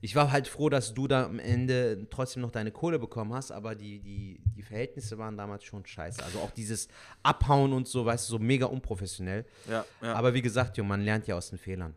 Ich 0.04 0.16
war 0.16 0.32
halt 0.32 0.48
froh, 0.48 0.70
dass 0.70 0.94
du 0.96 1.08
da 1.08 1.26
am 1.26 1.38
Ende 1.40 2.08
trotzdem 2.10 2.42
noch 2.42 2.50
deine 2.52 2.72
Kohle 2.72 2.98
bekommen 2.98 3.34
hast, 3.34 3.52
aber 3.52 3.76
die, 3.76 4.00
die, 4.00 4.42
die 4.56 4.64
Verhältnisse 4.64 5.18
waren 5.20 5.38
damals 5.38 5.64
schon 5.64 5.86
scheiße. 5.86 6.24
Also 6.24 6.40
auch 6.40 6.50
dieses 6.52 6.88
Abhauen 7.22 7.72
und 7.72 7.88
so, 7.88 8.04
weißt 8.06 8.28
du, 8.28 8.32
so 8.34 8.40
mega 8.40 8.66
unprofessionell. 8.66 9.46
Ja, 9.70 9.86
ja. 10.02 10.14
Aber 10.16 10.34
wie 10.34 10.42
gesagt, 10.42 10.76
Junge, 10.78 10.90
man 10.90 11.02
lernt 11.02 11.28
ja 11.28 11.36
aus 11.36 11.50
den 11.52 11.60
Fehlern. 11.60 11.96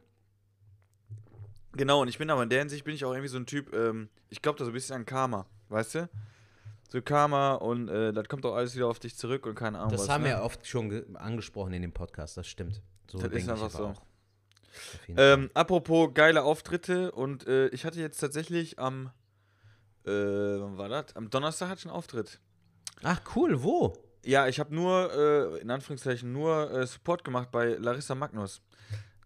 Genau, 1.72 2.02
und 2.02 2.08
ich 2.08 2.18
bin 2.18 2.30
aber 2.30 2.42
in 2.42 2.50
der 2.50 2.60
Hinsicht 2.60 2.84
bin 2.84 2.94
ich 2.94 3.04
auch 3.04 3.12
irgendwie 3.12 3.28
so 3.28 3.38
ein 3.38 3.46
Typ, 3.46 3.74
ähm, 3.74 4.08
ich 4.28 4.42
glaube 4.42 4.58
da 4.58 4.64
so 4.64 4.70
ein 4.70 4.74
bisschen 4.74 4.96
an 4.96 5.06
Karma, 5.06 5.46
weißt 5.70 5.94
du? 5.96 6.08
So 6.90 7.02
Karma 7.02 7.54
und 7.54 7.88
äh, 7.88 8.12
das 8.12 8.28
kommt 8.28 8.44
doch 8.44 8.54
alles 8.54 8.76
wieder 8.76 8.86
auf 8.86 9.00
dich 9.00 9.16
zurück 9.16 9.46
und 9.46 9.56
keine 9.56 9.78
Ahnung 9.78 9.90
Das 9.90 10.02
was. 10.02 10.08
haben 10.10 10.22
ne? 10.22 10.28
wir 10.30 10.42
oft 10.42 10.64
schon 10.66 10.90
ge- 10.90 11.04
angesprochen 11.14 11.72
in 11.72 11.82
dem 11.82 11.92
Podcast, 11.92 12.36
das 12.36 12.46
stimmt. 12.46 12.80
So 13.10 13.18
Das 13.18 13.32
ist 13.32 13.48
einfach 13.48 13.70
so. 13.70 13.86
auch. 13.88 14.02
Ähm, 15.16 15.50
apropos 15.54 16.10
geile 16.14 16.42
Auftritte 16.42 17.12
und 17.12 17.46
äh, 17.46 17.68
ich 17.68 17.84
hatte 17.84 18.00
jetzt 18.00 18.18
tatsächlich 18.18 18.78
am, 18.78 19.10
äh, 20.06 20.10
wann 20.10 20.76
war 20.78 20.88
das? 20.88 21.14
Am 21.16 21.30
Donnerstag 21.30 21.68
hatte 21.68 21.80
ich 21.80 21.86
einen 21.86 21.94
Auftritt. 21.94 22.40
Ach 23.02 23.20
cool, 23.36 23.62
wo? 23.62 23.96
Ja, 24.24 24.48
ich 24.48 24.58
habe 24.58 24.74
nur, 24.74 25.12
äh, 25.12 25.60
in 25.60 25.70
Anführungszeichen, 25.70 26.32
nur 26.32 26.70
äh, 26.70 26.86
Support 26.86 27.24
gemacht 27.24 27.50
bei 27.50 27.74
Larissa 27.74 28.14
Magnus. 28.14 28.62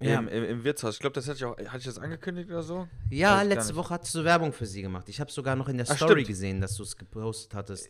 Ja. 0.00 0.20
Im, 0.20 0.28
im, 0.28 0.44
Im 0.44 0.64
Wirtshaus. 0.64 0.94
Ich 0.94 1.00
glaube, 1.00 1.14
das 1.14 1.26
hatte 1.26 1.38
ich 1.38 1.44
auch, 1.44 1.56
hatte 1.58 1.78
ich 1.78 1.84
das 1.84 1.98
angekündigt 1.98 2.48
oder 2.50 2.62
so? 2.62 2.86
Ja, 3.10 3.42
letzte. 3.42 3.74
Woche 3.74 3.94
hast 4.00 4.14
du 4.14 4.22
Werbung 4.22 4.52
für 4.52 4.64
sie 4.64 4.80
gemacht. 4.82 5.08
Ich 5.08 5.18
habe 5.20 5.28
sogar 5.32 5.56
noch 5.56 5.68
in 5.68 5.76
der 5.76 5.86
Ach, 5.90 5.96
Story 5.96 6.12
stimmt. 6.20 6.26
gesehen, 6.28 6.60
dass 6.60 6.76
du 6.76 6.84
es 6.84 6.96
gepostet 6.96 7.52
hattest. 7.54 7.88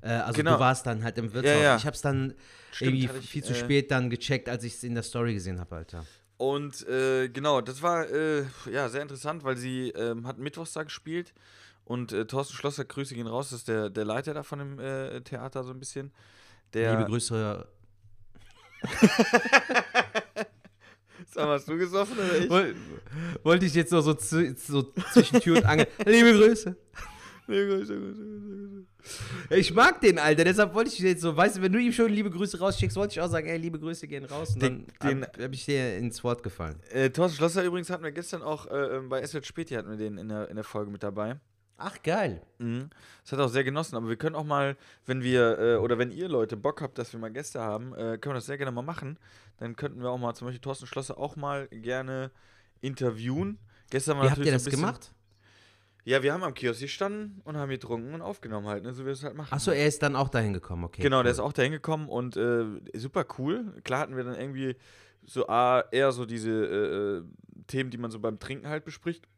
Äh, 0.00 0.10
also 0.10 0.34
Genau. 0.34 0.54
du 0.54 0.60
warst 0.60 0.86
dann 0.86 1.02
halt 1.02 1.18
im 1.18 1.32
Wirtshaus. 1.32 1.60
ja. 1.60 1.76
Ich 1.76 1.84
habe 1.84 1.96
es 1.96 2.00
dann 2.00 2.34
Stimmt, 2.70 2.94
irgendwie 3.00 3.18
ich, 3.18 3.28
viel 3.28 3.42
zu 3.42 3.54
äh, 3.54 3.56
spät 3.56 3.90
dann 3.90 4.08
gecheckt, 4.08 4.48
als 4.48 4.62
ich 4.62 4.74
es 4.74 4.84
in 4.84 4.94
der 4.94 5.02
Story 5.02 5.34
gesehen 5.34 5.58
habe, 5.58 5.74
Alter. 5.74 6.04
Und 6.38 6.86
äh, 6.88 7.28
genau, 7.28 7.60
das 7.60 7.82
war 7.82 8.08
äh, 8.08 8.44
ja 8.70 8.88
sehr 8.88 9.02
interessant, 9.02 9.44
weil 9.44 9.56
sie 9.56 9.90
ähm, 9.90 10.26
hat 10.26 10.38
Mittwochs 10.38 10.72
da 10.72 10.84
gespielt 10.84 11.34
und 11.84 12.12
äh, 12.12 12.26
Thorsten 12.26 12.54
Schlosser, 12.54 12.84
Grüße 12.84 13.14
gehen 13.14 13.26
raus, 13.26 13.50
das 13.50 13.58
ist 13.60 13.68
der, 13.68 13.90
der 13.90 14.04
Leiter 14.04 14.34
da 14.34 14.42
von 14.44 14.60
dem 14.60 14.78
äh, 14.78 15.20
Theater 15.22 15.64
so 15.64 15.72
ein 15.72 15.80
bisschen. 15.80 16.12
Der, 16.74 16.92
Liebe 16.96 17.06
Grüße. 17.10 17.66
Sag 21.30 21.44
mal, 21.46 21.54
hast 21.54 21.68
du 21.68 21.76
gesoffen 21.76 22.16
oder 22.16 22.38
ich? 22.38 22.48
Woll- 22.50 22.74
Wollte 23.42 23.66
ich 23.66 23.74
jetzt 23.74 23.90
noch 23.92 24.02
so, 24.02 24.16
so 24.18 24.82
zwischen 25.12 25.40
Tür 25.40 25.56
und 25.58 25.64
Angel. 25.66 25.86
Liebe 26.06 26.32
Grüße. 26.32 26.76
Ich 29.50 29.72
mag 29.72 30.00
den, 30.00 30.18
Alter, 30.18 30.44
deshalb 30.44 30.74
wollte 30.74 30.90
ich 30.90 30.98
jetzt 30.98 31.22
so, 31.22 31.36
weißt 31.36 31.56
du, 31.56 31.62
wenn 31.62 31.72
du 31.72 31.78
ihm 31.78 31.92
schon 31.92 32.10
liebe 32.12 32.30
Grüße 32.30 32.58
rausschickst, 32.58 32.96
wollte 32.96 33.12
ich 33.12 33.20
auch 33.20 33.28
sagen, 33.28 33.46
ey, 33.48 33.56
liebe 33.56 33.78
Grüße 33.78 34.06
gehen 34.06 34.24
raus. 34.24 34.54
Und 34.54 34.62
Den- 34.62 34.86
dann 35.00 35.22
habe 35.26 35.44
hab 35.44 35.52
ich 35.52 35.64
dir 35.64 35.96
ins 35.96 36.22
Wort 36.24 36.42
gefallen. 36.42 36.78
Äh, 36.90 37.10
Thorsten 37.10 37.36
Schlosser 37.38 37.64
übrigens 37.64 37.90
hatten 37.90 38.04
wir 38.04 38.12
gestern 38.12 38.42
auch 38.42 38.66
äh, 38.66 39.00
bei 39.08 39.22
SWT 39.26 39.46
Späti 39.46 39.74
hatten 39.74 39.90
wir 39.90 39.96
den 39.96 40.18
in 40.18 40.28
der, 40.28 40.48
in 40.48 40.56
der 40.56 40.64
Folge 40.64 40.90
mit 40.90 41.02
dabei. 41.02 41.36
Ach, 41.80 42.02
geil. 42.02 42.42
Mhm. 42.58 42.90
Das 43.22 43.32
hat 43.32 43.38
auch 43.38 43.48
sehr 43.48 43.62
genossen, 43.62 43.94
aber 43.96 44.08
wir 44.08 44.16
können 44.16 44.34
auch 44.34 44.44
mal, 44.44 44.76
wenn 45.06 45.22
wir, 45.22 45.58
äh, 45.58 45.76
oder 45.76 45.96
wenn 45.96 46.10
ihr 46.10 46.28
Leute 46.28 46.56
Bock 46.56 46.82
habt, 46.82 46.98
dass 46.98 47.12
wir 47.12 47.20
mal 47.20 47.30
Gäste 47.32 47.60
haben, 47.60 47.92
äh, 47.94 48.18
können 48.18 48.32
wir 48.32 48.34
das 48.34 48.46
sehr 48.46 48.58
gerne 48.58 48.72
mal 48.72 48.82
machen. 48.82 49.16
Dann 49.58 49.76
könnten 49.76 50.00
wir 50.02 50.10
auch 50.10 50.18
mal 50.18 50.34
zum 50.34 50.48
Beispiel 50.48 50.60
Thorsten 50.60 50.86
Schlosser 50.86 51.18
auch 51.18 51.36
mal 51.36 51.68
gerne 51.68 52.30
interviewen. 52.80 53.58
Gestern 53.90 54.18
war 54.18 54.24
Wie 54.26 54.30
habt 54.30 54.38
ihr 54.44 54.50
das 54.52 54.64
bisschen- 54.64 54.80
gemacht? 54.80 55.12
Ja, 56.08 56.22
wir 56.22 56.32
haben 56.32 56.42
am 56.42 56.54
Kiosk 56.54 56.80
gestanden 56.80 57.42
und 57.44 57.58
haben 57.58 57.68
getrunken 57.68 58.14
und 58.14 58.22
aufgenommen 58.22 58.66
halt, 58.66 58.82
ne, 58.82 58.94
so 58.94 59.02
wie 59.02 59.08
wir 59.08 59.12
es 59.12 59.22
halt 59.22 59.34
machen. 59.34 59.52
Achso, 59.52 59.72
er 59.72 59.86
ist 59.86 60.02
dann 60.02 60.16
auch 60.16 60.30
dahin 60.30 60.54
gekommen, 60.54 60.84
okay. 60.84 61.02
Genau, 61.02 61.22
der 61.22 61.32
ist 61.32 61.38
auch 61.38 61.52
dahin 61.52 61.72
gekommen 61.72 62.08
und 62.08 62.34
äh, 62.34 62.64
super 62.94 63.26
cool. 63.36 63.74
Klar 63.84 64.00
hatten 64.00 64.16
wir 64.16 64.24
dann 64.24 64.34
irgendwie 64.34 64.74
so 65.26 65.48
A, 65.48 65.84
eher 65.92 66.10
so 66.12 66.24
diese 66.24 66.50
äh, 66.50 67.18
äh, 67.18 67.24
Themen, 67.66 67.90
die 67.90 67.98
man 67.98 68.10
so 68.10 68.20
beim 68.20 68.38
Trinken 68.38 68.68
halt 68.68 68.86
bespricht. 68.86 69.28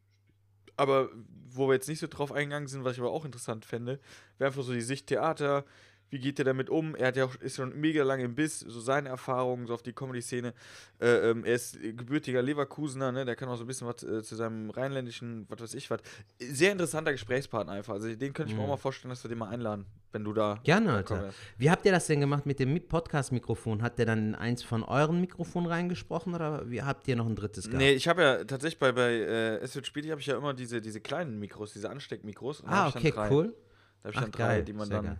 Aber 0.77 1.09
wo 1.49 1.67
wir 1.67 1.73
jetzt 1.73 1.89
nicht 1.89 1.99
so 1.99 2.07
drauf 2.07 2.31
eingegangen 2.31 2.69
sind, 2.69 2.85
was 2.85 2.93
ich 2.93 3.01
aber 3.01 3.11
auch 3.11 3.25
interessant 3.25 3.65
fände, 3.65 3.99
wäre 4.37 4.47
einfach 4.47 4.63
so 4.63 4.71
die 4.71 4.79
Sicht 4.79 5.07
Theater, 5.07 5.65
wie 6.11 6.19
geht 6.19 6.37
er 6.39 6.45
damit 6.45 6.69
um? 6.69 6.93
Er 6.95 7.07
hat 7.07 7.15
ja 7.17 7.25
auch, 7.25 7.33
ist 7.35 7.55
schon 7.55 7.79
mega 7.79 8.03
lange 8.03 8.23
im 8.23 8.35
Biss, 8.35 8.59
so 8.59 8.79
seine 8.79 9.09
Erfahrungen 9.09 9.65
so 9.65 9.73
auf 9.73 9.81
die 9.81 9.93
Comedy-Szene. 9.93 10.53
Äh, 10.99 11.29
ähm, 11.31 11.43
er 11.45 11.55
ist 11.55 11.79
gebürtiger 11.81 12.41
Leverkusener, 12.41 13.11
ne? 13.11 13.25
der 13.25 13.35
kann 13.35 13.49
auch 13.49 13.55
so 13.55 13.63
ein 13.63 13.67
bisschen 13.67 13.87
was 13.87 14.03
äh, 14.03 14.21
zu 14.21 14.35
seinem 14.35 14.69
rheinländischen, 14.69 15.45
was 15.49 15.61
weiß 15.61 15.73
ich 15.73 15.89
was. 15.89 16.01
Sehr 16.39 16.71
interessanter 16.73 17.11
Gesprächspartner 17.13 17.73
einfach. 17.73 17.93
Also 17.93 18.13
den 18.13 18.33
könnte 18.33 18.51
ich 18.51 18.55
mir 18.57 18.61
Mhm. 18.61 18.65
auch 18.65 18.73
mal 18.73 18.77
vorstellen, 18.77 19.09
dass 19.09 19.23
wir 19.23 19.29
den 19.29 19.37
mal 19.39 19.49
einladen, 19.49 19.85
wenn 20.11 20.23
du 20.23 20.33
da. 20.33 20.59
Gerne, 20.63 20.91
Alter. 20.93 21.17
kommst. 21.21 21.37
Wie 21.57 21.71
habt 21.71 21.85
ihr 21.85 21.91
das 21.93 22.07
denn 22.07 22.19
gemacht 22.19 22.45
mit 22.45 22.59
dem 22.59 22.73
Mi- 22.73 22.81
Podcast-Mikrofon? 22.85 23.81
Hat 23.81 23.97
der 23.97 24.05
dann 24.05 24.19
in 24.19 24.35
eins 24.35 24.63
von 24.63 24.83
euren 24.83 25.21
Mikrofonen 25.21 25.69
reingesprochen 25.71 26.35
oder 26.35 26.69
wie 26.69 26.81
habt 26.83 27.07
ihr 27.07 27.15
noch 27.15 27.25
ein 27.25 27.35
drittes 27.37 27.65
gehabt? 27.65 27.77
Nee, 27.77 27.93
ich 27.93 28.07
habe 28.09 28.21
ja 28.21 28.43
tatsächlich 28.43 28.79
bei, 28.79 28.91
bei 28.91 29.11
äh, 29.13 29.55
Es 29.59 29.75
wird 29.75 29.87
spätig 29.87 30.11
habe 30.11 30.19
ich 30.19 30.27
ja 30.27 30.37
immer 30.37 30.53
diese, 30.53 30.81
diese 30.81 30.99
kleinen 30.99 31.39
Mikros, 31.39 31.71
diese 31.73 31.89
Ansteckmikros. 31.89 32.63
Ah, 32.65 32.89
okay, 32.89 33.13
cool. 33.29 33.55
Da 34.03 34.07
habe 34.07 34.11
ich 34.11 34.17
Ach, 34.17 34.21
dann 34.23 34.31
drei, 34.31 34.47
geil, 34.47 34.63
die 34.65 34.73
man 34.73 34.89
dann. 34.89 35.05
geil. 35.05 35.17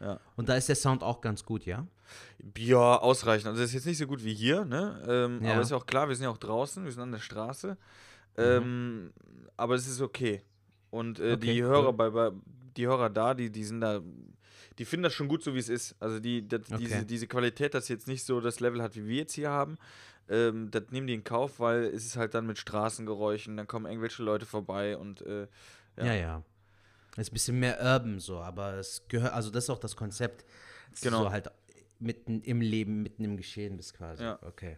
Ja. 0.00 0.20
Und 0.36 0.48
da 0.48 0.56
ist 0.56 0.68
der 0.68 0.76
Sound 0.76 1.02
auch 1.02 1.20
ganz 1.20 1.44
gut, 1.44 1.64
ja? 1.64 1.86
Ja, 2.58 2.96
ausreichend. 2.98 3.48
Also 3.48 3.60
das 3.60 3.70
ist 3.70 3.74
jetzt 3.74 3.86
nicht 3.86 3.98
so 3.98 4.06
gut 4.06 4.22
wie 4.24 4.34
hier, 4.34 4.64
ne? 4.64 5.02
Ähm, 5.08 5.42
Ja. 5.44 5.52
Aber 5.52 5.62
ist 5.62 5.70
ja 5.70 5.76
auch 5.76 5.86
klar, 5.86 6.08
wir 6.08 6.14
sind 6.14 6.24
ja 6.24 6.30
auch 6.30 6.38
draußen, 6.38 6.84
wir 6.84 6.92
sind 6.92 7.02
an 7.02 7.12
der 7.12 7.18
Straße. 7.18 7.76
Mhm. 8.36 8.42
Ähm, 8.42 9.12
aber 9.56 9.74
es 9.74 9.86
ist 9.88 10.00
okay. 10.00 10.42
Und 10.90 11.18
äh, 11.18 11.32
Okay, 11.32 11.54
die 11.54 11.62
cool. 11.62 11.68
Hörer 11.70 11.92
bei, 11.92 12.10
bei 12.10 12.30
die 12.76 12.86
Hörer 12.86 13.08
da, 13.10 13.32
die, 13.34 13.50
die 13.50 13.64
sind 13.64 13.80
da, 13.80 14.00
die 14.78 14.84
finden 14.84 15.04
das 15.04 15.14
schon 15.14 15.28
gut 15.28 15.42
so 15.42 15.54
wie 15.54 15.58
es 15.58 15.70
ist. 15.70 15.96
Also 15.98 16.20
die, 16.20 16.46
das, 16.46 16.60
Okay. 16.70 16.76
diese, 16.78 17.06
diese 17.06 17.26
Qualität, 17.26 17.72
das 17.74 17.88
jetzt 17.88 18.06
nicht 18.06 18.24
so 18.24 18.40
das 18.40 18.60
Level 18.60 18.82
hat, 18.82 18.94
wie 18.96 19.06
wir 19.06 19.16
jetzt 19.16 19.32
hier 19.32 19.48
haben. 19.50 19.76
Ähm, 20.28 20.70
das 20.70 20.82
nehmen 20.90 21.06
die 21.06 21.14
in 21.14 21.24
Kauf, 21.24 21.58
weil 21.60 21.84
es 21.84 22.04
ist 22.04 22.16
halt 22.16 22.34
dann 22.34 22.46
mit 22.46 22.58
Straßengeräuschen, 22.58 23.56
dann 23.56 23.66
kommen 23.66 23.86
irgendwelche 23.86 24.22
Leute 24.22 24.44
vorbei 24.44 24.96
und 24.96 25.22
äh, 25.22 25.46
Ja. 25.96 26.04
Ja, 26.04 26.14
ja. 26.14 26.42
Ist 27.16 27.30
ein 27.30 27.34
bisschen 27.34 27.58
mehr 27.58 27.78
urban 27.80 28.18
so, 28.18 28.38
aber 28.38 28.74
es 28.74 29.02
gehört, 29.08 29.32
also 29.32 29.50
das 29.50 29.64
ist 29.64 29.70
auch 29.70 29.78
das 29.78 29.96
Konzept. 29.96 30.44
Genau. 31.02 31.24
So 31.24 31.30
halt 31.30 31.50
mitten 31.98 32.42
im 32.42 32.60
Leben, 32.60 33.02
mitten 33.02 33.24
im 33.24 33.36
Geschehen 33.36 33.76
bist 33.76 33.94
quasi. 33.94 34.22
Ja. 34.22 34.38
Okay. 34.42 34.76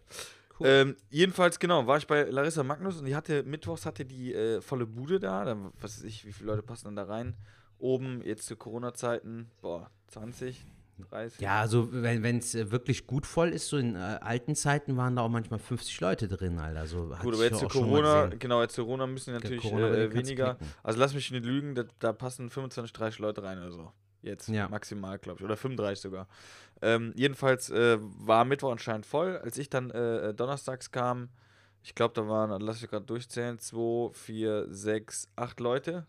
Cool. 0.59 0.67
Ähm, 0.67 0.97
jedenfalls, 1.11 1.59
genau, 1.59 1.87
war 1.87 1.99
ich 1.99 2.07
bei 2.07 2.25
Larissa 2.25 2.63
Magnus 2.65 2.99
und 2.99 3.05
die 3.07 3.15
hatte, 3.15 3.45
mittwochs 3.45 3.87
hatte 3.87 4.05
die 4.05 4.35
äh, 4.35 4.61
volle 4.61 4.87
Bude 4.87 5.21
da. 5.21 5.45
da. 5.45 5.57
Was 5.81 5.99
weiß 5.99 6.05
ich, 6.05 6.25
wie 6.25 6.33
viele 6.33 6.51
Leute 6.51 6.63
passen 6.63 6.87
dann 6.87 6.97
da 6.97 7.05
rein? 7.05 7.37
Oben, 7.79 8.23
jetzt 8.25 8.47
zu 8.47 8.57
Corona-Zeiten, 8.57 9.51
boah, 9.61 9.91
20, 10.09 10.65
30. 11.05 11.41
ja, 11.41 11.61
also 11.61 11.89
wenn 11.93 12.39
es 12.39 12.55
wirklich 12.71 13.07
gut 13.07 13.27
voll 13.27 13.51
ist, 13.51 13.69
so 13.69 13.77
in 13.77 13.95
äh, 13.95 13.99
alten 13.99 14.55
Zeiten 14.55 14.97
waren 14.97 15.17
da 15.17 15.23
auch 15.23 15.29
manchmal 15.29 15.59
50 15.59 16.01
Leute 16.01 16.29
drin, 16.29 16.59
Alter. 16.59 16.87
So 16.87 17.11
hatte 17.15 17.25
Gut, 17.25 17.35
aber 17.35 17.45
jetzt 17.45 17.59
zu 17.59 17.69
Corona, 17.69 18.27
genau, 18.29 18.63
jetzt 18.63 18.75
zu 18.75 18.85
Corona 18.85 19.07
müssen 19.07 19.33
Ja, 19.35 19.41
natürlich 19.41 19.63
Corona, 19.63 19.95
äh, 19.95 20.13
weniger. 20.13 20.59
Also 20.83 20.99
lass 20.99 21.15
mich 21.15 21.31
nicht 21.31 21.45
lügen, 21.45 21.75
da, 21.75 21.85
da 21.99 22.13
passen 22.13 22.51
25, 22.51 22.93
30 22.93 23.19
Leute 23.19 23.43
rein 23.43 23.59
oder 23.59 23.73
so. 23.73 23.93
Jetzt 24.23 24.49
Ja. 24.49 24.69
maximal, 24.69 25.19
glaube 25.19 25.39
ich. 25.39 25.45
Oder 25.45 25.57
35 25.57 26.01
sogar. 26.03 26.27
Ähm, 26.83 27.13
jedenfalls 27.15 27.71
äh, 27.71 27.99
war 28.01 28.45
Mittwoch 28.45 28.73
anscheinend 28.73 29.07
voll. 29.07 29.39
Als 29.39 29.59
ich 29.59 29.71
dann 29.71 29.91
äh, 29.91 30.31
äh, 30.31 30.35
donnerstags 30.35 30.91
kam, 30.91 31.29
ich 31.83 31.95
glaube, 31.95 32.15
da 32.15 32.29
waren, 32.29 32.61
lass 32.61 32.83
ich 32.83 32.91
gerade 32.91 33.07
durchzählen, 33.07 33.59
2, 33.59 34.11
4, 34.13 34.67
6, 34.69 35.29
8 35.37 35.61
Leute. 35.61 36.07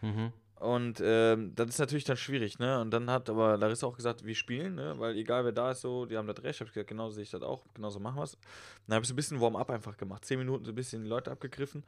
Mhm. 0.00 0.32
Und 0.62 1.02
ähm, 1.04 1.52
das 1.56 1.70
ist 1.70 1.78
natürlich 1.80 2.04
dann 2.04 2.16
schwierig, 2.16 2.60
ne? 2.60 2.80
Und 2.80 2.92
dann 2.92 3.10
hat 3.10 3.28
aber 3.28 3.56
Larissa 3.56 3.84
auch 3.88 3.96
gesagt, 3.96 4.24
wir 4.24 4.34
spielen, 4.36 4.76
ne? 4.76 4.94
Weil 4.96 5.16
egal 5.16 5.44
wer 5.44 5.50
da 5.50 5.72
ist, 5.72 5.80
so, 5.80 6.06
die 6.06 6.16
haben 6.16 6.28
das 6.28 6.40
recht. 6.44 6.60
Hab 6.60 6.68
ich 6.68 6.74
gesagt, 6.74 6.88
genau 6.88 7.08
so 7.08 7.16
sehe 7.16 7.24
ich 7.24 7.30
das 7.32 7.42
auch, 7.42 7.64
genauso 7.74 7.98
machen 7.98 8.16
wir 8.16 8.22
es. 8.22 8.38
Dann 8.86 8.94
habe 8.94 9.02
ich 9.02 9.08
so 9.08 9.14
ein 9.14 9.16
bisschen 9.16 9.40
Warm-up 9.40 9.70
einfach 9.70 9.96
gemacht. 9.96 10.24
Zehn 10.24 10.38
Minuten 10.38 10.64
so 10.64 10.70
ein 10.70 10.76
bisschen 10.76 11.02
die 11.02 11.08
Leute 11.08 11.32
abgegriffen. 11.32 11.82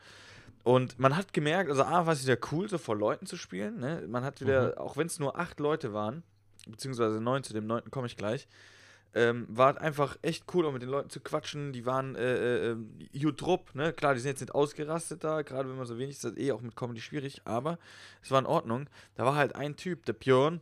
Und 0.64 0.98
man 0.98 1.16
hat 1.16 1.32
gemerkt, 1.32 1.70
also 1.70 1.84
A, 1.84 2.04
war 2.04 2.14
es 2.14 2.26
wieder 2.26 2.36
cool, 2.50 2.68
so 2.68 2.78
vor 2.78 2.96
Leuten 2.96 3.26
zu 3.26 3.36
spielen, 3.36 3.78
ne? 3.78 4.02
Man 4.08 4.24
hat 4.24 4.40
wieder, 4.40 4.80
auch 4.80 4.96
wenn 4.96 5.06
es 5.06 5.20
nur 5.20 5.38
acht 5.38 5.60
Leute 5.60 5.92
waren, 5.92 6.24
beziehungsweise 6.66 7.20
neun, 7.20 7.44
zu 7.44 7.52
dem 7.52 7.68
neunten 7.68 7.92
komme 7.92 8.08
ich 8.08 8.16
gleich, 8.16 8.48
ähm, 9.14 9.46
war 9.48 9.72
es 9.72 9.76
einfach 9.76 10.16
echt 10.22 10.44
cool, 10.54 10.66
auch 10.66 10.72
mit 10.72 10.82
den 10.82 10.88
Leuten 10.88 11.08
zu 11.08 11.20
quatschen. 11.20 11.72
Die 11.72 11.86
waren 11.86 12.16
äh, 12.16 12.72
äh, 12.72 12.76
gut 13.20 13.40
drupp, 13.40 13.74
ne? 13.74 13.92
Klar, 13.92 14.14
die 14.14 14.20
sind 14.20 14.30
jetzt 14.30 14.40
nicht 14.40 14.54
ausgerastet 14.54 15.22
da, 15.22 15.42
gerade 15.42 15.68
wenn 15.68 15.76
man 15.76 15.86
so 15.86 15.98
wenig 15.98 16.16
ist, 16.16 16.24
das 16.24 16.32
ist 16.32 16.38
eh 16.38 16.52
auch 16.52 16.60
mit 16.60 16.76
Comedy 16.76 17.00
schwierig, 17.00 17.42
aber 17.44 17.78
es 18.22 18.30
war 18.30 18.40
in 18.40 18.46
Ordnung. 18.46 18.88
Da 19.14 19.24
war 19.24 19.36
halt 19.36 19.54
ein 19.54 19.76
Typ, 19.76 20.04
der 20.06 20.14
Björn, 20.14 20.60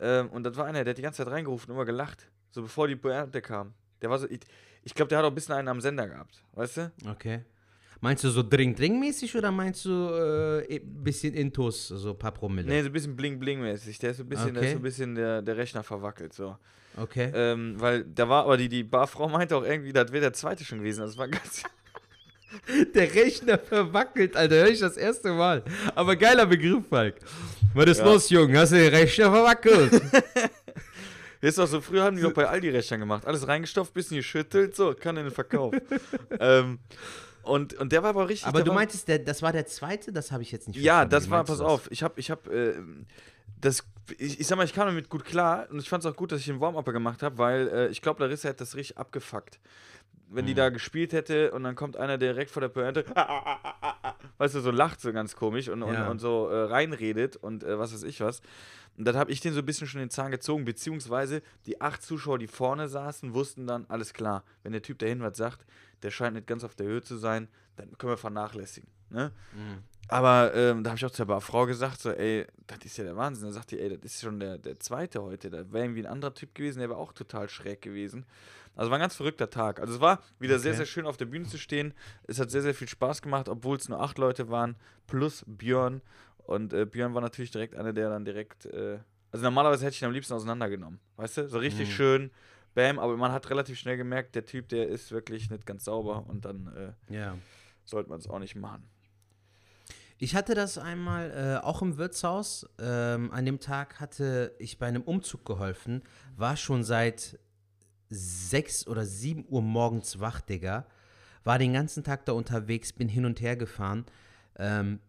ähm, 0.00 0.28
und 0.30 0.44
das 0.44 0.56
war 0.56 0.66
einer, 0.66 0.84
der 0.84 0.92
hat 0.92 0.98
die 0.98 1.02
ganze 1.02 1.24
Zeit 1.24 1.32
reingerufen 1.32 1.70
und 1.70 1.76
immer 1.76 1.84
gelacht, 1.84 2.28
so 2.50 2.62
bevor 2.62 2.88
die 2.88 2.96
Pointe 2.96 3.40
kam. 3.40 3.74
Der 4.02 4.10
war 4.10 4.18
so, 4.18 4.28
ich, 4.28 4.40
ich 4.82 4.94
glaube, 4.94 5.08
der 5.08 5.18
hat 5.18 5.24
auch 5.24 5.30
ein 5.30 5.34
bisschen 5.34 5.54
einen 5.54 5.68
am 5.68 5.80
Sender 5.80 6.08
gehabt, 6.08 6.42
weißt 6.52 6.76
du? 6.76 6.92
Okay. 7.08 7.44
Meinst 8.00 8.22
du 8.24 8.28
so 8.30 8.42
Dring-Dring-mäßig 8.42 9.34
oder 9.36 9.50
meinst 9.50 9.84
du 9.86 9.90
äh, 9.90 10.76
ein 10.76 11.02
bisschen 11.02 11.32
Intus, 11.34 11.88
so 11.88 12.10
ein 12.10 12.18
paar 12.18 12.32
Promille? 12.32 12.68
Nee, 12.68 12.82
so 12.82 12.86
ein 12.88 12.92
bisschen 12.92 13.16
Bling-Bling-mäßig. 13.16 13.98
Der 14.00 14.10
ist 14.10 14.18
so 14.18 14.22
ein 14.22 14.28
bisschen, 14.28 14.52
der 14.54 14.62
ist 14.62 14.66
Okay. 14.68 14.72
so 14.74 14.78
ein 14.78 14.82
bisschen 14.82 15.14
der, 15.14 15.42
der 15.42 15.56
Rechner 15.56 15.82
verwackelt, 15.82 16.32
so. 16.34 16.56
Okay. 16.98 17.30
Ähm, 17.34 17.74
weil 17.78 18.04
da 18.04 18.28
war, 18.28 18.44
aber 18.44 18.56
die, 18.56 18.68
die 18.68 18.82
Barfrau 18.84 19.28
meinte 19.28 19.56
auch 19.56 19.64
irgendwie, 19.64 19.92
das 19.92 20.12
wäre 20.12 20.20
der 20.22 20.32
zweite 20.32 20.64
schon 20.64 20.78
gewesen. 20.78 21.00
Das 21.00 21.16
war 21.16 21.28
ganz. 21.28 21.62
Der 22.94 23.12
Rechner 23.12 23.58
verwackelt, 23.58 24.36
Alter, 24.36 24.54
höre 24.54 24.68
ich 24.68 24.78
das 24.78 24.96
erste 24.96 25.32
Mal. 25.32 25.62
Aber 25.94 26.14
geiler 26.16 26.46
Begriff, 26.46 26.86
Falk. 26.88 27.16
Was 27.74 27.86
ist 27.86 27.98
Ja. 27.98 28.04
los, 28.04 28.30
Junge? 28.30 28.58
Hast 28.58 28.72
du 28.72 28.76
den 28.76 28.94
Rechner 28.94 29.30
verwackelt? 29.30 29.92
Ist 31.42 31.58
doch 31.58 31.66
so, 31.66 31.80
früher 31.80 32.02
haben 32.04 32.16
die 32.16 32.22
doch 32.22 32.32
bei 32.32 32.46
Aldi 32.48 32.70
Rechnern 32.70 33.00
gemacht. 33.00 33.26
Alles 33.26 33.46
reingestopft, 33.46 33.92
bisschen 33.92 34.16
geschüttelt, 34.16 34.74
so, 34.74 34.94
kann 34.94 35.16
in 35.18 35.24
den 35.24 35.32
Verkauf. 35.32 35.74
ähm, 36.40 36.78
und, 37.46 37.74
und 37.74 37.92
der 37.92 38.02
war 38.02 38.10
aber 38.10 38.28
richtig. 38.28 38.46
Aber 38.46 38.62
du 38.62 38.68
war, 38.68 38.76
meintest, 38.76 39.08
der, 39.08 39.18
das 39.18 39.42
war 39.42 39.52
der 39.52 39.66
zweite? 39.66 40.12
Das 40.12 40.32
habe 40.32 40.42
ich 40.42 40.52
jetzt 40.52 40.68
nicht 40.68 40.78
Ja, 40.78 41.04
das 41.04 41.30
war, 41.30 41.44
pass 41.44 41.58
das? 41.58 41.66
auf, 41.66 41.90
ich 41.90 42.02
hab, 42.02 42.18
ich 42.18 42.30
hab, 42.30 42.46
äh, 42.48 42.74
das, 43.60 43.84
ich, 44.18 44.40
ich 44.40 44.46
sag 44.46 44.56
mal, 44.56 44.64
ich 44.64 44.74
kam 44.74 44.86
damit 44.86 45.08
gut 45.08 45.24
klar 45.24 45.66
und 45.70 45.78
ich 45.78 45.88
fand 45.88 46.04
es 46.04 46.10
auch 46.10 46.16
gut, 46.16 46.32
dass 46.32 46.40
ich 46.40 46.46
den 46.46 46.60
Warm-Upper 46.60 46.92
gemacht 46.92 47.22
habe, 47.22 47.38
weil 47.38 47.68
äh, 47.68 47.88
ich 47.88 48.02
glaube, 48.02 48.22
Larissa 48.22 48.48
hätte 48.48 48.58
das 48.58 48.74
richtig 48.74 48.98
abgefuckt. 48.98 49.58
Wenn 50.28 50.44
die 50.46 50.52
Mhm. 50.52 50.56
da 50.56 50.68
gespielt 50.70 51.12
hätte 51.12 51.52
und 51.52 51.62
dann 51.64 51.76
kommt 51.76 51.96
einer 51.96 52.18
direkt 52.18 52.50
vor 52.50 52.60
der 52.60 52.68
Pointe, 52.68 53.04
weißt 54.38 54.54
du, 54.56 54.60
so 54.60 54.70
lacht 54.70 55.00
so 55.00 55.12
ganz 55.12 55.36
komisch 55.36 55.68
und, 55.68 55.82
und, 55.82 55.94
Ja. 55.94 56.08
und 56.10 56.18
so 56.18 56.48
äh, 56.48 56.64
reinredet 56.64 57.36
und 57.36 57.62
äh, 57.64 57.78
was 57.78 57.92
weiß 57.94 58.02
ich 58.02 58.20
was. 58.20 58.40
Und 58.96 59.04
dann 59.04 59.16
habe 59.16 59.30
ich 59.30 59.40
den 59.40 59.52
so 59.52 59.60
ein 59.60 59.66
bisschen 59.66 59.86
schon 59.86 60.00
den 60.00 60.10
Zahn 60.10 60.30
gezogen, 60.30 60.64
beziehungsweise 60.64 61.42
die 61.66 61.80
acht 61.80 62.02
Zuschauer, 62.02 62.38
die 62.38 62.46
vorne 62.46 62.88
saßen, 62.88 63.34
wussten 63.34 63.66
dann, 63.66 63.84
alles 63.88 64.12
klar, 64.14 64.42
wenn 64.62 64.72
der 64.72 64.82
Typ 64.82 64.98
dahin 64.98 65.20
was 65.20 65.36
sagt, 65.36 65.64
der 66.02 66.10
scheint 66.10 66.34
nicht 66.34 66.46
ganz 66.46 66.64
auf 66.64 66.74
der 66.74 66.86
Höhe 66.86 67.02
zu 67.02 67.16
sein, 67.16 67.48
dann 67.76 67.96
können 67.98 68.12
wir 68.12 68.16
vernachlässigen. 68.16 68.88
Ne? 69.10 69.32
Mhm. 69.52 69.82
Aber 70.08 70.54
ähm, 70.54 70.84
da 70.84 70.90
habe 70.90 70.98
ich 70.98 71.04
auch 71.04 71.10
zur 71.10 71.40
Frau 71.40 71.66
gesagt, 71.66 72.00
so, 72.00 72.10
ey, 72.10 72.46
das 72.68 72.78
ist 72.84 72.96
ja 72.96 73.04
der 73.04 73.16
Wahnsinn. 73.16 73.48
Da 73.48 73.52
sagt 73.52 73.72
die, 73.72 73.80
ey, 73.80 73.88
das 73.98 74.12
ist 74.14 74.20
schon 74.22 74.38
der, 74.38 74.56
der 74.56 74.78
zweite 74.78 75.20
heute. 75.22 75.50
Da 75.50 75.72
wäre 75.72 75.84
irgendwie 75.84 76.02
ein 76.06 76.06
anderer 76.12 76.32
Typ 76.32 76.54
gewesen, 76.54 76.78
der 76.78 76.88
wäre 76.90 76.98
auch 76.98 77.12
total 77.12 77.48
schräg 77.48 77.82
gewesen. 77.82 78.24
Also 78.76 78.90
war 78.90 78.98
ein 78.98 79.00
ganz 79.00 79.16
verrückter 79.16 79.50
Tag. 79.50 79.80
Also 79.80 79.94
es 79.94 80.00
war 80.00 80.20
wieder 80.38 80.58
sehr, 80.58 80.72
Okay. 80.72 80.76
sehr 80.78 80.86
schön 80.86 81.06
auf 81.06 81.16
der 81.16 81.24
Bühne 81.24 81.46
zu 81.46 81.58
stehen. 81.58 81.94
Es 82.24 82.38
hat 82.38 82.50
sehr, 82.50 82.62
sehr 82.62 82.74
viel 82.74 82.88
Spaß 82.88 83.22
gemacht, 83.22 83.48
obwohl 83.48 83.76
es 83.76 83.88
nur 83.88 84.00
acht 84.00 84.18
Leute 84.18 84.48
waren, 84.50 84.76
plus 85.06 85.44
Björn. 85.48 86.02
Und 86.38 86.72
äh, 86.72 86.84
Björn 86.86 87.14
war 87.14 87.22
natürlich 87.22 87.50
direkt 87.50 87.74
einer, 87.74 87.92
der 87.92 88.10
dann 88.10 88.24
direkt, 88.24 88.66
äh, 88.66 88.98
also 89.32 89.44
normalerweise 89.44 89.84
hätte 89.84 89.94
ich 89.96 90.02
ihn 90.02 90.06
am 90.06 90.12
liebsten 90.12 90.34
auseinandergenommen. 90.34 91.00
Weißt 91.16 91.38
du? 91.38 91.48
So 91.48 91.58
richtig 91.58 91.88
Mhm. 91.88 91.92
schön, 91.92 92.30
bam, 92.74 92.98
aber 92.98 93.16
man 93.16 93.32
hat 93.32 93.48
relativ 93.50 93.78
schnell 93.78 93.96
gemerkt, 93.96 94.34
der 94.34 94.44
Typ, 94.44 94.68
der 94.68 94.86
ist 94.88 95.10
wirklich 95.10 95.50
nicht 95.50 95.66
ganz 95.66 95.84
sauber 95.84 96.24
und 96.28 96.44
dann 96.44 96.94
äh, 97.08 97.12
Ja. 97.14 97.36
sollte 97.84 98.10
man 98.10 98.18
es 98.20 98.28
auch 98.28 98.38
nicht 98.38 98.54
machen. 98.54 98.88
Ich 100.18 100.34
hatte 100.34 100.54
das 100.54 100.78
einmal 100.78 101.30
äh, 101.62 101.64
auch 101.64 101.82
im 101.82 101.98
Wirtshaus. 101.98 102.66
Ähm, 102.78 103.30
an 103.32 103.44
dem 103.44 103.60
Tag 103.60 104.00
hatte 104.00 104.54
ich 104.58 104.78
bei 104.78 104.86
einem 104.86 105.02
Umzug 105.02 105.44
geholfen, 105.44 106.02
war 106.36 106.56
schon 106.56 106.84
seit 106.84 107.38
6 108.08 108.86
oder 108.86 109.04
7 109.04 109.46
Uhr 109.48 109.62
morgens 109.62 110.20
wach, 110.20 110.40
Digga. 110.40 110.86
War 111.44 111.58
den 111.58 111.72
ganzen 111.72 112.04
Tag 112.04 112.24
da 112.26 112.32
unterwegs, 112.32 112.92
bin 112.92 113.08
hin 113.08 113.24
und 113.24 113.40
her 113.40 113.56
gefahren. 113.56 114.04
Ähm, 114.58 115.00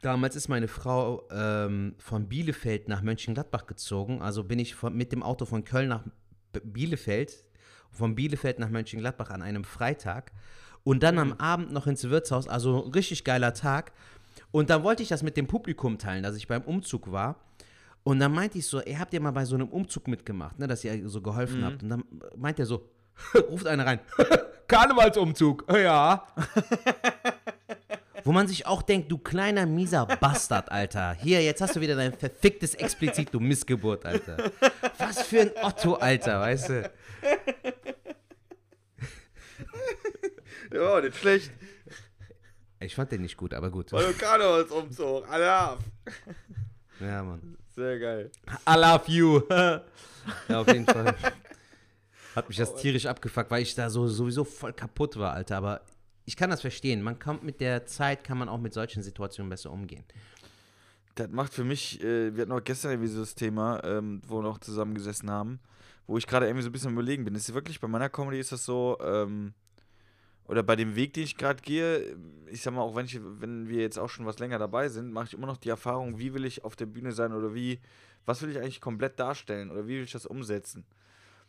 damals 0.00 0.36
ist 0.36 0.48
meine 0.48 0.68
Frau 0.68 1.26
ähm, 1.30 1.94
von 1.98 2.28
Bielefeld 2.28 2.88
nach 2.88 3.02
Mönchengladbach 3.02 3.66
gezogen. 3.66 4.22
Also 4.22 4.44
bin 4.44 4.58
ich 4.58 4.74
von, 4.74 4.96
mit 4.96 5.12
dem 5.12 5.22
Auto 5.22 5.44
von 5.44 5.64
Köln 5.64 5.88
nach 5.88 6.04
Bielefeld, 6.62 7.44
von 7.90 8.14
Bielefeld 8.14 8.58
nach 8.58 8.70
Mönchengladbach 8.70 9.30
an 9.30 9.42
einem 9.42 9.64
Freitag. 9.64 10.32
Und 10.84 11.02
dann 11.02 11.18
am 11.18 11.32
Abend 11.32 11.72
noch 11.72 11.88
ins 11.88 12.08
Wirtshaus, 12.08 12.46
also 12.46 12.78
richtig 12.78 13.24
geiler 13.24 13.54
Tag. 13.54 13.92
Und 14.52 14.70
dann 14.70 14.84
wollte 14.84 15.02
ich 15.02 15.08
das 15.08 15.24
mit 15.24 15.36
dem 15.36 15.48
Publikum 15.48 15.98
teilen, 15.98 16.22
dass 16.22 16.36
ich 16.36 16.46
beim 16.46 16.62
Umzug 16.62 17.10
war. 17.10 17.45
Und 18.06 18.20
dann 18.20 18.32
meinte 18.32 18.56
ich 18.58 18.68
so, 18.68 18.80
ihr 18.80 19.00
habt 19.00 19.12
ja 19.12 19.18
mal 19.18 19.32
bei 19.32 19.44
so 19.44 19.56
einem 19.56 19.66
Umzug 19.66 20.06
mitgemacht, 20.06 20.60
ne, 20.60 20.68
dass 20.68 20.84
ihr 20.84 21.08
so 21.08 21.20
geholfen 21.20 21.64
habt. 21.64 21.82
Und 21.82 21.88
dann 21.88 22.04
meint 22.36 22.56
er 22.60 22.64
so, 22.64 22.88
ruft 23.50 23.66
einer 23.66 23.84
rein, 23.84 23.98
Karnevalsumzug, 24.68 25.64
ja. 25.76 26.24
Wo 28.22 28.30
man 28.30 28.46
sich 28.46 28.64
auch 28.64 28.82
denkt, 28.82 29.10
du 29.10 29.18
kleiner 29.18 29.66
mieser 29.66 30.06
Bastard, 30.06 30.70
Alter. 30.70 31.14
Hier, 31.14 31.42
jetzt 31.42 31.60
hast 31.60 31.74
du 31.74 31.80
wieder 31.80 31.96
dein 31.96 32.12
verficktes 32.12 32.76
Explizit, 32.76 33.34
du 33.34 33.40
Missgeburt, 33.40 34.06
Alter. 34.06 34.52
Was 34.98 35.22
für 35.22 35.40
ein 35.40 35.50
Otto, 35.60 35.94
Alter, 35.94 36.40
weißt 36.40 36.68
du? 36.68 36.90
Auch 40.80 41.02
nicht 41.02 41.16
schlecht. 41.16 41.50
Ich 42.78 42.94
fand 42.94 43.10
den 43.10 43.22
nicht 43.22 43.36
gut, 43.36 43.52
aber 43.52 43.68
gut. 43.68 43.92
Doch 43.92 44.16
Karnevalsumzug. 44.16 45.28
Alle 45.28 45.50
ab. 45.50 45.80
Ja, 47.00 47.24
Mann. 47.24 47.56
Sehr 47.76 47.98
geil. 47.98 48.30
I 48.66 48.74
love 48.74 49.04
you. 49.06 49.42
ja, 49.50 50.60
auf 50.60 50.66
jeden 50.66 50.86
Fall. 50.86 51.14
Hat 52.34 52.48
mich 52.48 52.56
das 52.56 52.74
tierisch 52.74 53.04
abgefuckt, 53.04 53.50
weil 53.50 53.62
ich 53.62 53.74
da 53.74 53.90
so 53.90 54.08
sowieso 54.08 54.44
voll 54.44 54.72
kaputt 54.72 55.18
war, 55.18 55.34
Alter. 55.34 55.58
Aber 55.58 55.82
ich 56.24 56.36
kann 56.36 56.48
das 56.48 56.62
verstehen. 56.62 57.02
Man 57.02 57.18
kommt 57.18 57.44
mit 57.44 57.60
der 57.60 57.84
Zeit, 57.84 58.24
kann 58.24 58.38
man 58.38 58.48
auch 58.48 58.58
mit 58.58 58.72
solchen 58.72 59.02
Situationen 59.02 59.50
besser 59.50 59.70
umgehen. 59.70 60.04
Das 61.16 61.28
macht 61.28 61.52
für 61.52 61.64
mich, 61.64 62.02
äh, 62.02 62.34
wir 62.34 62.42
hatten 62.42 62.52
auch 62.52 62.64
gestern 62.64 62.92
irgendwie 62.92 63.08
so 63.08 63.20
das 63.20 63.34
Thema, 63.34 63.82
ähm, 63.84 64.22
wo 64.26 64.38
wir 64.38 64.42
noch 64.42 64.58
zusammengesessen 64.58 65.30
haben, 65.30 65.60
wo 66.06 66.16
ich 66.16 66.26
gerade 66.26 66.46
irgendwie 66.46 66.62
so 66.62 66.70
ein 66.70 66.72
bisschen 66.72 66.88
am 66.88 66.94
überlegen 66.94 67.24
bin. 67.24 67.34
Ist 67.34 67.52
wirklich, 67.52 67.78
bei 67.78 67.88
meiner 67.88 68.08
Comedy 68.08 68.38
ist 68.38 68.52
das 68.52 68.64
so, 68.64 68.96
ähm, 69.02 69.52
oder 70.48 70.62
bei 70.62 70.76
dem 70.76 70.94
Weg, 70.94 71.14
den 71.14 71.24
ich 71.24 71.36
gerade 71.36 71.62
gehe, 71.62 72.16
ich 72.46 72.62
sag 72.62 72.74
mal, 72.74 72.82
auch 72.82 72.94
wenn, 72.94 73.06
ich, 73.06 73.20
wenn 73.22 73.68
wir 73.68 73.80
jetzt 73.80 73.98
auch 73.98 74.08
schon 74.08 74.26
was 74.26 74.38
länger 74.38 74.58
dabei 74.58 74.88
sind, 74.88 75.12
mache 75.12 75.26
ich 75.26 75.34
immer 75.34 75.46
noch 75.46 75.56
die 75.56 75.68
Erfahrung, 75.68 76.18
wie 76.18 76.34
will 76.34 76.44
ich 76.44 76.64
auf 76.64 76.76
der 76.76 76.86
Bühne 76.86 77.12
sein 77.12 77.32
oder 77.32 77.54
wie, 77.54 77.80
was 78.24 78.42
will 78.42 78.50
ich 78.50 78.58
eigentlich 78.58 78.80
komplett 78.80 79.18
darstellen 79.18 79.70
oder 79.70 79.86
wie 79.86 79.96
will 79.96 80.04
ich 80.04 80.12
das 80.12 80.26
umsetzen. 80.26 80.84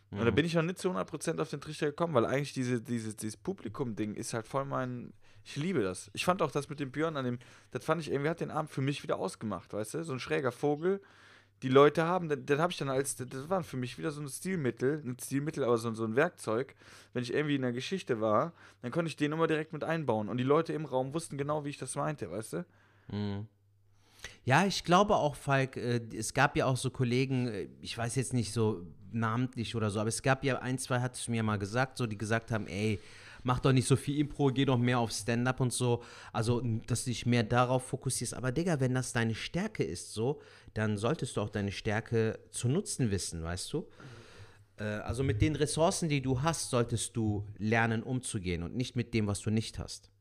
Und 0.09 0.23
da 0.23 0.31
bin 0.31 0.45
ich 0.45 0.53
noch 0.53 0.63
nicht 0.63 0.77
zu 0.77 0.89
100% 0.89 1.41
auf 1.41 1.49
den 1.49 1.59
Trichter 1.59 1.87
gekommen, 1.87 2.13
weil 2.13 2.25
eigentlich 2.25 2.53
diese, 2.53 2.81
diese, 2.81 3.13
dieses 3.13 3.35
Publikum-Ding 3.35 4.15
ist 4.15 4.33
halt 4.33 4.47
voll 4.47 4.63
mein. 4.63 5.11
Ich 5.43 5.57
liebe 5.57 5.81
das. 5.81 6.09
Ich 6.13 6.23
fand 6.23 6.41
auch 6.41 6.51
das 6.51 6.69
mit 6.69 6.79
dem 6.79 6.91
Björn 6.91 7.17
an 7.17 7.25
dem. 7.25 7.39
Das 7.71 7.83
fand 7.83 8.01
ich 8.01 8.09
irgendwie, 8.09 8.29
hat 8.29 8.39
den 8.39 8.51
Abend 8.51 8.71
für 8.71 8.81
mich 8.81 9.03
wieder 9.03 9.17
ausgemacht, 9.17 9.73
weißt 9.73 9.95
du? 9.95 10.03
So 10.03 10.13
ein 10.13 10.19
schräger 10.19 10.53
Vogel. 10.53 11.01
Die 11.63 11.69
Leute 11.69 12.03
haben, 12.03 12.29
das, 12.29 12.39
das 12.45 12.59
habe 12.59 12.71
ich 12.71 12.77
dann 12.77 12.89
als. 12.89 13.15
Das, 13.15 13.49
war 13.49 13.63
für 13.63 13.77
mich 13.77 13.97
wieder 13.97 14.11
so 14.11 14.21
ein 14.21 14.27
Stilmittel. 14.27 15.01
Nicht 15.03 15.25
Stilmittel, 15.25 15.63
aber 15.63 15.77
so, 15.77 15.91
so 15.93 16.03
ein 16.03 16.15
Werkzeug. 16.15 16.75
Wenn 17.13 17.23
ich 17.23 17.33
irgendwie 17.33 17.55
in 17.55 17.63
der 17.63 17.73
Geschichte 17.73 18.21
war, 18.21 18.53
dann 18.81 18.91
konnte 18.91 19.09
ich 19.09 19.15
den 19.15 19.31
immer 19.31 19.47
direkt 19.47 19.73
mit 19.73 19.83
einbauen. 19.83 20.29
Und 20.29 20.37
die 20.37 20.43
Leute 20.43 20.73
im 20.73 20.85
Raum 20.85 21.13
wussten 21.13 21.37
genau, 21.37 21.65
wie 21.65 21.69
ich 21.69 21.77
das 21.77 21.95
meinte, 21.95 22.29
weißt 22.29 22.53
du? 22.53 22.65
Mhm. 23.11 23.47
Ja, 24.45 24.65
ich 24.65 24.83
glaube 24.83 25.15
auch, 25.15 25.35
Falk, 25.35 25.77
äh, 25.77 26.01
es 26.15 26.33
gab 26.33 26.55
ja 26.55 26.65
auch 26.65 26.77
so 26.77 26.89
Kollegen, 26.89 27.47
äh, 27.47 27.67
ich 27.81 27.97
weiß 27.97 28.15
jetzt 28.15 28.33
nicht 28.33 28.51
so 28.51 28.85
namentlich 29.11 29.75
oder 29.75 29.89
so, 29.89 29.99
aber 29.99 30.09
es 30.09 30.21
gab 30.21 30.43
ja 30.43 30.59
ein, 30.59 30.77
zwei, 30.77 30.99
hat 30.99 31.15
es 31.15 31.27
mir 31.27 31.43
mal 31.43 31.57
gesagt, 31.57 31.97
so 31.97 32.07
die 32.07 32.17
gesagt 32.17 32.51
haben, 32.51 32.67
ey, 32.67 32.99
mach 33.47 33.59
doch 33.61 33.71
nicht 33.71 33.87
so 33.87 33.95
viel 33.95 34.19
Impro, 34.19 34.47
geh 34.47 34.65
doch 34.65 34.77
mehr 34.77 34.99
auf 34.99 35.11
Stand-up 35.11 35.61
und 35.61 35.71
so. 35.71 36.03
Also, 36.33 36.61
dass 36.85 37.05
du 37.05 37.09
dich 37.11 37.25
mehr 37.25 37.43
darauf 37.43 37.87
fokussierst. 37.87 38.33
Aber 38.33 38.51
Digga, 38.51 38.81
wenn 38.81 38.93
das 38.93 39.13
deine 39.13 39.35
Stärke 39.35 39.85
ist, 39.85 40.13
so, 40.13 40.41
dann 40.73 40.97
solltest 40.97 41.37
du 41.37 41.41
auch 41.41 41.49
deine 41.49 41.71
Stärke 41.71 42.39
zu 42.51 42.67
nutzen 42.67 43.09
wissen, 43.09 43.41
weißt 43.41 43.71
du? 43.71 43.87
Äh, 44.77 44.83
also 44.83 45.23
mit 45.23 45.41
den 45.41 45.55
Ressourcen, 45.55 46.09
die 46.09 46.21
du 46.21 46.41
hast, 46.41 46.69
solltest 46.69 47.15
du 47.15 47.47
lernen 47.57 48.03
umzugehen 48.03 48.63
und 48.63 48.75
nicht 48.75 48.97
mit 48.97 49.13
dem, 49.13 49.27
was 49.27 49.39
du 49.39 49.49
nicht 49.49 49.79
hast. 49.79 50.11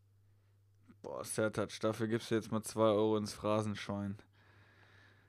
Boah, 1.03 1.25
Sertac, 1.25 1.79
dafür 1.81 2.07
gibst 2.07 2.31
du 2.31 2.37
jetzt 2.37 2.53
mal 2.53 2.63
2 2.63 2.81
Euro 2.81 3.17
ins 3.17 3.35
Phrasenschwein. 3.35 4.17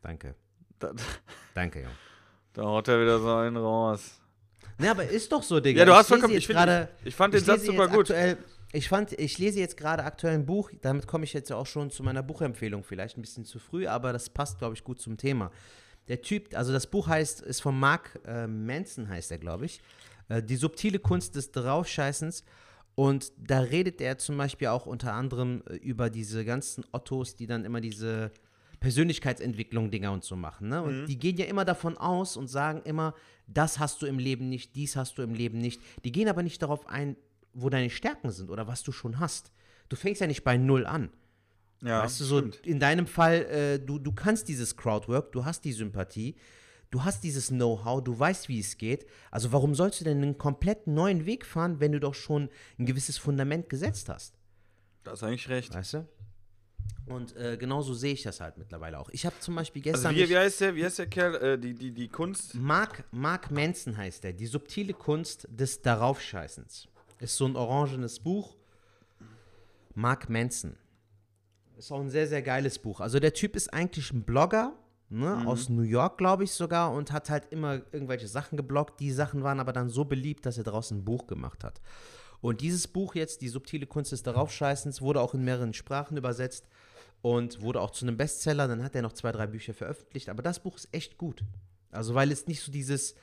Danke. 0.02 0.36
Da, 0.78 0.94
Danke, 1.56 1.82
Junge. 1.82 1.96
da 2.54 2.62
haut 2.62 2.88
er 2.88 3.02
wieder 3.02 3.20
so 3.20 3.34
einen 3.34 3.58
raus. 3.58 4.22
Ne, 4.80 4.92
aber 4.92 5.06
ist 5.08 5.32
doch 5.32 5.42
so, 5.44 5.60
Digga. 5.60 5.80
Ja, 5.80 5.86
du 5.86 5.94
hast 5.94 6.08
vollkommen- 6.08 6.36
ich 6.36 6.48
gerade- 6.48 6.90
ich 7.04 7.16
fand 7.16 7.34
den 7.34 7.44
Satz 7.44 7.62
lese 7.62 7.72
super 7.72 7.88
gut. 7.88 8.00
Aktuell, 8.12 8.38
ich, 8.74 8.88
fand, 8.90 9.14
ich 9.14 9.38
lese 9.40 9.60
jetzt 9.60 9.76
gerade 9.78 10.04
aktuell 10.04 10.34
ein 10.36 10.46
Buch, 10.46 10.70
damit 10.82 11.08
komme 11.08 11.24
ich 11.24 11.34
jetzt 11.34 11.50
ja 11.50 11.56
auch 11.56 11.66
schon 11.66 11.90
zu 11.90 12.04
meiner 12.04 12.22
Buchempfehlung, 12.22 12.84
vielleicht 12.84 13.18
ein 13.18 13.22
bisschen 13.22 13.46
zu 13.46 13.60
früh, 13.60 13.88
aber 13.88 14.14
das 14.14 14.30
passt, 14.30 14.60
glaube 14.60 14.76
ich, 14.76 14.84
gut 14.84 15.02
zum 15.02 15.18
Thema. 15.18 15.52
Der 16.08 16.22
Typ, 16.22 16.56
also 16.56 16.72
das 16.72 16.88
Buch 16.88 17.08
heißt, 17.08 17.42
ist 17.42 17.62
von 17.62 17.78
Mark 17.80 18.20
äh, 18.26 18.46
Manson, 18.48 19.10
heißt 19.10 19.32
er, 19.32 19.40
glaube 19.40 19.66
ich. 19.66 19.82
Äh, 20.30 20.44
die 20.44 20.56
subtile 20.56 21.00
Kunst 21.00 21.36
des 21.36 21.52
Draufscheißens. 21.52 22.44
Und 22.96 23.32
da 23.38 23.60
redet 23.60 24.02
er 24.02 24.18
zum 24.18 24.38
Beispiel 24.38 24.70
auch 24.70 24.86
unter 24.86 25.14
anderem 25.14 25.64
äh, 25.70 25.76
über 25.76 26.10
diese 26.10 26.46
ganzen 26.46 26.84
Ottos, 26.92 27.36
die 27.36 27.46
dann 27.46 27.66
immer 27.66 27.82
diese 27.82 28.32
Persönlichkeitsentwicklung-Dinger 28.80 30.12
und 30.12 30.24
so 30.24 30.36
machen. 30.36 30.70
Ne? 30.70 30.82
Und 30.82 31.06
die 31.08 31.18
gehen 31.18 31.38
ja 31.38 31.46
immer 31.46 31.66
davon 31.66 31.98
aus 31.98 32.38
und 32.38 32.48
sagen 32.48 32.82
immer, 32.86 33.14
das 33.48 33.80
hast 33.80 34.02
du 34.02 34.06
im 34.06 34.20
Leben 34.20 34.50
nicht, 34.50 34.76
dies 34.76 34.96
hast 34.96 35.18
du 35.18 35.22
im 35.22 35.34
Leben 35.34 35.60
nicht. 35.60 35.82
Die 36.04 36.12
gehen 36.12 36.28
aber 36.28 36.44
nicht 36.44 36.62
darauf 36.62 36.88
ein, 36.88 37.16
wo 37.54 37.70
deine 37.70 37.90
Stärken 37.90 38.30
sind 38.32 38.50
oder 38.50 38.68
was 38.68 38.84
du 38.84 38.92
schon 38.92 39.20
hast. 39.20 39.52
Du 39.90 39.96
fängst 39.96 40.22
ja 40.22 40.28
nicht 40.28 40.44
bei 40.44 40.58
Null 40.58 40.86
an. 40.86 41.10
Ja, 41.82 42.04
weißt 42.04 42.20
du, 42.20 42.24
so 42.26 42.38
stimmt. 42.40 42.66
in 42.66 42.80
deinem 42.80 43.08
Fall, 43.08 43.46
äh, 43.46 43.80
du, 43.80 44.00
du 44.00 44.12
kannst 44.12 44.48
dieses 44.48 44.76
Crowdwork, 44.78 45.32
du 45.32 45.46
hast 45.46 45.64
die 45.64 45.74
Sympathie, 45.74 46.36
du 46.90 47.04
hast 47.04 47.24
dieses 47.24 47.50
Know-how, 47.50 48.04
du 48.04 48.18
weißt, 48.18 48.50
wie 48.50 48.60
es 48.60 48.78
geht. 48.78 49.06
Also 49.30 49.52
warum 49.52 49.76
sollst 49.76 50.02
du 50.02 50.04
denn 50.04 50.22
einen 50.22 50.38
komplett 50.38 50.88
neuen 50.88 51.26
Weg 51.26 51.46
fahren, 51.46 51.80
wenn 51.80 51.92
du 51.92 52.00
doch 52.00 52.16
schon 52.16 52.50
ein 52.80 52.86
gewisses 52.86 53.18
Fundament 53.18 53.70
gesetzt 53.70 54.10
hast? 54.10 54.38
Da 55.04 55.12
hast 55.12 55.24
eigentlich 55.24 55.50
recht. 55.50 55.74
Weißt 55.74 55.94
du? 55.94 56.08
Und 57.06 57.36
äh, 57.38 57.56
genauso 57.58 57.94
sehe 57.94 58.14
ich 58.14 58.24
das 58.24 58.42
halt 58.42 58.58
mittlerweile 58.58 59.00
auch. 59.00 59.10
Ich 59.12 59.26
habe 59.26 59.36
zum 59.40 59.56
Beispiel 59.56 59.82
Also 59.82 59.94
gestern. 59.94 60.16
wie, 60.16 60.22
mich- 60.22 60.30
wie 60.30 60.38
heißt 60.38 60.60
der, 60.62 60.76
wie 60.76 60.84
heißt 60.84 61.00
der 61.00 61.08
Kerl, 61.08 61.36
äh, 61.36 61.58
die, 61.58 61.74
die, 61.74 61.92
die 61.94 62.10
Kunst? 62.10 62.56
Mark, 62.56 63.06
Mark 63.12 63.50
Manson 63.50 63.96
heißt 63.96 64.26
er. 64.26 64.34
Die 64.34 64.46
subtile 64.46 64.94
Kunst 64.94 65.48
des 65.50 65.82
Daraufscheißens. 65.82 66.88
Ist 67.20 67.38
so 67.38 67.46
ein 67.46 67.56
orangenes 67.56 68.20
Buch. 68.20 68.56
Mark 69.96 70.30
Manson. 70.30 70.76
Ist 71.78 71.92
auch 71.92 72.00
ein 72.02 72.10
sehr, 72.10 72.28
sehr 72.28 72.42
geiles 72.42 72.80
Buch. 72.80 73.00
Also 73.02 73.20
der 73.20 73.34
Typ 73.34 73.56
ist 73.56 73.74
eigentlich 73.74 74.12
ein 74.12 74.24
Blogger, 74.24 74.74
ne, 75.10 75.44
aus 75.48 75.70
New 75.70 75.84
York, 75.84 76.18
glaube 76.18 76.44
ich 76.44 76.52
sogar, 76.52 76.92
und 76.92 77.12
hat 77.12 77.30
halt 77.30 77.52
immer 77.52 77.82
irgendwelche 77.92 78.28
Sachen 78.28 78.58
gebloggt. 78.58 79.00
Die 79.00 79.12
Sachen 79.12 79.44
waren 79.44 79.60
aber 79.60 79.74
dann 79.74 79.90
so 79.90 80.04
beliebt, 80.06 80.46
dass 80.46 80.58
er 80.58 80.64
daraus 80.64 80.92
ein 80.92 81.06
Buch 81.06 81.28
gemacht 81.28 81.64
hat. 81.64 81.80
Und 82.42 82.62
dieses 82.62 82.88
Buch 82.88 83.16
jetzt, 83.16 83.42
Die 83.42 83.50
subtile 83.50 83.88
Kunst 83.88 84.12
des 84.12 84.24
Daraufscheißens, 84.24 85.02
wurde 85.02 85.22
auch 85.22 85.34
in 85.34 85.44
mehreren 85.44 85.74
Sprachen 85.74 86.18
übersetzt 86.18 86.68
und 87.22 87.62
wurde 87.62 87.82
auch 87.82 87.92
zu 87.92 88.06
einem 88.06 88.18
Bestseller. 88.18 88.68
Dann 88.68 88.84
hat 88.84 88.96
er 88.96 89.02
noch 89.02 89.14
zwei, 89.14 89.32
drei 89.32 89.48
Bücher 89.48 89.74
veröffentlicht. 89.74 90.30
Aber 90.30 90.44
das 90.44 90.60
Buch 90.60 90.76
ist 90.78 90.90
echt 90.92 91.18
gut. 91.18 91.44
Also, 91.92 92.14
weil 92.14 92.32
es 92.32 92.48
nicht 92.48 92.62
so 92.62 92.72
dieses 92.72 93.16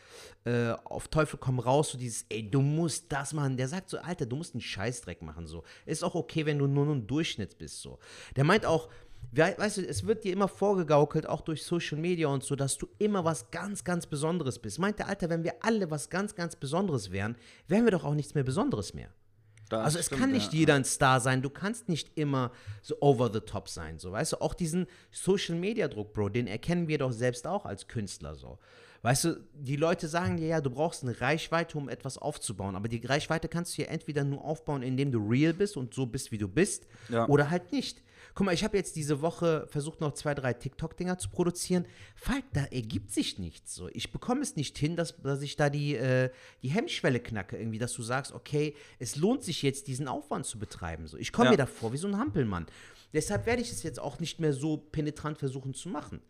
äh, 0.44 0.70
auf 0.84 1.08
Teufel 1.08 1.38
komm 1.38 1.58
raus, 1.58 1.90
so 1.90 1.98
dieses, 1.98 2.24
ey, 2.30 2.50
du 2.50 2.60
musst 2.60 3.12
das 3.12 3.32
machen. 3.32 3.56
Der 3.56 3.68
sagt 3.68 3.90
so, 3.90 3.98
Alter, 3.98 4.26
du 4.26 4.36
musst 4.36 4.54
einen 4.54 4.62
Scheißdreck 4.62 5.22
machen. 5.22 5.46
So. 5.46 5.64
Ist 5.86 6.02
auch 6.02 6.14
okay, 6.14 6.46
wenn 6.46 6.58
du 6.58 6.66
nur 6.66 6.86
ein 6.86 7.06
Durchschnitt 7.06 7.58
bist. 7.58 7.82
So. 7.82 7.98
Der 8.36 8.44
meint 8.44 8.64
auch, 8.64 8.88
weißt 9.32 9.78
du, 9.78 9.86
es 9.86 10.06
wird 10.06 10.24
dir 10.24 10.32
immer 10.32 10.48
vorgegaukelt, 10.48 11.26
auch 11.28 11.40
durch 11.40 11.62
Social 11.64 11.98
Media 11.98 12.28
und 12.28 12.42
so, 12.44 12.56
dass 12.56 12.76
du 12.78 12.88
immer 12.98 13.24
was 13.24 13.50
ganz, 13.50 13.84
ganz 13.84 14.06
Besonderes 14.06 14.58
bist. 14.58 14.78
Meint 14.78 14.98
der 14.98 15.08
Alter, 15.08 15.28
wenn 15.30 15.44
wir 15.44 15.54
alle 15.60 15.90
was 15.90 16.10
ganz, 16.10 16.34
ganz 16.34 16.56
Besonderes 16.56 17.10
wären, 17.10 17.36
wären 17.68 17.84
wir 17.84 17.90
doch 17.92 18.04
auch 18.04 18.14
nichts 18.14 18.34
mehr 18.34 18.44
Besonderes 18.44 18.94
mehr. 18.94 19.08
Das 19.70 19.84
Also 19.84 19.98
es 19.98 20.06
stimmt, 20.06 20.20
kann 20.20 20.32
nicht 20.32 20.52
ja. 20.52 20.58
jeder 20.60 20.74
ein 20.74 20.84
Star 20.84 21.20
sein, 21.20 21.40
du 21.42 21.50
kannst 21.50 21.88
nicht 21.88 22.18
immer 22.18 22.52
so 22.82 22.96
over 23.00 23.30
the 23.32 23.40
top 23.40 23.68
sein, 23.68 23.98
so 23.98 24.12
weißt 24.12 24.34
du, 24.34 24.40
auch 24.40 24.54
diesen 24.54 24.86
Social 25.10 25.54
Media 25.56 25.88
Druck, 25.88 26.12
Bro, 26.12 26.28
den 26.30 26.46
erkennen 26.46 26.86
wir 26.86 26.98
doch 26.98 27.12
selbst 27.12 27.46
auch 27.46 27.64
als 27.64 27.88
Künstler 27.88 28.34
so. 28.34 28.58
Weißt 29.00 29.24
du, 29.24 29.40
die 29.54 29.76
Leute 29.76 30.08
sagen 30.08 30.38
dir 30.38 30.46
ja, 30.46 30.60
du 30.62 30.70
brauchst 30.70 31.02
eine 31.02 31.20
Reichweite, 31.20 31.76
um 31.76 31.88
etwas 31.90 32.16
aufzubauen, 32.16 32.74
aber 32.74 32.88
die 32.88 33.04
Reichweite 33.04 33.48
kannst 33.48 33.76
du 33.76 33.82
ja 33.82 33.88
entweder 33.88 34.24
nur 34.24 34.42
aufbauen, 34.44 34.82
indem 34.82 35.12
du 35.12 35.18
real 35.18 35.52
bist 35.52 35.76
und 35.76 35.92
so 35.92 36.06
bist, 36.06 36.32
wie 36.32 36.38
du 36.38 36.48
bist, 36.48 36.86
Ja. 37.10 37.26
oder 37.28 37.50
halt 37.50 37.70
nicht. 37.72 38.02
Guck 38.34 38.46
mal, 38.46 38.52
ich 38.52 38.64
habe 38.64 38.76
jetzt 38.76 38.96
diese 38.96 39.20
Woche 39.22 39.66
versucht, 39.68 40.00
noch 40.00 40.12
zwei, 40.14 40.34
drei 40.34 40.52
TikTok-Dinger 40.54 41.18
zu 41.18 41.28
produzieren. 41.30 41.86
Falk, 42.16 42.44
da 42.52 42.64
ergibt 42.64 43.12
sich 43.12 43.38
nichts. 43.38 43.74
So. 43.74 43.88
Ich 43.92 44.10
bekomme 44.10 44.40
es 44.40 44.56
nicht 44.56 44.76
hin, 44.76 44.96
dass, 44.96 45.16
dass 45.22 45.40
ich 45.42 45.54
da 45.54 45.70
die, 45.70 45.94
äh, 45.94 46.30
die 46.62 46.68
Hemmschwelle 46.68 47.20
knacke, 47.20 47.56
irgendwie, 47.56 47.78
dass 47.78 47.92
du 47.92 48.02
sagst, 48.02 48.32
okay, 48.32 48.74
es 48.98 49.14
lohnt 49.16 49.44
sich 49.44 49.62
jetzt, 49.62 49.86
diesen 49.86 50.08
Aufwand 50.08 50.46
zu 50.46 50.58
betreiben. 50.58 51.06
So. 51.06 51.16
Ich 51.16 51.32
komme 51.32 51.46
Ja. 51.46 51.50
mir 51.52 51.56
davor 51.58 51.92
wie 51.92 51.96
so 51.96 52.08
ein 52.08 52.18
Hampelmann. 52.18 52.66
Deshalb 53.12 53.46
werde 53.46 53.62
ich 53.62 53.70
es 53.70 53.84
jetzt 53.84 54.00
auch 54.00 54.18
nicht 54.18 54.40
mehr 54.40 54.52
so 54.52 54.78
penetrant 54.78 55.38
versuchen 55.38 55.72
zu 55.72 55.88
machen. 55.88 56.20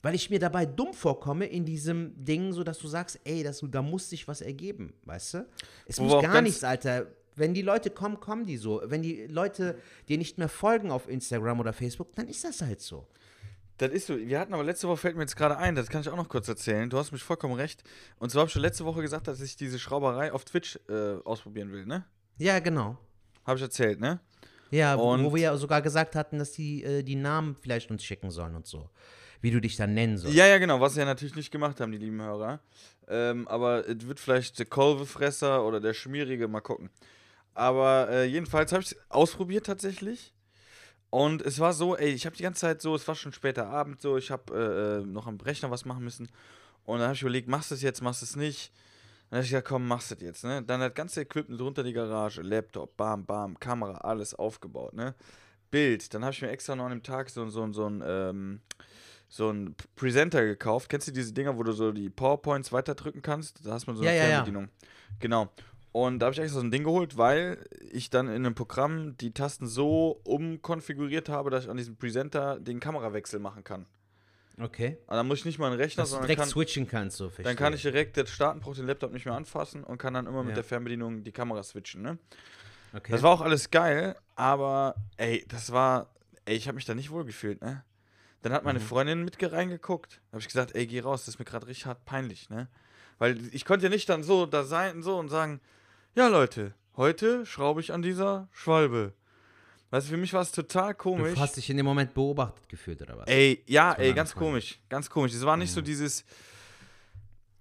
Weil 0.00 0.14
ich 0.14 0.30
mir 0.30 0.38
dabei 0.38 0.64
dumm 0.64 0.94
vorkomme 0.94 1.46
in 1.46 1.64
diesem 1.64 2.12
Ding, 2.24 2.52
so 2.52 2.62
dass 2.62 2.78
du 2.78 2.86
sagst, 2.86 3.18
ey, 3.24 3.42
das, 3.42 3.64
da 3.68 3.82
muss 3.82 4.08
sich 4.08 4.28
was 4.28 4.40
ergeben, 4.40 4.94
weißt 5.06 5.34
du? 5.34 5.46
Es 5.86 5.98
Wo 5.98 6.04
muss 6.04 6.22
gar 6.22 6.40
nichts, 6.40 6.62
Alter. 6.62 7.08
Wenn 7.38 7.54
die 7.54 7.62
Leute 7.62 7.90
kommen, 7.90 8.20
kommen 8.20 8.46
die 8.46 8.56
so. 8.56 8.82
Wenn 8.84 9.02
die 9.02 9.26
Leute 9.26 9.78
dir 10.08 10.18
nicht 10.18 10.38
mehr 10.38 10.48
folgen 10.48 10.90
auf 10.90 11.08
Instagram 11.08 11.60
oder 11.60 11.72
Facebook, 11.72 12.14
dann 12.16 12.28
ist 12.28 12.44
das 12.44 12.60
halt 12.62 12.80
so. 12.80 13.06
Das 13.78 13.90
ist 13.92 14.06
so. 14.08 14.18
Wir 14.18 14.40
hatten 14.40 14.52
aber 14.54 14.64
letzte 14.64 14.88
Woche, 14.88 14.96
fällt 14.96 15.14
mir 15.16 15.22
jetzt 15.22 15.36
gerade 15.36 15.56
ein, 15.56 15.76
das 15.76 15.88
kann 15.88 16.00
ich 16.00 16.08
auch 16.08 16.16
noch 16.16 16.28
kurz 16.28 16.48
erzählen. 16.48 16.90
Du 16.90 16.98
hast 16.98 17.12
mich 17.12 17.22
vollkommen 17.22 17.54
recht. 17.54 17.84
Und 18.18 18.30
zwar 18.30 18.40
habe 18.40 18.48
ich 18.48 18.52
schon 18.52 18.62
letzte 18.62 18.84
Woche 18.84 19.02
gesagt, 19.02 19.28
dass 19.28 19.40
ich 19.40 19.54
diese 19.56 19.78
Schrauberei 19.78 20.32
auf 20.32 20.44
Twitch 20.44 20.78
äh, 20.88 21.14
ausprobieren 21.24 21.70
will, 21.70 21.86
ne? 21.86 22.04
Ja, 22.38 22.58
genau. 22.58 22.98
Habe 23.46 23.56
ich 23.56 23.62
erzählt, 23.62 24.00
ne? 24.00 24.18
Ja, 24.70 24.98
wo- 24.98 25.12
Und- 25.12 25.24
wo 25.24 25.34
wir 25.34 25.42
ja 25.42 25.56
sogar 25.56 25.80
gesagt 25.80 26.16
hatten, 26.16 26.38
dass 26.40 26.52
die 26.52 26.82
äh, 26.82 27.02
die 27.04 27.14
Namen 27.14 27.56
vielleicht 27.60 27.90
uns 27.90 28.02
schicken 28.04 28.30
sollen 28.30 28.54
und 28.56 28.66
so. 28.66 28.90
Wie 29.40 29.52
du 29.52 29.60
dich 29.60 29.76
dann 29.76 29.94
nennen 29.94 30.18
sollst. 30.18 30.36
Ja, 30.36 30.46
ja, 30.48 30.58
genau, 30.58 30.80
was 30.80 30.94
sie 30.94 30.98
ja 31.00 31.06
natürlich 31.06 31.36
nicht 31.36 31.52
gemacht 31.52 31.80
haben, 31.80 31.92
die 31.92 31.98
lieben 31.98 32.20
Hörer. 32.20 32.58
Ähm, 33.06 33.46
aber 33.46 33.88
es 33.88 34.04
wird 34.08 34.18
vielleicht 34.18 34.58
der 34.58 34.66
Kolvefresser 34.66 35.64
oder 35.64 35.80
der 35.80 35.94
Schmierige, 35.94 36.48
mal 36.48 36.60
gucken. 36.60 36.90
Aber 37.58 38.08
äh, 38.08 38.24
jedenfalls 38.24 38.72
habe 38.72 38.82
ich 38.82 38.92
es 38.92 39.10
ausprobiert 39.10 39.66
tatsächlich. 39.66 40.32
Und 41.10 41.42
es 41.42 41.58
war 41.58 41.72
so, 41.72 41.96
ey, 41.96 42.10
ich 42.10 42.24
habe 42.24 42.36
die 42.36 42.42
ganze 42.44 42.60
Zeit 42.60 42.80
so, 42.80 42.94
es 42.94 43.08
war 43.08 43.14
schon 43.16 43.32
später 43.32 43.66
Abend 43.66 44.00
so, 44.00 44.16
ich 44.16 44.30
habe 44.30 44.54
äh, 44.54 45.00
äh, 45.00 45.04
noch 45.04 45.26
am 45.26 45.38
Rechner 45.38 45.70
was 45.70 45.84
machen 45.84 46.04
müssen. 46.04 46.28
Und 46.84 46.98
dann 46.98 47.06
habe 47.06 47.14
ich 47.14 47.22
überlegt, 47.22 47.48
machst 47.48 47.70
du 47.70 47.74
es 47.74 47.82
jetzt, 47.82 48.00
machst 48.00 48.22
du 48.22 48.26
es 48.26 48.36
nicht. 48.36 48.72
Dann 49.28 49.38
habe 49.38 49.44
ich 49.44 49.50
gesagt, 49.50 49.66
komm, 49.66 49.88
machst 49.88 50.10
du 50.10 50.14
das 50.14 50.22
jetzt, 50.22 50.44
ne? 50.44 50.62
Dann 50.62 50.80
das 50.80 50.94
ganze 50.94 51.22
Equipment 51.22 51.60
runter 51.60 51.82
die 51.82 51.92
Garage, 51.92 52.42
Laptop, 52.42 52.96
bam, 52.96 53.26
bam, 53.26 53.58
Kamera, 53.58 53.98
alles 53.98 54.34
aufgebaut, 54.34 54.94
ne? 54.94 55.14
Bild. 55.70 56.14
Dann 56.14 56.22
habe 56.24 56.32
ich 56.32 56.40
mir 56.40 56.50
extra 56.50 56.76
noch 56.76 56.84
an 56.84 56.90
dem 56.90 57.02
Tag 57.02 57.28
so, 57.28 57.48
so, 57.48 57.70
so 57.72 57.86
ein, 57.86 58.02
ähm, 58.06 58.60
so 59.28 59.50
ein 59.50 59.74
Presenter 59.96 60.44
gekauft. 60.44 60.88
Kennst 60.88 61.08
du 61.08 61.12
diese 61.12 61.32
Dinger, 61.32 61.58
wo 61.58 61.62
du 61.62 61.72
so 61.72 61.90
die 61.90 62.08
PowerPoints 62.08 62.70
weiterdrücken 62.72 63.20
kannst? 63.20 63.66
Da 63.66 63.72
hast 63.72 63.86
man 63.86 63.96
so 63.96 64.02
eine 64.02 64.10
Ja, 64.10 64.16
ja, 64.16 64.22
ja. 64.22 64.28
Fernbedienung. 64.36 64.68
Genau. 65.20 65.48
Und 65.92 66.18
da 66.18 66.26
habe 66.26 66.34
ich 66.34 66.40
extra 66.40 66.60
so 66.60 66.64
ein 66.66 66.70
Ding 66.70 66.84
geholt, 66.84 67.16
weil 67.16 67.64
ich 67.90 68.10
dann 68.10 68.28
in 68.28 68.34
einem 68.34 68.54
Programm 68.54 69.16
die 69.16 69.32
Tasten 69.32 69.66
so 69.66 70.20
umkonfiguriert 70.24 71.28
habe, 71.28 71.50
dass 71.50 71.64
ich 71.64 71.70
an 71.70 71.76
diesem 71.76 71.96
Presenter 71.96 72.60
den 72.60 72.78
Kamerawechsel 72.80 73.40
machen 73.40 73.64
kann. 73.64 73.86
Okay. 74.60 74.98
Und 75.06 75.14
dann 75.16 75.26
muss 75.26 75.38
ich 75.38 75.44
nicht 75.44 75.58
mal 75.58 75.68
einen 75.68 75.76
Rechner, 75.80 76.02
Dass 76.02 76.10
sondern 76.10 76.26
direkt 76.26 76.40
kann, 76.40 76.48
switchen 76.48 76.88
kannst, 76.88 77.16
so 77.16 77.28
verstehe. 77.28 77.44
dann 77.44 77.56
kann 77.56 77.72
ich 77.74 77.82
direkt 77.82 78.16
jetzt 78.16 78.32
starten, 78.32 78.60
brauche 78.60 78.74
den 78.74 78.86
Laptop 78.86 79.12
nicht 79.12 79.24
mehr 79.24 79.34
anfassen 79.34 79.84
und 79.84 79.98
kann 79.98 80.14
dann 80.14 80.26
immer 80.26 80.42
mit 80.42 80.50
Ja. 80.50 80.54
der 80.56 80.64
Fernbedienung 80.64 81.22
die 81.22 81.32
Kamera 81.32 81.62
switchen. 81.62 82.02
Ne? 82.02 82.18
Okay. 82.92 83.12
Das 83.12 83.22
war 83.22 83.30
auch 83.32 83.40
alles 83.40 83.70
geil, 83.70 84.16
aber 84.34 84.96
ey, 85.16 85.44
das 85.48 85.72
war, 85.72 86.10
ey, 86.44 86.56
ich 86.56 86.66
habe 86.66 86.74
mich 86.76 86.84
da 86.86 86.94
nicht 86.94 87.10
wohl 87.10 87.24
gefühlt, 87.24 87.60
ne? 87.62 87.84
Dann 88.42 88.52
hat 88.52 88.62
Mhm. 88.62 88.66
meine 88.66 88.80
Freundin 88.80 89.24
mit 89.24 89.36
reingeguckt. 89.40 90.20
Da 90.30 90.32
habe 90.34 90.40
ich 90.40 90.46
gesagt, 90.46 90.74
ey, 90.74 90.86
geh 90.86 91.00
raus, 91.00 91.22
das 91.24 91.34
ist 91.34 91.38
mir 91.38 91.44
gerade 91.44 91.66
richtig 91.66 91.86
hart 91.86 92.04
peinlich, 92.04 92.50
ne? 92.50 92.68
Weil 93.18 93.36
ich 93.52 93.64
konnte 93.64 93.86
ja 93.86 93.90
nicht 93.90 94.08
dann 94.08 94.22
so 94.22 94.46
da 94.46 94.64
sein 94.64 94.96
und 94.96 95.02
so 95.02 95.18
und 95.18 95.28
sagen, 95.28 95.60
ja 96.18 96.26
Leute, 96.28 96.74
heute 96.96 97.46
schraube 97.46 97.80
ich 97.80 97.92
an 97.92 98.02
dieser 98.02 98.48
Schwalbe. 98.52 99.12
Weißt 99.90 100.08
du, 100.08 100.10
für 100.10 100.16
mich 100.16 100.32
war 100.32 100.42
es 100.42 100.50
total 100.52 100.94
komisch. 100.94 101.34
du 101.34 101.40
hast 101.40 101.56
dich 101.56 101.70
in 101.70 101.76
dem 101.76 101.86
Moment 101.86 102.12
beobachtet 102.12 102.68
gefühlt, 102.68 103.00
oder 103.00 103.16
was? 103.18 103.28
Ey, 103.28 103.62
ja, 103.66 103.92
ey, 103.92 104.12
ganz 104.12 104.32
Freundin. 104.32 104.48
komisch, 104.50 104.78
ganz 104.88 105.08
komisch. 105.08 105.32
Es 105.32 105.46
war 105.46 105.56
nicht 105.56 105.70
Mhm. 105.70 105.74
so 105.76 105.80
dieses, 105.80 106.24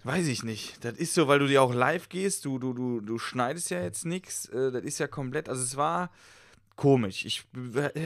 weiß 0.03 0.25
ich 0.27 0.43
nicht. 0.43 0.83
Das 0.83 0.93
ist 0.95 1.13
so, 1.13 1.27
weil 1.27 1.37
du 1.39 1.47
dir 1.47 1.61
auch 1.61 1.73
live 1.73 2.09
gehst, 2.09 2.45
du, 2.45 2.57
du, 2.57 2.73
du, 2.73 2.99
du 2.99 3.19
schneidest 3.19 3.69
ja 3.69 3.81
jetzt 3.81 4.05
nichts. 4.05 4.47
Äh, 4.49 4.71
das 4.71 4.83
ist 4.83 4.97
ja 4.99 5.07
komplett, 5.07 5.47
also 5.49 5.61
es 5.61 5.77
war 5.77 6.09
komisch. 6.75 7.25
Ich 7.25 7.45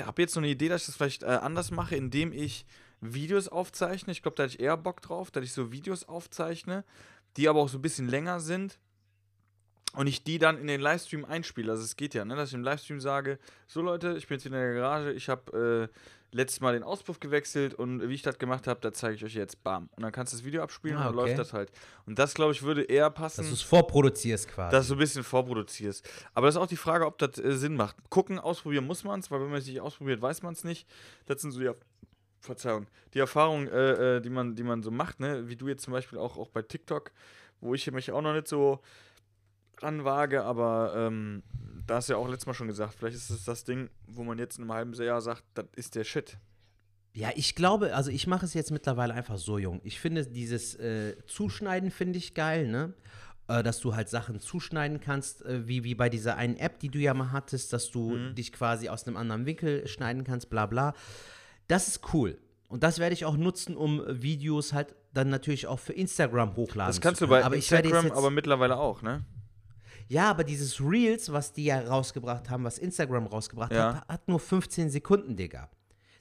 habe 0.06 0.22
jetzt 0.22 0.34
so 0.34 0.39
eine 0.41 0.49
Idee, 0.49 0.68
dass 0.70 0.82
ich 0.82 0.88
das 0.88 0.95
vielleicht 0.97 1.24
äh, 1.24 1.28
anders 1.28 1.72
mache, 1.72 1.95
indem 1.95 2.32
ich 2.34 2.66
Videos 2.99 3.47
aufzeichne. 3.47 4.12
Ich 4.12 4.22
glaube, 4.22 4.36
da 4.36 4.43
hätte 4.43 4.56
ich 4.56 4.60
eher 4.60 4.76
Bock 4.78 5.02
drauf, 5.02 5.32
dass 5.32 5.43
ich 5.45 5.54
so 5.54 5.72
Videos 5.72 6.04
aufzeichne, 6.08 6.84
die 7.38 7.47
aber 7.49 7.62
auch 7.62 7.70
so 7.70 7.78
ein 7.80 7.82
bisschen 7.82 8.08
länger 8.10 8.39
sind. 8.41 8.78
Und 9.94 10.08
ich 10.08 10.24
die 10.24 10.38
dann 10.38 10.58
in 10.58 10.68
den 10.68 10.80
Livestream 10.80 11.26
einspiele. 11.26 11.72
Also 11.72 11.84
es 11.84 11.98
geht 11.98 12.14
ja, 12.14 12.24
ne, 12.24 12.36
dass 12.36 12.50
ich 12.50 12.56
im 12.56 12.64
Livestream 12.64 13.02
sage, 13.02 13.39
so 13.68 13.82
Leute, 13.82 14.16
ich 14.18 14.28
bin 14.28 14.38
jetzt 14.38 14.46
wieder 14.46 14.56
in 14.58 14.74
der 14.74 14.82
Garage, 14.82 15.12
ich 15.12 15.28
habe 15.28 15.89
äh, 15.92 15.98
letztes 16.34 16.62
Mal 16.62 16.72
den 16.72 16.84
Auspuff 16.84 17.20
gewechselt 17.20 17.74
und 17.74 18.08
wie 18.08 18.14
ich 18.14 18.22
das 18.22 18.39
gemacht 18.39 18.68
habe, 18.68 18.80
da 18.80 18.94
zeige 18.94 19.16
ich 19.16 19.26
euch 19.26 19.34
jetzt, 19.36 19.62
bam. 19.66 19.89
Und 19.98 20.04
dann 20.04 20.14
kannst 20.14 20.32
du 20.32 20.38
das 20.38 20.46
Video 20.46 20.64
abspielen 20.64 20.96
Ah, 20.96 21.02
und 21.02 21.06
dann 21.08 21.20
okay. 21.20 21.28
läuft 21.32 21.39
das 21.39 21.52
halt. 21.52 21.72
Und 22.06 22.18
das, 22.20 22.34
glaube 22.34 22.54
ich, 22.54 22.64
würde 22.64 22.84
eher 22.84 23.10
passen, 23.10 23.42
Dass 23.42 23.48
du 23.50 23.54
es 23.56 23.62
vorproduzierst 23.62 24.48
quasi. 24.48 24.72
dass 24.74 24.88
du 24.88 24.94
ein 24.96 25.00
bisschen 25.00 25.26
vorproduzierst. 25.26 26.08
Aber 26.34 26.48
das 26.48 26.56
ist 26.56 26.62
auch 26.62 26.68
die 26.68 26.78
Frage, 26.78 27.06
ob 27.06 27.18
das 27.18 27.38
äh, 27.39 27.52
Sinn 27.58 27.76
macht. 27.76 27.98
Gucken, 28.10 28.39
ausprobieren 28.39 28.86
muss 28.88 29.04
man 29.04 29.20
es, 29.20 29.30
weil 29.30 29.42
wenn 29.42 29.50
man 29.50 29.60
es 29.60 29.68
nicht 29.68 29.82
ausprobiert, 29.82 30.22
weiß 30.22 30.42
man 30.42 30.54
es 30.54 30.64
nicht. 30.64 30.88
Das 31.26 31.42
sind 31.42 31.52
so 31.52 31.60
die, 31.60 31.68
Erf- 31.68 31.76
Verzeihung, 32.39 32.88
die 33.14 33.20
Erfahrungen, 33.20 33.68
äh, 33.68 34.16
äh, 34.18 34.22
die, 34.22 34.30
man, 34.30 34.56
die 34.56 34.64
man 34.64 34.82
so 34.84 34.89
macht, 34.89 35.20
ne? 35.20 35.50
wie 35.50 35.58
du 35.58 35.68
jetzt 35.68 35.84
zum 35.84 35.92
Beispiel 35.92 36.18
auch, 36.18 36.38
auch 36.38 36.48
bei 36.48 36.62
TikTok, 36.62 37.12
wo 37.60 37.74
ich 37.76 37.92
mich 37.92 38.10
auch 38.14 38.22
noch 38.22 38.34
nicht 38.34 38.48
so 38.48 38.80
ranwage, 39.84 40.44
aber 40.44 40.94
ähm, 40.96 41.44
da 41.88 41.96
hast 41.96 42.10
du 42.10 42.14
ja 42.14 42.20
auch 42.20 42.28
letztes 42.28 42.46
Mal 42.48 42.54
schon 42.54 42.68
gesagt, 42.68 42.94
vielleicht 42.98 43.16
ist 43.16 43.30
es 43.30 43.44
das 43.46 43.64
Ding, 43.64 43.90
wo 44.08 44.24
man 44.24 44.38
jetzt 44.40 44.58
in 44.58 44.64
einem 44.64 44.74
halben 44.74 44.94
Jahr 44.94 45.22
sagt, 45.22 45.44
das 45.54 45.66
ist 45.76 45.96
der 45.96 46.04
Shit. 46.04 46.38
Ja, 47.14 47.30
ich 47.36 47.56
glaube, 47.56 47.94
also 47.96 48.10
ich 48.10 48.26
mache 48.28 48.46
es 48.46 48.54
jetzt 48.54 48.72
mittlerweile 48.72 49.14
einfach 49.14 49.38
so 49.38 49.58
jung. 49.58 49.82
Ich 49.84 50.00
finde 50.00 50.26
dieses 50.26 50.76
äh, 50.76 51.18
Zuschneiden 51.28 51.92
finde 51.92 52.18
ich 52.20 52.34
geil, 52.34 52.68
ne? 52.68 52.94
Äh, 53.50 53.64
dass 53.64 53.82
du 53.82 53.96
halt 53.96 54.08
Sachen 54.08 54.40
zuschneiden 54.40 55.02
kannst, 55.02 55.44
äh, 55.44 55.68
wie, 55.68 55.84
wie 55.84 55.94
bei 55.96 56.08
dieser 56.08 56.38
einen 56.38 56.56
App, 56.56 56.80
die 56.80 56.88
du 56.90 57.00
ja 57.00 57.14
mal 57.14 57.32
hattest, 57.34 57.74
dass 57.74 57.92
du 57.92 58.12
Mhm. 58.12 58.36
dich 58.36 58.54
quasi 58.54 58.88
aus 58.88 59.06
einem 59.06 59.18
anderen 59.18 59.46
Winkel 59.46 59.86
schneiden 59.90 60.24
kannst, 60.24 60.50
bla 60.50 60.68
bla. 60.68 60.94
Das 61.68 61.90
ist 61.90 62.14
cool. 62.14 62.38
Und 62.70 62.84
das 62.84 63.00
werde 63.00 63.14
ich 63.14 63.26
auch 63.26 63.36
nutzen, 63.36 63.76
um 63.76 64.02
Videos 64.08 64.72
halt 64.72 64.96
dann 65.14 65.28
natürlich 65.28 65.68
auch 65.68 65.80
für 65.80 65.92
Instagram 65.92 66.56
hochladen 66.56 66.90
Das 66.90 67.02
kannst 67.02 67.20
du 67.20 67.28
bei 67.28 67.40
aber 67.44 67.56
werde 67.56 67.58
jetzt, 67.58 67.72
Instagram 67.74 68.06
jetzt, 68.06 68.16
aber 68.18 68.32
mittlerweile 68.32 68.78
auch, 68.78 69.02
ne? 69.02 69.26
Ja, 70.12 70.30
aber 70.30 70.43
dieses 70.43 70.82
Reels, 70.82 71.32
was 71.32 71.53
die 71.53 71.64
ja 71.64 71.80
rausgebracht 71.80 72.49
haben, 72.49 72.66
was 72.66 72.78
Instagram 72.78 73.28
rausgebracht 73.28 73.72
Ja. 73.72 73.95
hat, 73.95 74.07
hat 74.09 74.28
nur 74.28 74.41
15 74.41 74.89
Sekunden, 74.89 75.38
Digga. 75.38 75.70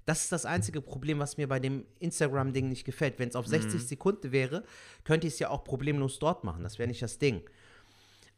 Das 0.07 0.23
ist 0.23 0.31
das 0.31 0.47
einzige 0.47 0.81
Problem, 0.81 1.19
was 1.19 1.37
mir 1.37 1.49
bei 1.49 1.59
dem 1.59 1.85
Instagram-Ding 1.99 2.69
nicht 2.69 2.85
gefällt. 2.85 3.19
Wenn 3.19 3.31
es 3.31 3.35
auf 3.35 3.49
60 3.49 3.83
Sekunden 3.85 4.31
wäre, 4.31 4.63
könnte 5.03 5.27
ich 5.27 5.33
es 5.33 5.39
ja 5.41 5.51
auch 5.51 5.65
problemlos 5.65 6.21
dort 6.21 6.45
machen. 6.45 6.63
Das 6.63 6.79
wäre 6.79 6.87
nicht 6.89 7.03
das 7.03 7.19
Ding. 7.19 7.43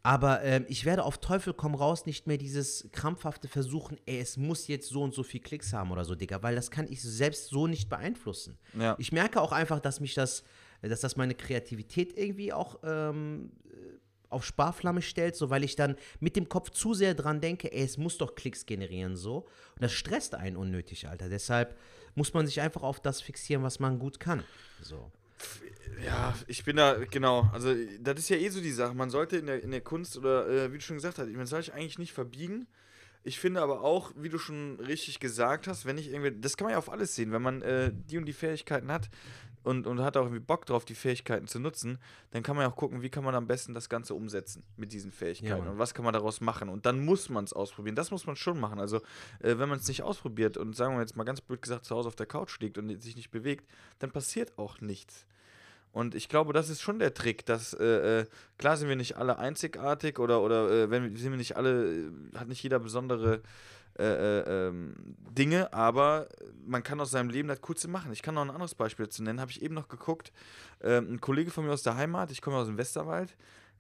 Aber 0.03 0.43
ähm, 0.43 0.65
ich 0.69 0.87
werde 0.87 1.05
auf 1.05 1.19
Teufel 1.19 1.53
komm 1.53 1.75
raus 1.75 2.07
nicht 2.07 2.27
mehr 2.27 2.39
dieses 2.39 2.89
krampfhafte 2.91 3.47
Versuchen, 3.47 3.99
ey, 4.07 4.21
es 4.21 4.39
muss 4.39 4.69
jetzt 4.69 4.89
so 4.89 5.03
und 5.03 5.13
so 5.13 5.23
viel 5.23 5.41
Klicks 5.41 5.75
haben 5.75 5.91
oder 5.93 6.07
so, 6.07 6.15
Digga, 6.15 6.43
weil 6.43 6.55
das 6.55 6.71
kann 6.71 6.87
ich 6.89 7.03
selbst 7.03 7.49
so 7.49 7.67
nicht 7.67 7.91
beeinflussen. 7.91 8.59
Ja. 8.79 8.97
Ich 8.99 9.13
merke 9.13 9.39
auch 9.41 9.53
einfach, 9.53 9.81
dass 9.81 10.01
mich 10.01 10.15
das, 10.15 10.45
dass 10.81 11.01
das 11.01 11.17
meine 11.17 11.35
Kreativität 11.35 12.17
irgendwie 12.17 12.55
auch 12.55 12.81
ähm, 12.85 13.53
auf 14.33 14.45
Sparflamme 14.45 15.03
stellt, 15.03 15.37
so 15.37 15.51
weil 15.51 15.65
ich 15.65 15.77
dann 15.77 15.97
mit 16.21 16.37
dem 16.37 16.49
Kopf 16.49 16.71
zu 16.71 16.95
sehr 16.95 17.15
dran 17.15 17.41
denke, 17.41 17.73
ey, 17.73 17.85
es 17.85 17.99
muss 17.99 18.19
doch 18.19 18.35
Klicks 18.35 18.67
generieren, 18.67 19.17
so. 19.17 19.47
Und 19.75 19.83
das 19.83 19.93
stresst 19.93 20.35
einen 20.35 20.57
unnötig, 20.57 21.09
Alter. 21.09 21.29
Deshalb 21.29 21.77
muss 22.15 22.35
man 22.35 22.47
sich 22.47 22.61
einfach 22.61 22.83
auf 22.83 23.01
das 23.01 23.21
fixieren, 23.21 23.63
was 23.63 23.81
man 23.81 23.99
gut 23.99 24.21
kann. 24.21 24.45
So. 24.81 25.11
Ja, 26.05 26.35
ich 26.47 26.65
bin 26.65 26.77
da, 26.77 26.97
genau. 27.11 27.49
Also, 27.53 27.75
das 28.01 28.19
ist 28.19 28.29
ja 28.29 28.37
eh 28.37 28.49
so 28.49 28.61
die 28.61 28.73
Sache. 28.73 28.95
Man 28.95 29.11
sollte 29.11 29.37
in 29.37 29.47
der, 29.47 29.63
in 29.63 29.71
der 29.71 29.81
Kunst 29.81 30.17
oder, 30.17 30.49
äh, 30.49 30.73
wie 30.73 30.79
du 30.79 30.83
schon 30.83 30.97
gesagt 30.97 31.19
hast, 31.19 31.29
man 31.29 31.47
soll 31.47 31.63
sich 31.63 31.75
eigentlich 31.75 31.99
nicht 31.99 32.13
verbiegen. 32.13 32.67
Ich 33.25 33.39
finde 33.39 33.61
aber 33.61 33.83
auch, 33.83 34.13
wie 34.17 34.29
du 34.29 34.39
schon 34.39 34.81
richtig 34.81 35.21
gesagt 35.21 35.69
hast, 35.69 35.87
wenn 35.87 35.97
ich 35.97 36.11
irgendwie, 36.11 36.33
das 36.33 36.57
kann 36.57 36.67
man 36.67 36.73
ja 36.73 36.79
auf 36.79 36.91
alles 36.91 37.15
sehen, 37.15 37.31
wenn 37.31 37.43
man 37.43 37.63
äh, 37.63 37.93
die 37.93 38.19
und 38.19 38.27
die 38.27 38.33
Fähigkeiten 38.33 38.91
hat 38.91 39.11
und, 39.65 39.87
und 39.87 40.01
hat 40.01 40.17
auch 40.17 40.25
irgendwie 40.25 40.41
Bock 40.41 40.67
drauf, 40.67 40.85
die 40.85 40.95
Fähigkeiten 40.95 41.47
zu 41.47 41.59
nutzen, 41.59 41.99
dann 42.31 42.43
kann 42.43 42.57
man 42.57 42.65
ja 42.65 42.71
auch 42.71 42.77
gucken, 42.77 43.03
wie 43.03 43.11
kann 43.11 43.25
man 43.25 43.35
am 43.35 43.47
besten 43.47 43.75
das 43.75 43.89
Ganze 43.89 44.15
umsetzen 44.15 44.63
mit 44.77 44.93
diesen 44.93 45.13
Fähigkeiten 45.13 45.65
Mann. 45.65 45.75
und 45.75 45.79
was 45.79 45.95
kann 45.95 46.05
man 46.05 46.15
daraus 46.15 46.41
machen. 46.41 46.69
Und 46.69 46.87
dann 46.87 47.05
muss 47.05 47.29
man 47.29 47.45
es 47.45 47.53
ausprobieren. 47.53 47.97
Das 47.97 48.11
muss 48.11 48.27
man 48.27 48.37
schon 48.37 48.59
machen. 48.59 48.81
Also, 48.81 48.99
äh, 49.41 49.59
wenn 49.59 49.69
man 49.69 49.79
es 49.79 49.89
nicht 49.89 50.03
ausprobiert 50.03 50.57
und 50.57 50.75
sagen 50.75 50.95
wir 50.95 51.01
jetzt 51.01 51.17
mal 51.17 51.25
ganz 51.25 51.41
blöd 51.41 51.63
gesagt 51.63 51.85
zu 51.85 51.95
Hause 51.95 52.09
auf 52.09 52.17
der 52.17 52.27
Couch 52.27 52.59
liegt 52.61 52.79
und 52.79 53.03
sich 53.03 53.17
nicht 53.17 53.31
bewegt, 53.31 53.69
dann 53.99 54.11
passiert 54.11 54.59
auch 54.59 54.81
nichts. 54.81 55.27
Und 55.93 56.15
ich 56.15 56.31
glaube, 56.31 56.55
das 56.55 56.71
ist 56.71 56.81
schon 56.81 56.99
der 56.99 57.13
Trick, 57.13 57.45
dass, 57.45 57.75
äh, 57.75 58.21
äh, 58.21 58.27
klar 58.57 58.79
sind 58.79 58.89
wir 58.89 58.97
nicht 58.97 59.19
alle 59.19 59.39
einzigartig 59.39 60.19
oder, 60.19 60.41
oder 60.41 60.71
äh, 60.71 60.91
wenn 60.91 61.03
wir, 61.03 61.21
sind 61.21 61.33
wir 61.33 61.37
nicht 61.37 61.57
alle, 61.57 62.07
äh, 62.07 62.11
hat 62.35 62.49
nicht 62.49 62.63
jeder 62.63 62.79
besondere 62.79 63.43
äh, 64.03 64.41
äh, 64.41 64.69
ähm, 64.69 64.95
Dinge, 65.31 65.73
aber 65.73 66.29
man 66.67 66.83
kann 66.83 67.01
aus 67.01 67.13
seinem 67.13 67.31
Leben 67.31 67.49
das 67.49 67.61
Kurze 67.61 67.87
machen. 67.87 68.13
Ich 68.13 68.21
kann 68.23 68.35
noch 68.35 68.43
ein 68.43 68.51
anderes 68.51 68.75
Beispiel 68.75 69.09
zu 69.09 69.23
nennen, 69.23 69.41
habe 69.41 69.53
ich 69.53 69.63
eben 69.63 69.75
noch 69.75 69.89
geguckt. 69.89 70.33
Ähm, 70.83 71.15
ein 71.15 71.21
Kollege 71.21 71.53
von 71.53 71.65
mir 71.65 71.73
aus 71.73 71.85
der 71.85 71.97
Heimat, 71.97 72.33
ich 72.33 72.43
komme 72.43 72.57
aus 72.57 72.67
dem 72.67 72.79
Westerwald, 72.79 73.37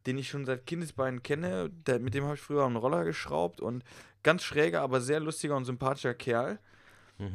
den 0.06 0.18
ich 0.18 0.28
schon 0.28 0.44
seit 0.44 0.64
Kindesbeinen 0.64 1.22
kenne, 1.22 1.70
der, 1.86 1.98
mit 1.98 2.14
dem 2.14 2.24
habe 2.24 2.34
ich 2.34 2.40
früher 2.40 2.64
einen 2.64 2.76
Roller 2.76 3.04
geschraubt 3.04 3.60
und 3.60 3.82
ganz 4.22 4.44
schräger, 4.44 4.82
aber 4.82 5.00
sehr 5.00 5.18
lustiger 5.18 5.56
und 5.56 5.64
sympathischer 5.64 6.14
Kerl. 6.14 6.58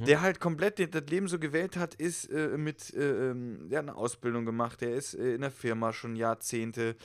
Der 0.06 0.22
halt 0.22 0.40
komplett 0.40 0.94
das 0.94 1.04
Leben 1.10 1.28
so 1.28 1.40
gewählt 1.40 1.78
hat, 1.78 1.96
ist 1.96 2.26
äh, 2.26 2.58
mit, 2.58 2.94
äh, 2.94 3.30
ähm, 3.32 3.70
der 3.70 3.80
hat 3.80 3.86
eine 3.88 3.96
Ausbildung 3.96 4.46
gemacht, 4.46 4.82
der 4.82 4.96
ist 4.96 5.14
äh, 5.14 5.36
in 5.36 5.42
der 5.42 5.52
Firma 5.52 5.94
schon 5.94 6.16
Jahrzehnte, 6.16 6.96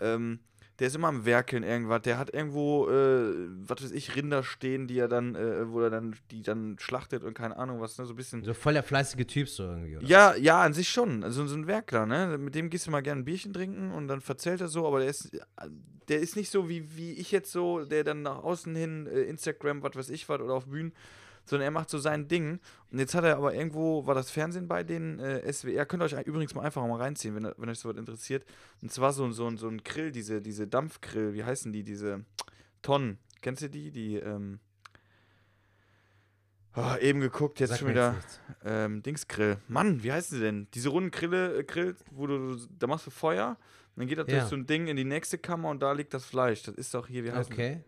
ähm, 0.00 0.40
der 0.82 0.88
ist 0.88 0.96
immer 0.96 1.06
am 1.06 1.24
Werkeln 1.24 1.62
irgendwas, 1.62 2.02
der 2.02 2.18
hat 2.18 2.34
irgendwo, 2.34 2.88
äh, 2.88 3.48
was 3.68 3.84
weiß 3.84 3.92
ich, 3.92 4.16
Rinder 4.16 4.42
stehen, 4.42 4.88
die 4.88 4.98
er 4.98 5.06
dann, 5.06 5.36
äh, 5.36 5.70
wo 5.70 5.80
er 5.80 5.90
dann, 5.90 6.16
die 6.32 6.42
dann 6.42 6.76
schlachtet 6.80 7.22
und 7.22 7.34
keine 7.34 7.56
Ahnung 7.56 7.80
was, 7.80 7.96
ne, 7.98 8.04
so 8.04 8.14
ein 8.14 8.16
bisschen. 8.16 8.42
So 8.42 8.52
voll 8.52 8.72
der 8.72 8.82
fleißige 8.82 9.24
Typ 9.24 9.48
so 9.48 9.62
irgendwie, 9.62 9.98
oder? 9.98 10.06
Ja, 10.08 10.34
ja, 10.34 10.60
an 10.60 10.72
sich 10.72 10.88
schon. 10.88 11.22
Also 11.22 11.46
so 11.46 11.54
ein 11.54 11.68
Werkler, 11.68 12.04
ne? 12.04 12.36
Mit 12.36 12.56
dem 12.56 12.68
gehst 12.68 12.88
du 12.88 12.90
mal 12.90 13.00
gerne 13.00 13.20
ein 13.20 13.24
Bierchen 13.24 13.52
trinken 13.52 13.92
und 13.92 14.08
dann 14.08 14.20
verzählt 14.20 14.60
er 14.60 14.66
so, 14.66 14.84
aber 14.84 14.98
der 14.98 15.08
ist, 15.08 15.30
der 16.08 16.18
ist 16.18 16.34
nicht 16.34 16.50
so 16.50 16.68
wie, 16.68 16.96
wie 16.96 17.12
ich 17.12 17.30
jetzt 17.30 17.52
so, 17.52 17.84
der 17.84 18.02
dann 18.02 18.22
nach 18.22 18.42
außen 18.42 18.74
hin 18.74 19.06
äh, 19.06 19.20
Instagram, 19.20 19.84
was 19.84 19.94
weiß 19.94 20.10
ich 20.10 20.28
was, 20.28 20.40
oder 20.40 20.54
auf 20.54 20.66
Bühnen, 20.66 20.92
sondern 21.44 21.64
er 21.66 21.70
macht 21.70 21.90
so 21.90 21.98
sein 21.98 22.28
Ding. 22.28 22.60
Und 22.90 22.98
jetzt 22.98 23.14
hat 23.14 23.24
er 23.24 23.36
aber 23.36 23.54
irgendwo, 23.54 24.06
war 24.06 24.14
das 24.14 24.30
Fernsehen 24.30 24.68
bei 24.68 24.82
den 24.82 25.18
äh, 25.18 25.52
SWR, 25.52 25.86
könnt 25.86 26.02
ihr 26.02 26.06
euch 26.16 26.26
übrigens 26.26 26.54
mal 26.54 26.62
einfach 26.62 26.86
mal 26.86 26.96
reinziehen, 27.00 27.34
wenn, 27.34 27.50
wenn 27.56 27.68
euch 27.68 27.78
sowas 27.78 27.96
interessiert. 27.96 28.44
Und 28.80 28.92
zwar 28.92 29.12
so, 29.12 29.30
so, 29.32 29.54
so 29.56 29.68
ein 29.68 29.82
Grill, 29.82 30.12
diese, 30.12 30.40
diese 30.40 30.66
Dampfgrill, 30.66 31.34
wie 31.34 31.44
heißen 31.44 31.72
die, 31.72 31.82
diese 31.84 32.24
Tonnen. 32.82 33.18
Kennst 33.40 33.62
du 33.62 33.68
die? 33.70 33.90
Die, 33.90 34.16
ähm, 34.16 34.60
oh, 36.76 36.94
eben 37.00 37.20
geguckt, 37.20 37.60
jetzt 37.60 37.70
Sag 37.70 37.78
schon 37.80 37.88
wieder. 37.88 38.14
jetzt. 38.20 38.40
Ähm, 38.64 39.02
Dingsgrill. 39.02 39.58
Mann, 39.68 40.02
wie 40.02 40.12
heißen 40.12 40.38
sie 40.38 40.42
denn? 40.44 40.68
Diese 40.74 40.88
runden 40.90 41.10
Grille, 41.10 41.58
äh, 41.58 41.64
Grill, 41.64 41.96
wo 42.10 42.26
du, 42.26 42.56
da 42.78 42.86
machst 42.86 43.06
du 43.06 43.10
Feuer, 43.10 43.56
dann 43.96 44.06
geht 44.06 44.18
das 44.18 44.26
Ja. 44.28 44.38
durch 44.38 44.48
so 44.48 44.56
ein 44.56 44.66
Ding 44.66 44.86
in 44.86 44.96
die 44.96 45.04
nächste 45.04 45.38
Kammer 45.38 45.68
und 45.70 45.82
da 45.82 45.92
liegt 45.92 46.14
das 46.14 46.24
Fleisch. 46.24 46.62
Das 46.62 46.74
ist 46.76 46.94
doch 46.94 47.06
hier, 47.08 47.24
wie 47.24 47.30
heißt 47.32 47.50
das? 47.50 47.56
Okay. 47.56 47.80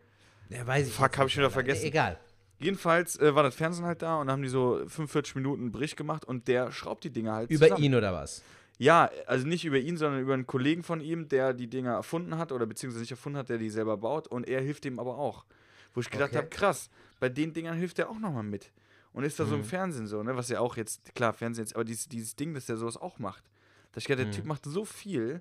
Ja, 0.51 0.67
weiß 0.67 0.89
ich 0.89 0.93
Fuck, 0.93 1.05
jetzt 1.07 1.19
hab 1.19 1.25
nicht, 1.25 1.33
ich 1.33 1.37
wieder 1.39 1.47
Alter. 1.47 1.55
vergessen. 1.55 1.85
Egal. 1.87 2.19
Jedenfalls 2.65 3.19
äh, 3.19 3.35
war 3.35 3.43
das 3.43 3.55
Fernsehen 3.55 3.85
halt 3.85 4.03
da 4.03 4.17
und 4.21 4.31
haben 4.31 4.43
die 4.43 4.49
so 4.49 4.79
45 4.87 5.35
Minuten 5.37 5.71
Brich 5.71 5.97
gemacht 5.97 6.25
und 6.25 6.49
der 6.49 6.73
schraubt 6.73 7.05
die 7.05 7.11
Dinger 7.11 7.35
halt 7.35 7.51
Über 7.51 7.67
zusammen. 7.67 7.83
ihn 7.85 7.95
oder 7.95 8.13
was? 8.13 8.43
Ja, 8.79 9.11
also 9.27 9.47
nicht 9.47 9.65
über 9.65 9.79
ihn, 9.79 9.97
sondern 9.97 10.21
über 10.21 10.35
einen 10.35 10.47
Kollegen 10.47 10.83
von 10.83 11.01
ihm, 11.01 11.29
der 11.29 11.53
die 11.53 11.69
Dinger 11.69 11.93
erfunden 11.93 12.39
hat 12.39 12.51
oder 12.51 12.67
beziehungsweise 12.67 13.03
nicht 13.03 13.11
erfunden 13.13 13.39
hat, 13.39 13.49
der 13.49 13.59
die 13.59 13.71
selber 13.71 13.97
baut 13.97 14.27
und 14.29 14.49
er 14.49 14.61
hilft 14.63 14.85
ihm 14.87 14.99
aber 14.99 15.17
auch. 15.19 15.45
Wo 15.93 16.01
ich 16.01 16.11
gedacht 16.11 16.31
Okay. 16.31 16.39
habe, 16.39 16.49
krass, 16.49 16.91
bei 17.21 17.29
den 17.29 17.53
Dingern 17.53 17.77
hilft 17.77 17.99
er 18.01 18.09
auch 18.11 18.19
nochmal 18.19 18.43
mit. 18.43 18.73
Und 19.13 19.23
ist 19.23 19.39
da 19.39 19.45
so 19.47 19.55
im 19.55 19.61
Mhm. 19.61 19.65
Fernsehen 19.65 20.07
so, 20.09 20.23
ne? 20.25 20.35
Was 20.37 20.49
ja 20.49 20.59
auch 20.59 20.77
jetzt, 20.77 21.15
klar, 21.15 21.33
Fernsehen 21.35 21.67
ist, 21.67 21.75
aber 21.77 21.85
dieses, 21.85 22.09
dieses 22.09 22.35
Ding, 22.35 22.53
dass 22.53 22.67
der 22.67 22.77
sowas 22.77 22.97
auch 22.97 23.21
macht. 23.21 23.45
Dass 23.93 24.03
ich 24.03 24.09
gedacht, 24.09 24.21
der 24.25 24.27
Mhm. 24.27 24.33
Typ 24.33 24.45
macht 24.47 24.65
so 24.65 24.85
viel 24.85 25.41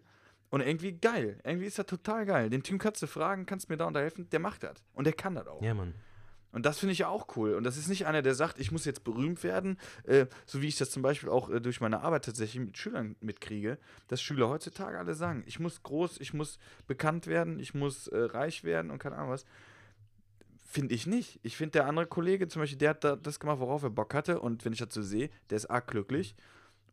und 0.51 0.61
irgendwie 0.61 0.91
geil. 0.91 1.39
Irgendwie 1.43 1.65
ist 1.65 1.79
er 1.79 1.87
total 1.87 2.25
geil. 2.27 2.51
Den 2.51 2.61
Typ 2.61 2.79
kannst 2.79 3.01
du 3.01 3.07
fragen, 3.07 3.47
kannst 3.47 3.69
mir 3.69 3.77
da 3.77 3.85
unterhelfen, 3.85 4.29
der 4.29 4.39
macht 4.39 4.61
das. 4.61 4.75
Und 4.93 5.05
der 5.05 5.13
kann 5.13 5.33
das 5.33 5.47
auch. 5.47 5.61
Ja, 5.63 5.73
Mann. 5.73 5.95
Und 6.53 6.67
das 6.67 6.79
finde 6.79 6.93
ich 6.93 6.99
ja 6.99 7.09
auch 7.09 7.35
cool. 7.35 7.55
Und 7.55 7.63
das 7.63 7.77
ist 7.77 7.89
nicht 7.89 8.05
einer, 8.05 8.21
der 8.21 8.35
sagt, 8.35 8.59
ich 8.59 8.71
muss 8.71 8.85
jetzt 8.85 9.03
berühmt 9.03 9.43
werden, 9.43 9.77
äh, 10.03 10.27
so 10.45 10.61
wie 10.61 10.67
ich 10.67 10.77
das 10.77 10.91
zum 10.91 11.01
Beispiel 11.01 11.29
auch 11.29 11.49
äh, 11.49 11.59
durch 11.59 11.81
meine 11.81 12.01
Arbeit 12.01 12.25
tatsächlich 12.25 12.63
mit 12.63 12.77
Schülern 12.77 13.15
mitkriege, 13.21 13.79
dass 14.07 14.21
Schüler 14.21 14.49
heutzutage 14.49 14.99
alle 14.99 15.15
sagen, 15.15 15.43
ich 15.47 15.59
muss 15.59 15.81
groß, 15.81 16.19
ich 16.21 16.33
muss 16.33 16.59
bekannt 16.85 17.25
werden, 17.25 17.59
ich 17.59 17.73
muss 17.73 18.07
äh, 18.07 18.17
reich 18.17 18.63
werden 18.63 18.91
und 18.91 18.99
keine 18.99 19.15
Ahnung 19.15 19.31
was. 19.31 19.45
Finde 20.63 20.93
ich 20.93 21.07
nicht. 21.07 21.39
Ich 21.41 21.57
finde, 21.57 21.71
der 21.71 21.87
andere 21.87 22.05
Kollege 22.05 22.47
zum 22.47 22.61
Beispiel, 22.61 22.77
der 22.77 22.91
hat 22.91 23.03
da 23.03 23.15
das 23.15 23.39
gemacht, 23.39 23.59
worauf 23.59 23.81
er 23.81 23.89
Bock 23.89 24.13
hatte. 24.13 24.39
Und 24.39 24.63
wenn 24.63 24.73
ich 24.73 24.79
dazu 24.79 25.01
sehe, 25.01 25.29
der 25.49 25.57
ist 25.57 25.67
arg 25.67 25.87
glücklich. 25.87 26.35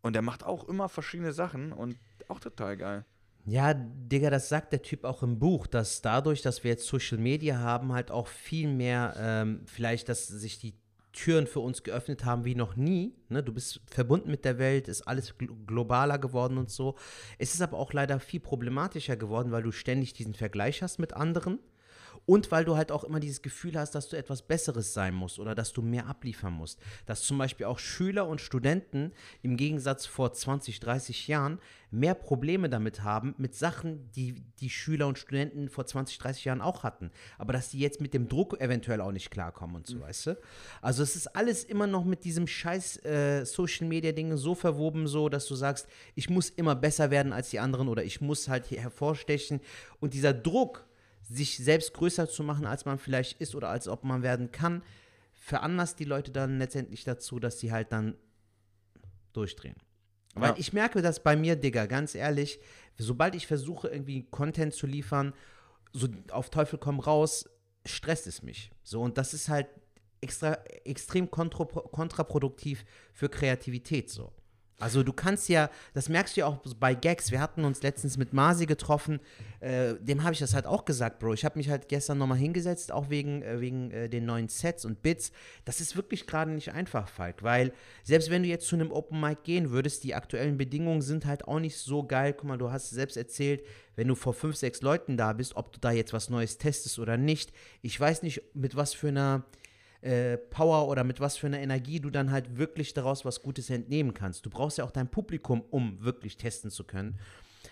Und 0.02 0.14
der 0.14 0.22
macht 0.22 0.42
auch 0.42 0.68
immer 0.68 0.88
verschiedene 0.88 1.32
Sachen 1.32 1.72
und 1.72 1.98
auch 2.28 2.40
total 2.40 2.76
geil. 2.76 3.04
Ja, 3.46 3.74
Digga, 3.74 4.30
das 4.30 4.48
sagt 4.48 4.72
der 4.72 4.82
Typ 4.82 5.04
auch 5.04 5.22
im 5.22 5.38
Buch, 5.38 5.66
dass 5.66 6.02
dadurch, 6.02 6.42
dass 6.42 6.62
wir 6.62 6.72
jetzt 6.72 6.86
Social 6.86 7.18
Media 7.18 7.58
haben, 7.58 7.92
halt 7.92 8.10
auch 8.10 8.26
viel 8.26 8.68
mehr, 8.68 9.14
ähm, 9.18 9.62
vielleicht, 9.66 10.08
dass 10.08 10.28
sich 10.28 10.58
die 10.58 10.74
Türen 11.12 11.46
für 11.46 11.60
uns 11.60 11.82
geöffnet 11.82 12.24
haben 12.24 12.44
wie 12.44 12.54
noch 12.54 12.76
nie. 12.76 13.14
Ne? 13.28 13.42
Du 13.42 13.52
bist 13.52 13.80
verbunden 13.90 14.30
mit 14.30 14.44
der 14.44 14.58
Welt, 14.58 14.88
ist 14.88 15.02
alles 15.02 15.36
glo 15.36 15.54
globaler 15.66 16.18
geworden 16.18 16.58
und 16.58 16.70
so. 16.70 16.96
Es 17.38 17.54
ist 17.54 17.62
aber 17.62 17.78
auch 17.78 17.92
leider 17.92 18.20
viel 18.20 18.40
problematischer 18.40 19.16
geworden, 19.16 19.50
weil 19.50 19.62
du 19.62 19.72
ständig 19.72 20.12
diesen 20.12 20.34
Vergleich 20.34 20.82
hast 20.82 20.98
mit 20.98 21.14
anderen. 21.14 21.58
Und 22.30 22.52
weil 22.52 22.64
du 22.64 22.76
halt 22.76 22.92
auch 22.92 23.02
immer 23.02 23.18
dieses 23.18 23.42
Gefühl 23.42 23.76
hast, 23.76 23.96
dass 23.96 24.08
du 24.08 24.16
etwas 24.16 24.42
Besseres 24.42 24.94
sein 24.94 25.14
musst 25.14 25.40
oder 25.40 25.56
dass 25.56 25.72
du 25.72 25.82
mehr 25.82 26.06
abliefern 26.06 26.52
musst. 26.52 26.78
Dass 27.04 27.22
zum 27.22 27.38
Beispiel 27.38 27.66
auch 27.66 27.80
Schüler 27.80 28.28
und 28.28 28.40
Studenten 28.40 29.10
im 29.42 29.56
Gegensatz 29.56 30.06
vor 30.06 30.32
20, 30.32 30.78
30 30.78 31.26
Jahren 31.26 31.58
mehr 31.90 32.14
Probleme 32.14 32.68
damit 32.68 33.02
haben, 33.02 33.34
mit 33.36 33.56
Sachen, 33.56 34.12
die 34.12 34.44
die 34.60 34.70
Schüler 34.70 35.08
und 35.08 35.18
Studenten 35.18 35.68
vor 35.68 35.86
20, 35.86 36.18
30 36.18 36.44
Jahren 36.44 36.60
auch 36.60 36.84
hatten. 36.84 37.10
Aber 37.36 37.52
dass 37.52 37.70
die 37.70 37.80
jetzt 37.80 38.00
mit 38.00 38.14
dem 38.14 38.28
Druck 38.28 38.60
eventuell 38.60 39.00
auch 39.00 39.10
nicht 39.10 39.32
klarkommen 39.32 39.74
und 39.74 39.88
so, 39.88 39.98
weißt 39.98 40.26
du? 40.26 40.38
Also 40.82 41.02
es 41.02 41.16
ist 41.16 41.34
alles 41.34 41.64
immer 41.64 41.88
noch 41.88 42.04
mit 42.04 42.22
diesem 42.22 42.46
scheiß 42.46 43.04
äh, 43.06 43.44
Social-Media-Ding 43.44 44.36
so 44.36 44.54
verwoben, 44.54 45.08
so, 45.08 45.28
dass 45.28 45.46
du 45.46 45.56
sagst, 45.56 45.88
ich 46.14 46.30
muss 46.30 46.48
immer 46.50 46.76
besser 46.76 47.10
werden 47.10 47.32
als 47.32 47.50
die 47.50 47.58
anderen 47.58 47.88
oder 47.88 48.04
ich 48.04 48.20
muss 48.20 48.46
halt 48.46 48.66
hier 48.66 48.80
hervorstechen. 48.80 49.60
Und 49.98 50.14
dieser 50.14 50.32
Druck, 50.32 50.86
sich 51.30 51.58
selbst 51.58 51.94
größer 51.94 52.28
zu 52.28 52.42
machen, 52.42 52.66
als 52.66 52.84
man 52.84 52.98
vielleicht 52.98 53.40
ist 53.40 53.54
oder 53.54 53.68
als 53.68 53.86
ob 53.88 54.04
man 54.04 54.22
werden 54.22 54.50
kann, 54.50 54.82
veranlasst 55.34 55.98
die 56.00 56.04
Leute 56.04 56.32
dann 56.32 56.58
letztendlich 56.58 57.04
dazu, 57.04 57.38
dass 57.38 57.60
sie 57.60 57.72
halt 57.72 57.92
dann 57.92 58.16
durchdrehen. 59.32 59.76
Weil 60.34 60.50
Ja. 60.50 60.56
ich 60.58 60.72
merke 60.72 61.02
das 61.02 61.22
bei 61.22 61.36
mir, 61.36 61.56
Digga, 61.56 61.86
ganz 61.86 62.14
ehrlich, 62.14 62.60
sobald 62.98 63.34
ich 63.34 63.46
versuche, 63.46 63.88
irgendwie 63.88 64.24
Content 64.24 64.74
zu 64.74 64.86
liefern, 64.86 65.32
so 65.92 66.08
auf 66.30 66.50
Teufel 66.50 66.78
komm 66.78 67.00
raus, 67.00 67.48
stresst 67.86 68.26
es 68.26 68.42
mich. 68.42 68.70
So, 68.82 69.00
und 69.00 69.16
das 69.16 69.32
ist 69.32 69.48
halt 69.48 69.68
extra, 70.20 70.54
extrem 70.84 71.30
kontraproduktiv 71.30 72.84
für 73.12 73.28
Kreativität 73.28 74.10
so. 74.10 74.32
Also 74.80 75.02
du 75.02 75.12
kannst 75.12 75.48
ja, 75.48 75.70
das 75.94 76.08
merkst 76.08 76.36
du 76.36 76.40
ja 76.40 76.46
auch 76.46 76.58
bei 76.78 76.94
Gags. 76.94 77.30
Wir 77.30 77.40
hatten 77.40 77.64
uns 77.64 77.82
letztens 77.82 78.16
mit 78.16 78.32
Masi 78.32 78.66
getroffen. 78.66 79.20
Äh, 79.60 79.94
dem 80.00 80.22
habe 80.22 80.32
ich 80.32 80.38
das 80.38 80.54
halt 80.54 80.66
auch 80.66 80.86
gesagt, 80.86 81.18
Bro. 81.18 81.34
Ich 81.34 81.44
habe 81.44 81.58
mich 81.58 81.68
halt 81.68 81.88
gestern 81.88 82.18
nochmal 82.18 82.38
hingesetzt, 82.38 82.90
auch 82.90 83.10
wegen, 83.10 83.42
äh, 83.42 83.60
wegen 83.60 83.90
äh, 83.90 84.08
den 84.08 84.24
neuen 84.24 84.48
Sets 84.48 84.84
und 84.86 85.02
Bits. 85.02 85.32
Das 85.66 85.80
ist 85.80 85.96
wirklich 85.96 86.26
gerade 86.26 86.50
nicht 86.50 86.72
einfach, 86.72 87.08
Falk. 87.08 87.42
Weil 87.42 87.72
selbst 88.02 88.30
wenn 88.30 88.42
du 88.42 88.48
jetzt 88.48 88.66
zu 88.66 88.74
einem 88.74 88.90
Open 88.90 89.20
Mic 89.20 89.44
gehen 89.44 89.70
würdest, 89.70 90.02
die 90.02 90.14
aktuellen 90.14 90.56
Bedingungen 90.56 91.02
sind 91.02 91.26
halt 91.26 91.46
auch 91.46 91.60
nicht 91.60 91.76
so 91.76 92.02
geil. 92.02 92.32
Guck 92.32 92.48
mal, 92.48 92.58
du 92.58 92.72
hast 92.72 92.90
selbst 92.90 93.18
erzählt, 93.18 93.62
wenn 93.96 94.08
du 94.08 94.14
vor 94.14 94.32
fünf, 94.32 94.56
sechs 94.56 94.80
Leuten 94.80 95.18
da 95.18 95.34
bist, 95.34 95.56
ob 95.56 95.72
du 95.72 95.78
da 95.78 95.90
jetzt 95.90 96.14
was 96.14 96.30
Neues 96.30 96.56
testest 96.56 96.98
oder 96.98 97.18
nicht. 97.18 97.52
Ich 97.82 98.00
weiß 98.00 98.22
nicht, 98.22 98.42
mit 98.54 98.76
was 98.76 98.94
für 98.94 99.08
einer 99.08 99.44
äh, 100.02 100.38
Power 100.38 100.88
oder 100.88 101.04
mit 101.04 101.20
was 101.20 101.36
für 101.36 101.46
einer 101.46 101.60
Energie 101.60 102.00
du 102.00 102.10
dann 102.10 102.30
halt 102.30 102.56
wirklich 102.56 102.94
daraus 102.94 103.24
was 103.24 103.42
Gutes 103.42 103.68
entnehmen 103.70 104.14
kannst. 104.14 104.46
Du 104.46 104.50
brauchst 104.50 104.78
ja 104.78 104.84
auch 104.84 104.90
dein 104.90 105.08
Publikum, 105.08 105.62
um 105.70 106.02
wirklich 106.02 106.36
testen 106.36 106.70
zu 106.70 106.84
können. 106.84 107.18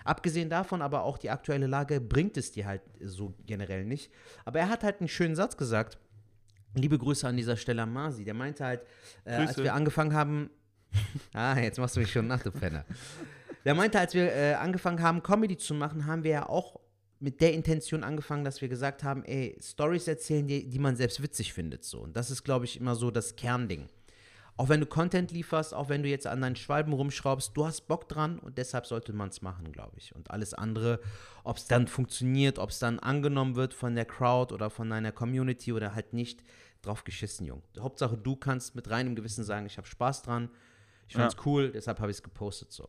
Abgesehen 0.05 0.51
davon 0.51 0.83
aber 0.83 1.03
auch 1.03 1.19
die 1.19 1.31
aktuelle 1.31 1.67
Lage 1.67 2.01
bringt 2.01 2.37
es 2.37 2.53
dir 2.53 2.67
halt 2.67 2.83
so 3.01 3.35
generell 3.47 3.85
nicht. 3.85 4.11
Aber 4.45 4.59
er 4.59 4.69
hat 4.69 4.85
halt 4.85 5.01
einen 5.01 5.09
schönen 5.09 5.37
Satz 5.37 5.57
gesagt. 5.57 5.99
Liebe 6.75 6.99
Grüße 6.99 7.27
an 7.27 7.37
dieser 7.37 7.57
Stelle 7.57 7.83
an 7.83 7.93
Masi. 7.93 8.25
Der 8.25 8.35
meinte 8.35 8.65
halt, 8.65 8.83
äh, 9.25 9.33
als 9.33 9.57
wir 9.57 9.75
angefangen 9.75 10.13
haben. 10.13 10.51
ah, 11.35 11.59
jetzt 11.59 11.79
machst 11.79 11.97
du 11.97 12.01
mich 12.01 12.11
schon 12.13 12.27
nach, 12.27 12.43
du 12.43 12.51
Penner. 12.51 12.85
Der 13.65 13.75
meinte, 13.75 13.99
als 13.99 14.15
wir 14.15 14.33
äh, 14.33 14.55
angefangen 14.55 15.03
haben, 15.03 15.23
Comedy 15.23 15.57
zu 15.57 15.75
machen, 15.75 16.07
haben 16.07 16.25
wir 16.25 16.31
ja 16.31 16.49
auch 16.49 16.81
mit 17.21 17.41
der 17.41 17.53
Intention 17.53 18.05
angefangen, 18.05 18.45
dass 18.45 18.61
wir 18.61 18.69
gesagt 18.69 19.03
haben, 19.03 19.25
ey, 19.25 19.57
Stories 19.61 20.07
erzählen, 20.07 20.47
die, 20.47 20.69
die 20.69 20.79
man 20.79 20.97
selbst 20.97 21.23
witzig 21.23 21.53
findet. 21.53 21.85
So. 21.85 22.01
Und 22.01 22.17
das 22.17 22.31
ist, 22.31 22.45
glaube 22.45 22.65
ich, 22.65 22.79
immer 22.79 22.95
so 22.95 23.11
das 23.11 23.37
Kernding. 23.37 23.89
Auch 24.57 24.69
wenn 24.69 24.81
du 24.81 24.87
Content 24.87 25.31
lieferst, 25.31 25.73
auch 25.73 25.89
wenn 25.89 26.03
du 26.03 26.09
jetzt 26.09 26.27
an 26.27 26.41
deinen 26.41 26.57
Schwalben 26.57 26.93
rumschraubst, 26.93 27.57
du 27.57 27.65
hast 27.65 27.83
Bock 27.83 28.09
dran 28.09 28.41
und 28.41 28.59
deshalb 28.59 28.87
sollte 28.87 29.13
man 29.13 29.29
es 29.29 29.41
machen, 29.41 29.71
glaube 29.71 29.97
ich. 29.99 30.17
Und 30.17 30.33
alles 30.33 30.53
andere, 30.53 31.01
ob 31.45 31.59
es 31.59 31.69
dann 31.69 31.87
funktioniert, 31.87 32.59
ob 32.59 32.71
es 32.71 32.81
dann 32.81 32.99
angenommen 32.99 33.55
wird 33.55 33.73
von 33.73 33.95
der 33.95 34.05
Crowd 34.05 34.53
oder 34.53 34.69
von 34.69 34.91
deiner 34.91 35.13
Community 35.13 35.73
oder 35.73 35.95
halt 35.95 36.13
nicht, 36.13 36.43
drauf 36.83 37.05
geschissen, 37.05 37.47
Jung. 37.47 37.63
Hauptsache, 37.79 38.17
du 38.17 38.37
kannst 38.37 38.75
mit 38.75 38.91
reinem 38.91 39.15
Gewissen 39.15 39.45
sagen, 39.45 39.67
ich 39.67 39.77
habe 39.77 39.87
Spaß 39.87 40.23
dran, 40.23 40.51
ich 41.09 41.15
fand's 41.15 41.37
cool, 41.45 41.71
deshalb 41.71 42.01
habe 42.01 42.11
ich 42.11 42.19
es 42.19 42.23
gepostet 42.23 42.73
so. 42.73 42.89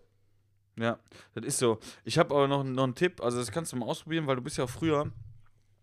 Ja, 0.79 0.97
das 1.35 1.45
ist 1.45 1.57
so. 1.59 1.79
Ich 2.05 2.17
habe 2.17 2.33
aber 2.33 2.47
noch, 2.47 2.63
noch 2.63 2.83
einen 2.83 2.95
Tipp, 2.95 3.21
also 3.21 3.37
das 3.37 3.51
kannst 3.51 3.73
du 3.73 3.77
mal 3.77 3.85
ausprobieren, 3.85 4.27
weil 4.27 4.37
du 4.37 4.41
bist 4.41 4.57
ja 4.57 4.63
auch 4.63 4.69
früher 4.69 5.11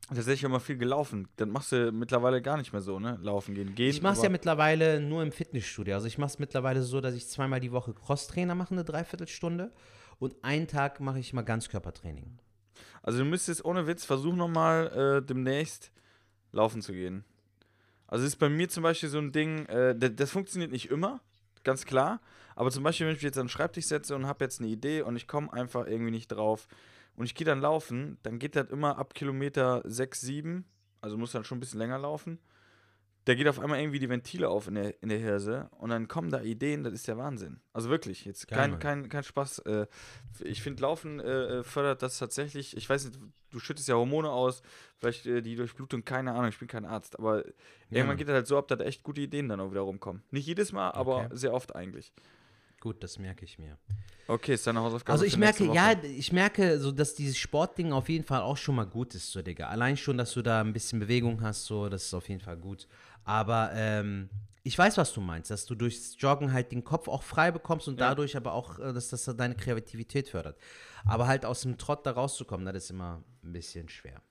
tatsächlich 0.09 0.45
immer 0.45 0.61
viel 0.61 0.79
gelaufen. 0.79 1.29
Das 1.37 1.49
machst 1.49 1.73
du 1.73 1.93
mittlerweile 1.93 2.41
gar 2.41 2.57
nicht 2.57 2.73
mehr 2.73 2.81
so, 2.81 2.99
ne? 2.99 3.19
Laufen 3.21 3.55
gehen. 3.55 3.75
gehen 3.75 3.91
Ich 3.91 4.01
mache 4.01 4.15
es 4.15 4.19
aber- 4.21 4.27
ja 4.29 4.31
mittlerweile 4.31 5.01
nur 5.01 5.23
im 5.23 5.33
Fitnessstudio. 5.33 5.95
Also 5.95 6.07
ich 6.07 6.17
mache 6.17 6.31
es 6.31 6.39
mittlerweile 6.39 6.83
so, 6.83 7.01
dass 7.01 7.15
ich 7.15 7.29
zweimal 7.29 7.61
die 7.61 7.73
Woche 7.73 7.93
Crosstrainer 7.93 8.55
mache, 8.55 8.71
eine 8.73 8.85
Dreiviertelstunde. 8.85 9.73
Und 10.19 10.35
einen 10.43 10.67
Tag 10.67 11.01
mache 11.01 11.19
ich 11.19 11.35
mal 11.35 11.43
Ganzkörpertraining. 11.43 12.39
Also 13.03 13.19
du 13.19 13.25
müsstest 13.27 13.65
ohne 13.65 13.87
Witz 13.87 14.05
versuchen 14.07 14.39
nochmal 14.39 15.21
äh, 15.23 15.27
demnächst 15.27 15.91
laufen 16.53 16.81
zu 16.81 16.93
gehen. 16.93 17.25
Also 18.07 18.25
es 18.25 18.33
ist 18.33 18.37
bei 18.39 18.49
mir 18.49 18.69
zum 18.71 18.83
Beispiel 18.83 19.09
so 19.11 19.19
ein 19.19 19.33
Ding, 19.33 19.67
äh, 19.67 19.95
das, 19.95 20.13
das 20.17 20.31
funktioniert 20.31 20.71
nicht 20.73 20.91
immer, 20.91 21.21
ganz 21.65 21.85
klar. 21.85 22.21
Aber 22.57 22.71
zum 22.71 22.83
Beispiel, 22.83 23.07
wenn 23.07 23.13
ich 23.13 23.19
mich 23.19 23.25
jetzt 23.25 23.39
an 23.39 23.45
den 23.45 23.51
Schreibtisch 23.51 23.85
setze 23.85 24.17
und 24.17 24.27
habe 24.27 24.43
jetzt 24.45 24.61
eine 24.61 24.69
Idee 24.69 25.03
und 25.03 25.15
ich 25.15 25.29
komme 25.29 25.53
einfach 25.53 25.87
irgendwie 25.87 26.11
nicht 26.11 26.29
drauf 26.29 26.67
und 27.15 27.27
ich 27.27 27.35
gehe 27.35 27.45
dann 27.45 27.61
laufen, 27.61 28.17
dann 28.23 28.39
geht 28.39 28.57
das 28.57 28.71
immer 28.71 28.99
ab 28.99 29.15
Kilometer 29.15 29.83
6, 29.85 30.23
7, 30.23 30.65
also 31.03 31.17
muss 31.19 31.33
dann 31.33 31.45
schon 31.45 31.59
ein 31.59 31.61
bisschen 31.61 31.79
länger 31.79 31.99
laufen. 31.99 32.39
Da 33.27 33.35
geht 33.35 33.49
auf 33.49 33.59
einmal 33.59 33.81
irgendwie 33.81 33.99
die 33.99 34.09
Ventile 34.09 34.49
auf 34.49 34.69
in 34.69 34.77
der, 34.77 35.03
in 35.03 35.09
der 35.09 35.19
Hirse 35.19 35.69
und 35.79 35.91
dann 35.91 36.07
kommen 36.07 36.31
da 36.31 36.41
Ideen, 36.41 36.85
das 36.85 36.93
ist 36.95 37.09
der 37.09 37.19
Wahnsinn. 37.19 37.61
Also 37.73 37.91
wirklich, 37.91 38.25
jetzt 38.25 38.47
Geil, 38.47 38.71
kein, 38.71 38.79
kein, 38.79 39.09
kein 39.09 39.25
Spaß. 39.25 39.59
Äh, 39.61 39.87
ich 40.45 40.63
finde, 40.63 40.83
Laufen 40.83 41.19
äh, 41.19 41.65
fördert 41.65 42.03
das 42.03 42.19
tatsächlich. 42.19 42.77
Ich 42.77 42.89
weiß 42.89 43.05
nicht, 43.05 43.19
du 43.51 43.59
schüttest 43.59 43.89
ja 43.89 43.97
Hormone 43.97 44.31
aus, 44.31 44.63
vielleicht 44.99 45.27
äh, 45.27 45.43
die 45.43 45.57
Durchblutung, 45.57 46.05
keine 46.05 46.33
Ahnung, 46.35 46.51
ich 46.51 46.59
bin 46.59 46.69
kein 46.69 46.85
Arzt, 46.85 47.19
aber 47.19 47.45
irgendwann 47.91 48.07
Mann. 48.07 48.17
geht 48.17 48.29
das 48.29 48.35
halt 48.35 48.47
so 48.47 48.57
ab, 48.59 48.69
dass 48.69 48.79
echt 48.81 49.03
gute 49.03 49.21
Ideen 49.21 49.49
dann 49.49 49.59
auch 49.59 49.73
wieder 49.73 49.81
rumkommen. 49.81 50.23
Nicht 50.31 50.47
jedes 50.47 50.71
Mal, 50.73 50.93
aber 50.93 51.25
Okay. 51.25 51.37
sehr 51.37 51.53
oft 51.53 51.75
eigentlich. 51.75 52.13
Gut, 52.87 53.03
das 53.03 53.19
merke 53.19 53.45
ich 53.45 53.59
mir. 53.59 53.77
Okay, 54.29 54.55
ist 54.55 54.65
deine 54.65 54.79
Hausaufgabe. 54.81 55.11
Also 55.11 55.25
ich 55.25 55.37
merke, 55.37 55.65
ja, 55.75 56.01
ich 56.05 56.31
merke 56.31 56.79
so, 56.79 56.93
dass 56.93 57.17
dieses 57.17 57.37
Sportding 57.37 57.93
auf 57.93 58.09
jeden 58.09 58.25
Fall 58.25 58.43
auch 58.43 58.57
schon 58.57 58.77
mal 58.77 58.87
gut 58.87 59.13
ist, 59.17 59.33
so 59.33 59.43
Digga. 59.43 59.67
Allein 59.67 59.97
schon, 59.97 60.17
dass 60.19 60.35
du 60.35 60.41
da 60.41 60.61
ein 60.61 60.73
bisschen 60.73 61.01
Bewegung 61.01 61.43
hast, 61.43 61.65
so, 61.65 61.89
das 61.89 62.05
ist 62.05 62.15
auf 62.15 62.29
jeden 62.29 62.41
Fall 62.41 62.57
gut. 62.57 62.87
Aber 63.25 63.73
ähm, 63.75 64.31
ich 64.63 64.79
weiß, 64.79 64.99
was 64.99 65.13
du 65.13 65.21
meinst, 65.21 65.51
dass 65.51 65.67
du 65.67 65.75
durchs 65.75 66.15
Joggen 66.17 66.53
halt 66.53 66.71
den 66.71 66.85
Kopf 66.85 67.09
auch 67.09 67.25
frei 67.25 67.51
bekommst 67.51 67.89
und 67.89 67.99
Ja. 67.99 68.11
dadurch 68.11 68.37
aber 68.37 68.53
auch, 68.53 68.79
äh, 68.79 68.93
dass 68.93 69.09
das 69.09 69.25
deine 69.25 69.57
Kreativität 69.57 70.29
fördert. 70.29 70.57
Aber 71.05 71.27
halt 71.27 71.45
aus 71.45 71.63
dem 71.63 71.79
Trott 71.79 72.07
da 72.07 72.13
rauszukommen, 72.13 72.67
das 72.67 72.85
ist 72.85 72.91
immer 72.91 73.25
ein 73.43 73.53
bisschen 73.53 73.89
schwer. 73.89 74.23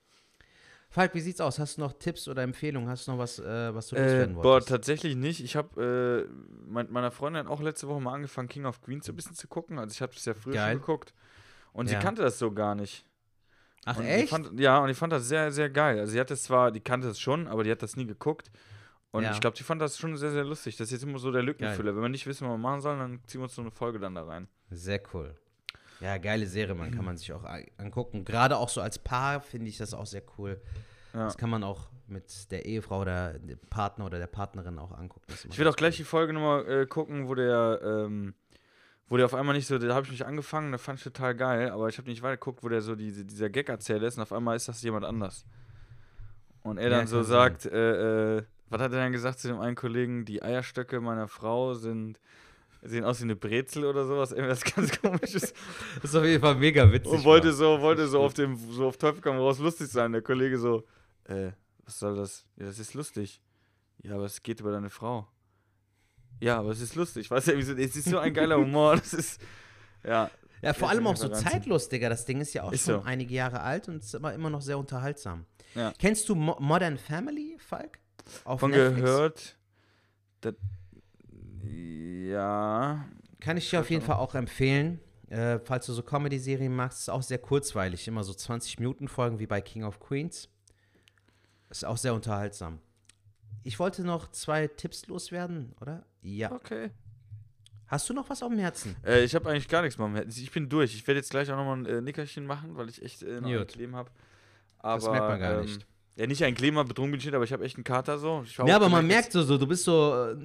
Falk, 0.96 1.14
wie 1.14 1.20
sieht's 1.20 1.42
aus? 1.42 1.60
Hast 1.60 1.76
du 1.76 1.82
noch 1.82 1.92
Tipps 1.92 2.26
oder 2.30 2.42
Empfehlungen? 2.42 2.88
Hast 2.88 3.06
du 3.06 3.12
noch 3.12 3.18
was, 3.18 3.38
äh, 3.40 3.76
was 3.76 3.88
du 3.90 3.98
Äh, 3.98 4.02
loswerden 4.04 4.36
boah, 4.36 4.44
wolltest? 4.46 4.70
tatsächlich 4.70 5.18
nicht. 5.18 5.44
Ich 5.44 5.58
habe 5.58 6.26
äh, 6.30 6.34
mein, 6.70 6.90
meiner 6.90 7.12
Freundin 7.12 7.48
auch 7.48 7.60
letzte 7.62 7.90
Woche 7.90 8.00
mal 8.00 8.14
angefangen, 8.14 8.48
King 8.48 8.64
of 8.66 8.82
Queens 8.82 9.06
so 9.06 9.12
ein 9.12 9.18
bisschen 9.18 9.36
zu 9.36 9.50
gucken. 9.50 9.78
Also 9.78 9.92
ich 9.92 10.02
habe 10.02 10.14
das 10.14 10.24
ja 10.24 10.34
früher 10.34 10.54
Geil. 10.54 10.72
schon 10.72 10.80
geguckt. 10.80 11.14
Und 11.74 11.90
Ja. 11.90 12.00
sie 12.00 12.02
kannte 12.02 12.22
das 12.22 12.40
so 12.40 12.50
gar 12.54 12.76
nicht. 12.76 13.06
Ach 13.84 13.98
und 13.98 14.06
echt? 14.06 14.30
fand, 14.30 14.58
ja, 14.58 14.80
und 14.80 14.90
ich 14.90 14.96
fand 14.98 15.12
das 15.12 15.28
sehr, 15.28 15.52
sehr 15.52 15.70
geil. 15.70 16.00
Also 16.00 16.14
sie 16.14 16.20
hat 16.22 16.32
das 16.32 16.44
zwar, 16.44 16.72
die 16.72 16.80
kannte 16.80 17.10
es 17.10 17.20
schon, 17.20 17.48
aber 17.48 17.66
die 17.66 17.72
hat 17.72 17.84
das 17.84 17.98
nie 17.98 18.06
geguckt. 18.06 18.50
Und 19.12 19.24
Ja. 19.24 19.32
ich 19.32 19.42
glaube, 19.42 19.58
die 19.58 19.64
fand 19.64 19.82
das 19.82 19.98
schon 19.98 20.16
sehr, 20.16 20.32
sehr 20.32 20.46
lustig. 20.46 20.78
Das 20.78 20.88
ist 20.88 20.92
jetzt 20.94 21.04
immer 21.04 21.20
so 21.20 21.30
der 21.30 21.44
Lückenfüller. 21.44 21.94
Wenn 21.94 22.04
wir 22.04 22.10
nicht 22.10 22.26
wissen, 22.26 22.48
was 22.48 22.54
wir 22.54 22.58
machen 22.58 22.80
sollen, 22.80 23.00
dann 23.00 23.20
ziehen 23.28 23.42
wir 23.42 23.44
uns 23.44 23.56
so 23.56 23.62
eine 23.62 23.72
Folge 23.72 24.00
dann 24.00 24.16
da 24.16 24.24
rein. 24.24 24.48
Sehr 24.70 25.02
cool. 25.14 25.36
Ja, 26.06 26.20
geile 26.20 26.46
Serie, 26.46 26.76
man 26.76 26.92
kann 26.92 27.04
man 27.04 27.18
sich 27.18 27.34
auch 27.34 27.44
angucken. 27.78 28.26
Gerade 28.26 28.58
auch 28.58 28.70
so 28.70 28.80
als 28.80 29.00
Paar 29.00 29.42
finde 29.42 29.70
ich 29.70 29.78
das 29.78 29.96
auch 29.96 30.06
sehr 30.06 30.22
cool. 30.38 30.62
Ja. 31.16 31.26
Das 31.26 31.36
kann 31.36 31.50
man 31.50 31.64
auch 31.64 31.88
mit 32.06 32.52
der 32.52 32.68
Ehefrau 32.68 33.02
oder 33.02 33.40
dem 33.40 33.58
Partner 33.72 34.06
oder 34.06 34.20
der 34.20 34.28
Partnerin 34.28 34.78
auch 34.78 34.92
angucken. 34.92 35.26
Ich 35.50 35.58
werde 35.58 35.72
auch 35.72 35.76
gleich 35.76 35.98
die 35.98 36.04
Folge 36.04 36.32
nochmal 36.32 36.70
äh, 36.70 36.86
gucken, 36.86 37.28
wo 37.28 37.34
der, 37.34 37.80
ähm, 37.84 38.36
wo 39.08 39.18
der 39.18 39.26
auf 39.26 39.34
einmal 39.34 39.56
nicht 39.56 39.66
so, 39.66 39.80
da 39.80 39.96
habe 39.96 40.06
ich 40.06 40.12
mich 40.12 40.24
angefangen, 40.28 40.72
da 40.72 40.78
fand 40.78 41.00
ich 41.00 41.04
total 41.04 41.34
geil, 41.34 41.72
aber 41.72 41.90
ich 41.90 41.98
habe 41.98 42.08
nicht 42.08 42.22
weitergeguckt, 42.22 42.64
wo 42.64 42.70
der 42.70 42.82
so 42.82 42.96
diese, 42.96 43.26
dieser 43.26 43.50
Gag-Erzähler 43.50 44.08
ist 44.08 44.18
und 44.18 44.22
auf 44.22 44.32
einmal 44.32 44.56
ist 44.56 44.68
das 44.68 44.84
jemand 44.84 45.06
anders. 45.06 45.44
Und 46.62 46.78
er 46.78 46.92
Ja, 46.92 46.98
dann 46.98 47.08
so 47.08 47.18
kann 47.18 47.26
sagt, 47.26 47.66
äh, 47.66 48.38
äh, 48.38 48.44
was 48.70 48.80
hat 48.80 48.92
er 48.92 49.00
dann 49.00 49.12
gesagt 49.12 49.40
zu 49.40 49.48
dem 49.48 49.60
einen 49.60 49.76
Kollegen, 49.76 50.26
die 50.26 50.44
Eierstöcke 50.44 51.02
meiner 51.02 51.28
Frau 51.28 51.74
sind, 51.74 52.20
sehen 52.88 53.04
aus 53.04 53.20
wie 53.20 53.24
eine 53.26 53.36
Brezel 53.36 53.86
oder 53.86 54.06
sowas, 54.06 54.32
irgendwas 54.32 54.64
ganz 54.76 55.00
komisches. 55.02 55.54
Das 56.02 56.12
ist 56.12 56.16
auf 56.16 56.24
jeden 56.26 56.42
Fall 56.42 56.56
mega 56.56 56.92
witzig. 56.92 57.12
Und 57.12 57.24
wollte 57.24 57.48
Mann. 57.48 57.56
so, 57.58 57.82
wollte 57.82 58.08
so 58.08 58.22
auf 58.22 58.34
dem, 58.34 58.58
so 58.72 58.88
auf 58.88 58.98
Teufel 58.98 59.22
komm 59.22 59.38
raus 59.38 59.60
lustig 59.60 59.88
sein. 59.90 60.12
Der 60.12 60.22
Kollege 60.22 60.58
so, 60.58 60.84
äh, 61.26 61.52
was 61.86 62.00
soll 62.00 62.16
das? 62.16 62.46
Ja, 62.58 62.66
das 62.66 62.80
ist 62.80 62.94
lustig. 62.94 63.42
Ja, 64.04 64.16
aber 64.16 64.26
es 64.26 64.42
geht 64.44 64.60
über 64.60 64.72
deine 64.72 64.90
Frau. 64.90 65.28
Ja, 66.40 66.60
aber 66.60 66.70
es 66.72 66.82
ist 66.82 66.96
lustig. 66.96 67.32
Weißt 67.32 67.48
du, 67.48 67.62
so, 67.64 67.74
es 67.74 67.96
ist 67.96 68.10
so 68.10 68.20
ein 68.20 68.34
geiler 68.34 68.58
Humor. 68.58 68.98
Das 68.98 69.14
ist, 69.14 69.42
ja. 70.04 70.30
Ja, 70.62 70.74
vor 70.74 70.90
allem 70.90 71.06
auch 71.08 71.16
so 71.16 71.30
zeitlos, 71.30 71.90
Digga. 71.90 72.10
Das 72.10 72.26
Ding 72.26 72.42
ist 72.42 72.54
ja 72.54 72.64
auch 72.64 72.72
Ist 72.72 72.86
schon 72.86 73.02
so. 73.02 73.06
einige 73.06 73.34
Jahre 73.34 73.62
alt 73.62 73.88
und 73.88 73.98
ist 74.04 74.16
aber 74.16 74.34
immer 74.34 74.50
noch 74.50 74.62
sehr 74.62 74.78
unterhaltsam. 74.78 75.46
Ja. 75.76 75.94
Kennst 76.00 76.28
du 76.30 76.36
Mo 76.36 76.56
Modern 76.60 76.98
Family, 76.98 77.58
Falk? 77.60 78.00
Auf 78.46 78.60
Von 78.62 78.72
Netflix? 78.72 79.02
gehört. 79.02 79.58
Das, 80.42 80.56
ja. 81.70 83.06
Kann 83.40 83.58
ich 83.58 83.70
dir 83.70 83.80
auf 83.80 83.90
jeden 83.90 84.04
Fall 84.04 84.18
auch 84.18 84.36
empfehlen. 84.36 85.00
Äh, 85.30 85.60
falls 85.60 85.88
du 85.88 85.94
so 85.94 86.04
Comedy-Serien 86.04 86.76
magst, 86.76 87.02
ist 87.02 87.10
auch 87.10 87.24
sehr 87.24 87.40
kurzweilig. 87.40 88.08
Immer 88.08 88.24
so 88.24 88.34
20 88.34 88.80
Minuten 88.80 89.08
Folgen 89.08 89.40
wie 89.40 89.48
bei 89.48 89.62
King 89.62 89.84
of 89.84 90.00
Queens. 90.00 90.50
Ist 91.70 91.86
auch 91.86 91.98
sehr 91.98 92.14
unterhaltsam. 92.14 92.80
Ich 93.64 93.80
wollte 93.80 94.04
noch 94.04 94.30
zwei 94.32 94.68
Tipps 94.68 95.08
loswerden, 95.08 95.74
oder? 95.82 96.06
Ja. 96.22 96.52
Okay. 96.52 96.92
Hast 97.88 98.10
du 98.10 98.14
noch 98.14 98.30
was 98.30 98.42
auf 98.44 98.50
dem 98.50 98.60
Herzen? 98.60 98.96
Äh, 99.06 99.24
ich 99.24 99.36
habe 99.36 99.50
eigentlich 99.50 99.68
gar 99.68 99.82
nichts 99.82 99.98
mehr. 99.98 100.08
am 100.08 100.16
Herzen. 100.16 100.42
Ich 100.42 100.52
bin 100.52 100.70
durch. 100.70 100.96
Ich 100.96 101.06
werde 101.08 101.20
jetzt 101.20 101.32
gleich 101.32 101.52
auch 101.52 101.58
nochmal 101.58 101.78
ein 101.78 101.86
äh, 101.86 102.02
Nickerchen 102.02 102.46
machen, 102.46 102.76
weil 102.76 102.90
ich 102.90 103.02
echt 103.02 103.24
äh, 103.24 103.42
noch 103.42 103.50
ein 103.50 103.58
Gut. 103.58 103.68
Kleben 103.70 103.96
habe. 103.96 104.10
Das 104.82 105.04
merkt 105.04 105.28
man 105.28 105.40
gar 105.40 105.56
ähm, 105.56 105.62
nicht. 105.62 105.86
Ja, 106.18 106.26
nicht 106.28 106.42
ein 106.46 106.56
Kleben, 106.56 106.76
betrunken 106.88 107.12
bin 107.12 107.20
ich 107.20 107.26
nicht, 107.26 107.36
aber 107.36 107.44
ich 107.44 107.52
habe 107.52 107.66
echt 107.66 107.76
einen 107.76 107.84
Kater 107.84 108.18
so. 108.18 108.46
Ja, 108.66 108.78
aber 108.78 108.88
man 108.88 109.06
merkt 109.06 109.34
so, 109.34 109.44
so, 109.44 109.58
du 109.58 109.68
bist 109.68 109.84
so, 109.84 110.14
äh, 110.14 110.36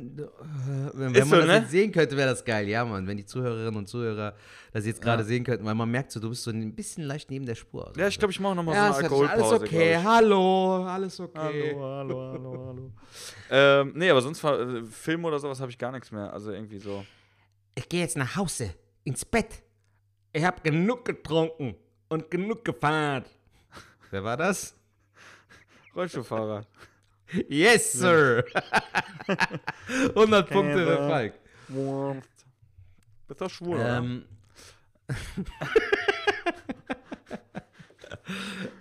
wenn, 0.94 1.14
wenn 1.14 1.28
man 1.28 1.28
so, 1.28 1.36
das 1.36 1.46
ne? 1.46 1.54
jetzt 1.58 1.70
sehen 1.70 1.92
könnte, 1.92 2.16
wäre 2.16 2.30
das 2.30 2.44
geil, 2.44 2.68
ja, 2.68 2.84
Mann. 2.84 3.06
Wenn 3.06 3.16
die 3.16 3.24
Zuhörerinnen 3.24 3.76
und 3.76 3.86
Zuhörer 3.86 4.34
das 4.72 4.84
jetzt 4.84 5.00
gerade 5.00 5.22
Ja. 5.22 5.28
sehen 5.28 5.44
könnten, 5.44 5.64
weil 5.64 5.76
man 5.76 5.88
merkt 5.88 6.10
so, 6.10 6.18
du 6.18 6.28
bist 6.28 6.42
so 6.42 6.50
ein 6.50 6.74
bisschen 6.74 7.04
leicht 7.04 7.30
neben 7.30 7.46
der 7.46 7.54
Spur. 7.54 7.92
Ja, 7.96 8.08
ich 8.08 8.18
glaube, 8.18 8.32
ich 8.32 8.40
mache 8.40 8.56
nochmal 8.56 8.74
ja, 8.74 8.88
so 8.88 8.98
eine 8.98 9.04
Alkoholpause. 9.04 9.42
alles 9.42 9.62
okay, 9.62 9.96
hallo, 9.96 10.84
alles 10.86 11.20
okay. 11.20 11.70
ich. 11.70 11.76
hallo, 11.76 12.32
hallo, 12.32 12.66
hallo. 12.66 12.92
ähm, 13.50 13.92
nee, 13.94 14.10
aber 14.10 14.22
sonst 14.22 14.42
äh, 14.42 14.82
Film 14.82 15.24
oder 15.24 15.38
sowas 15.38 15.60
habe 15.60 15.70
ich 15.70 15.78
gar 15.78 15.92
nichts 15.92 16.10
mehr. 16.10 16.32
Also 16.32 16.50
irgendwie 16.50 16.80
so. 16.80 17.04
Ich 17.76 17.88
gehe 17.88 18.00
jetzt 18.00 18.16
nach 18.16 18.34
Hause, 18.34 18.74
ins 19.04 19.24
Bett. 19.24 19.62
Ich 20.32 20.42
habe 20.42 20.60
genug 20.62 21.04
getrunken 21.04 21.76
und 22.08 22.28
genug 22.28 22.64
gefahren. 22.64 23.24
Wer 24.10 24.24
war 24.24 24.36
das? 24.36 24.74
Rollstuhlfahrer. 26.00 26.64
Yes, 27.48 27.92
Sir. 27.92 28.44
100 30.16 30.50
Punkte 30.50 30.84
für 30.84 30.96
Falk. 31.08 31.34
Bist 33.28 33.40
doch 33.40 33.48
schwul, 33.50 33.78
Ähm, 33.80 34.24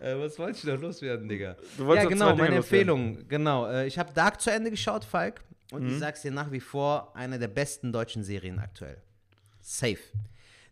äh, 0.02 0.16
was 0.18 0.40
wollte 0.40 0.58
ich 0.58 0.64
noch 0.64 0.80
loswerden, 0.82 1.30
Digga? 1.30 1.58
Ja, 1.78 2.06
genau, 2.06 2.36
meine 2.36 2.56
loswerden. 2.56 2.56
Empfehlung. 2.58 3.28
Genau. 3.28 3.68
Äh, 3.70 3.86
ich 3.86 4.00
habe 4.00 4.12
Dark 4.14 4.42
zu 4.42 4.52
Ende 4.52 4.72
geschaut, 4.72 5.06
Falk. 5.06 5.42
Und 5.72 5.84
Mhm. 5.84 5.90
ich 5.90 6.00
sag's 6.00 6.24
dir 6.24 6.32
nach 6.32 6.52
wie 6.52 6.60
vor, 6.60 7.16
eine 7.16 7.38
der 7.38 7.50
besten 7.50 7.92
deutschen 7.94 8.24
Serien 8.24 8.58
aktuell. 8.58 8.98
Safe. 9.62 10.00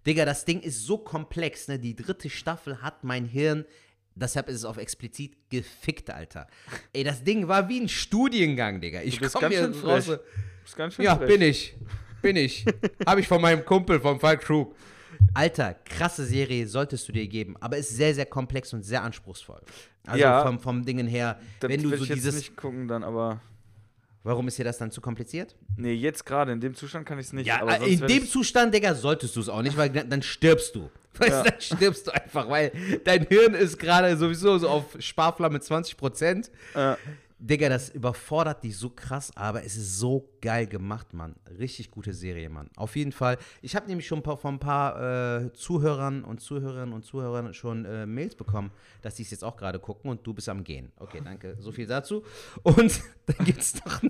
Digga, 0.08 0.26
das 0.26 0.46
Ding 0.46 0.62
ist 0.62 0.84
so 0.86 0.98
komplex, 0.98 1.68
ne? 1.68 1.78
Die 1.78 1.96
dritte 1.96 2.32
Staffel 2.32 2.82
hat 2.82 3.04
mein 3.04 3.26
Hirn, 3.26 3.66
deshalb 4.20 4.50
ist 4.50 4.56
es 4.58 4.66
auf 4.66 4.78
explizit 4.78 5.34
gefickt, 5.50 6.10
Alter. 6.10 6.48
Ey, 6.94 7.04
das 7.04 7.24
Ding 7.24 7.48
war 7.48 7.68
wie 7.70 7.80
ein 7.82 7.90
Studiengang, 7.90 8.82
Digga. 8.82 9.02
Ich 9.02 9.16
Du 9.16 9.22
bist 9.22 9.36
komm 9.36 9.50
hier 9.50 9.60
schön 9.64 9.74
raus. 9.88 10.06
frech. 10.06 10.20
Bist 10.64 10.76
ganz 10.76 10.94
schön 10.96 11.06
Ja, 11.06 11.16
frech. 11.16 11.28
bin 11.28 11.42
ich. 11.42 11.76
Bin 12.22 12.36
ich. 12.36 12.66
Habe 13.06 13.22
ich 13.22 13.28
von 13.28 13.42
meinem 13.42 13.64
Kumpel, 13.64 14.00
vom 14.00 14.20
Falk 14.20 14.42
Krug. 14.42 14.76
Alter, 15.34 15.76
krasse 15.86 16.26
Serie 16.26 16.68
solltest 16.68 17.08
du 17.08 17.12
dir 17.12 17.28
geben, 17.28 17.56
aber 17.60 17.78
ist 17.78 17.90
sehr, 17.90 18.14
sehr 18.14 18.26
komplex 18.26 18.74
und 18.74 18.84
sehr 18.84 19.04
anspruchsvoll. 19.04 19.62
Also 20.06 20.20
Ja. 20.22 20.44
vom, 20.44 20.60
vom 20.60 20.86
Dingen 20.86 21.08
her, 21.08 21.40
Das 21.60 21.70
wenn 21.70 21.82
du 21.84 21.92
will 21.92 21.98
so 21.98 22.04
ich 22.04 22.10
jetzt 22.10 22.18
dieses. 22.20 22.36
nicht 22.36 22.56
gucken 22.56 22.88
dann, 22.88 23.04
aber. 23.04 23.42
Warum 24.24 24.48
ist 24.50 24.58
dir 24.58 24.66
das 24.66 24.78
dann 24.78 24.92
zu 24.92 25.00
kompliziert? 25.00 25.56
Nee, 25.78 25.94
jetzt 25.94 26.26
gerade 26.26 26.52
in 26.52 26.60
dem 26.60 26.76
Zustand 26.76 27.06
kann 27.06 27.18
ich 27.18 27.28
es 27.28 27.34
nicht. 27.34 27.46
Ja, 27.48 27.62
in 27.78 28.00
dem 28.08 28.28
Zustand, 28.28 28.74
Digga, 28.74 28.94
solltest 28.94 29.36
du 29.38 29.40
es 29.40 29.48
auch 29.48 29.62
nicht, 29.62 29.78
weil 29.78 29.90
dann 29.90 30.22
stirbst 30.22 30.76
du. 30.76 30.90
Weißt 31.20 31.30
Ja. 31.32 31.44
du, 31.44 31.50
dann 31.52 31.62
stirbst 31.62 32.08
du 32.08 32.12
einfach, 32.12 32.50
weil 32.50 32.72
dein 33.04 33.24
Hirn 33.28 33.54
ist 33.54 33.78
gerade 33.80 34.16
sowieso 34.18 34.58
so 34.58 34.70
auf 34.70 34.96
Sparflamme 35.00 35.60
20%. 35.60 36.50
Äh, 36.76 36.96
Digga, 37.40 37.70
das 37.70 37.90
überfordert 37.90 38.64
dich 38.64 38.76
so 38.78 38.90
krass, 38.90 39.32
aber 39.36 39.64
es 39.64 39.76
ist 39.78 40.00
so 40.00 40.28
geil 40.42 40.66
gemacht, 40.66 41.14
Mann. 41.14 41.36
Richtig 41.60 41.92
gute 41.92 42.12
Serie, 42.12 42.50
Mann. 42.50 42.68
Auf 42.76 42.96
jeden 42.96 43.12
Fall. 43.12 43.38
Ich 43.62 43.76
habe 43.76 43.86
nämlich 43.86 44.08
schon 44.08 44.24
von 44.24 44.56
ein 44.56 44.60
paar 44.60 45.44
äh, 45.44 45.54
Zuhörern 45.54 46.24
und 46.24 46.42
Zuhörerinnen 46.42 46.94
und 46.96 47.06
Zuhörern 47.06 47.54
schon 47.54 47.86
äh, 47.86 48.08
Mails 48.08 48.34
bekommen, 48.34 48.72
dass 49.04 49.14
die 49.16 49.22
es 49.22 49.30
jetzt 49.30 49.44
auch 49.44 49.56
gerade 49.56 49.78
gucken 49.78 50.10
und 50.10 50.26
du 50.26 50.34
bist 50.34 50.50
am 50.50 50.64
Gehen. 50.64 50.92
Okay, 50.98 51.22
danke. 51.24 51.56
So 51.60 51.72
viel 51.72 51.86
dazu. 51.86 52.24
Und 52.64 53.02
dann 53.28 53.46
gibt's 53.46 53.76
noch. 53.86 54.02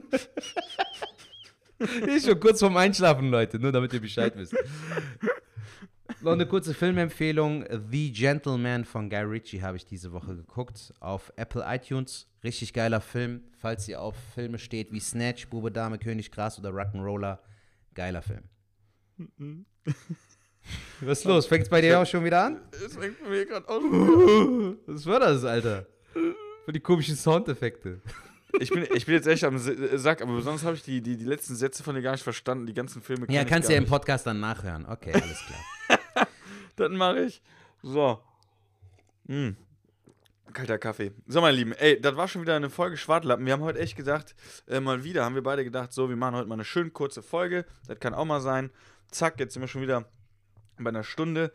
ist 2.08 2.28
schon 2.28 2.40
kurz 2.40 2.62
vorm 2.62 2.78
Einschlafen, 2.78 3.30
Leute, 3.30 3.60
nur 3.60 3.74
damit 3.74 3.92
ihr 3.92 4.00
Bescheid 4.02 4.32
wisst. 4.38 4.56
Noch 6.22 6.32
eine 6.32 6.48
kurze 6.48 6.74
Filmempfehlung. 6.74 7.66
The 7.92 8.12
Gentleman 8.12 8.86
von 8.86 9.10
Guy 9.10 9.22
Ritchie 9.22 9.62
habe 9.62 9.78
ich 9.78 9.86
diese 9.86 10.12
Woche 10.12 10.36
geguckt. 10.36 10.94
Auf 11.00 11.32
Apple 11.36 11.64
iTunes. 11.68 12.28
Richtig 12.44 12.74
geiler 12.74 13.02
Film. 13.02 13.44
Falls 13.58 13.88
ihr 13.88 14.02
auf 14.02 14.16
Filme 14.34 14.58
steht 14.58 14.92
wie 14.92 15.00
Snatch, 15.00 15.48
Bube, 15.50 15.72
Dame, 15.72 16.00
König, 16.00 16.32
Gras 16.32 16.58
oder 16.58 16.72
Rock'n'Roller. 16.72 17.40
Geiler 17.94 18.22
Film. 18.22 18.44
Was 21.02 21.20
ist 21.20 21.26
los? 21.26 21.46
Fängt's 21.46 21.70
bei 21.70 21.82
dir 21.82 22.00
auch 22.00 22.06
schon 22.06 22.24
wieder 22.24 22.44
an? 22.46 22.62
Es 22.72 22.96
fängt 22.96 23.22
bei 23.24 23.30
mir 23.30 23.46
gerade 23.46 23.68
an. 23.70 24.78
Was 24.88 25.06
war 25.06 25.20
das, 25.20 25.44
Alter? 25.44 25.86
Für 26.66 26.74
die 26.74 26.80
komischen 26.80 27.16
Soundeffekte. 27.16 28.02
Ich 28.60 28.70
bin, 28.70 28.88
ich 28.96 29.06
bin 29.06 29.16
jetzt 29.16 29.28
echt 29.28 29.44
am 29.44 29.56
äh, 29.56 29.98
Sack, 29.98 30.22
aber 30.22 30.36
besonders 30.36 30.64
habe 30.64 30.76
ich 30.76 30.82
die, 30.84 31.02
die, 31.02 31.16
die 31.18 31.26
letzten 31.26 31.56
Sätze 31.56 31.84
von 31.84 31.96
dir 31.96 32.02
gar 32.02 32.14
nicht 32.14 32.24
verstanden. 32.24 32.66
Die 32.66 32.74
ganzen 32.74 33.02
Filme 33.02 33.28
Ja, 33.30 33.44
kannst 33.46 33.70
du 33.70 33.74
ja 33.74 33.78
im. 33.78 33.86
Podcast 33.86 34.26
dann 34.26 34.40
nachhören. 34.40 34.86
Okay, 34.86 35.12
alles 35.14 35.44
klar. 35.46 35.60
Das 36.78 36.92
mache 36.92 37.22
ich. 37.22 37.42
So. 37.82 38.22
Mm. 39.26 39.50
Kalter 40.54 40.78
Kaffee. 40.78 41.12
So, 41.28 41.42
meine 41.42 41.58
Lieben, 41.58 41.74
ey, 41.74 42.00
das 42.00 42.16
war 42.16 42.28
schon 42.28 42.42
wieder 42.42 42.56
eine 42.56 42.70
Folge 42.70 42.98
Schwartlappen. 42.98 43.46
Wir 43.46 43.54
haben 43.54 43.64
heute 43.64 43.80
echt 43.80 43.98
gedacht, 43.98 44.36
äh, 44.68 44.80
mal 44.80 45.04
wieder, 45.04 45.26
haben 45.26 45.36
wir 45.36 45.44
beide 45.44 45.64
gedacht, 45.64 45.92
so, 45.92 46.08
wir 46.08 46.16
machen 46.16 46.36
heute 46.36 46.48
mal 46.48 46.54
eine 46.56 46.64
schön 46.64 46.94
kurze 46.94 47.22
Folge. 47.22 47.66
Das 47.88 48.00
kann 48.00 48.14
auch 48.14 48.26
mal 48.26 48.40
sein. 48.40 48.72
Zack, 49.12 49.40
jetzt 49.40 49.54
sind 49.54 49.62
wir 49.62 49.68
schon 49.68 49.82
wieder 49.82 50.06
bei 50.78 50.90
einer 50.90 51.04
Stunde. 51.04 51.52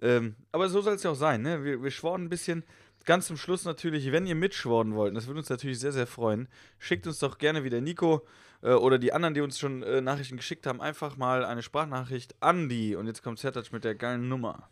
Ähm, 0.00 0.36
aber 0.50 0.68
so 0.68 0.80
soll 0.80 0.94
es 0.94 1.02
ja 1.02 1.10
auch 1.10 1.16
sein, 1.16 1.42
ne? 1.42 1.64
Wir, 1.64 1.82
wir 1.82 1.90
schworen 1.90 2.24
ein 2.24 2.28
bisschen. 2.28 2.64
Ganz 3.04 3.26
zum 3.26 3.36
Schluss 3.36 3.64
natürlich, 3.64 4.10
wenn 4.10 4.26
ihr 4.26 4.34
mitschworen 4.34 4.94
wollt, 4.94 5.16
das 5.16 5.26
würde 5.26 5.40
uns 5.40 5.50
natürlich 5.50 5.80
sehr, 5.80 5.92
sehr 5.92 6.06
freuen, 6.06 6.48
schickt 6.78 7.06
uns 7.06 7.18
doch 7.18 7.38
gerne 7.38 7.64
wieder 7.64 7.80
Nico 7.80 8.24
äh, 8.62 8.72
oder 8.72 8.98
die 8.98 9.12
anderen, 9.12 9.34
die 9.34 9.40
uns 9.40 9.58
schon 9.58 9.82
äh, 9.82 10.00
Nachrichten 10.00 10.36
geschickt 10.36 10.66
haben, 10.66 10.80
einfach 10.80 11.16
mal 11.16 11.44
eine 11.44 11.62
Sprachnachricht 11.62 12.34
an 12.40 12.68
die. 12.68 12.94
Und 12.94 13.06
jetzt 13.06 13.22
kommt 13.22 13.38
Zertatsch 13.38 13.72
mit 13.72 13.84
der 13.84 13.94
geilen 13.94 14.28
Nummer. 14.28 14.68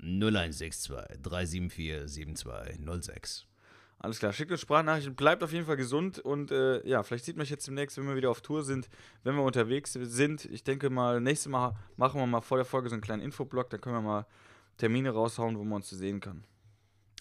0162 0.00 0.92
374 1.22 2.02
7206. 2.06 3.46
Alles 3.98 4.18
klar, 4.18 4.34
schickt 4.34 4.50
uns 4.50 4.60
Sprachnachrichten, 4.60 5.14
bleibt 5.14 5.42
auf 5.42 5.52
jeden 5.52 5.64
Fall 5.64 5.78
gesund 5.78 6.18
und 6.18 6.50
äh, 6.50 6.86
ja, 6.86 7.02
vielleicht 7.02 7.24
sieht 7.24 7.36
man 7.36 7.44
euch 7.44 7.50
jetzt 7.50 7.66
demnächst, 7.66 7.96
wenn 7.96 8.06
wir 8.06 8.16
wieder 8.16 8.30
auf 8.30 8.42
Tour 8.42 8.62
sind, 8.62 8.90
wenn 9.22 9.34
wir 9.34 9.42
unterwegs 9.42 9.94
sind. 9.94 10.44
Ich 10.44 10.62
denke 10.62 10.90
mal, 10.90 11.22
nächstes 11.22 11.50
Mal 11.50 11.74
machen 11.96 12.20
wir 12.20 12.26
mal 12.26 12.42
vor 12.42 12.58
der 12.58 12.66
Folge 12.66 12.90
so 12.90 12.96
einen 12.96 13.02
kleinen 13.02 13.22
Infoblock, 13.22 13.70
da 13.70 13.78
können 13.78 13.96
wir 13.96 14.02
mal 14.02 14.26
Termine 14.76 15.08
raushauen, 15.08 15.56
wo 15.56 15.64
man 15.64 15.76
uns 15.76 15.88
sehen 15.88 16.20
kann. 16.20 16.44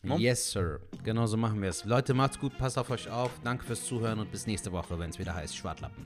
Mom? 0.03 0.19
Yes, 0.19 0.51
Sir. 0.51 0.81
Genau 1.03 1.25
so 1.25 1.37
machen 1.37 1.61
wir 1.61 1.69
es. 1.69 1.85
Leute, 1.85 2.13
macht's 2.13 2.37
gut, 2.37 2.57
passt 2.57 2.77
auf 2.77 2.89
euch 2.89 3.09
auf. 3.09 3.31
Danke 3.43 3.63
fürs 3.65 3.85
Zuhören 3.85 4.19
und 4.19 4.31
bis 4.31 4.45
nächste 4.45 4.71
Woche, 4.71 4.99
wenn 4.99 5.09
es 5.09 5.17
wieder 5.17 5.33
heißt 5.33 5.55
Schwartlappen. 5.55 6.05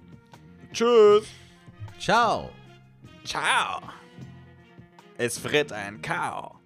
Tschüss! 0.71 1.25
Ciao. 1.99 2.51
Ciao! 3.25 3.81
Es 5.17 5.39
fritt 5.39 5.71
ein 5.71 5.99
Kau. 6.01 6.56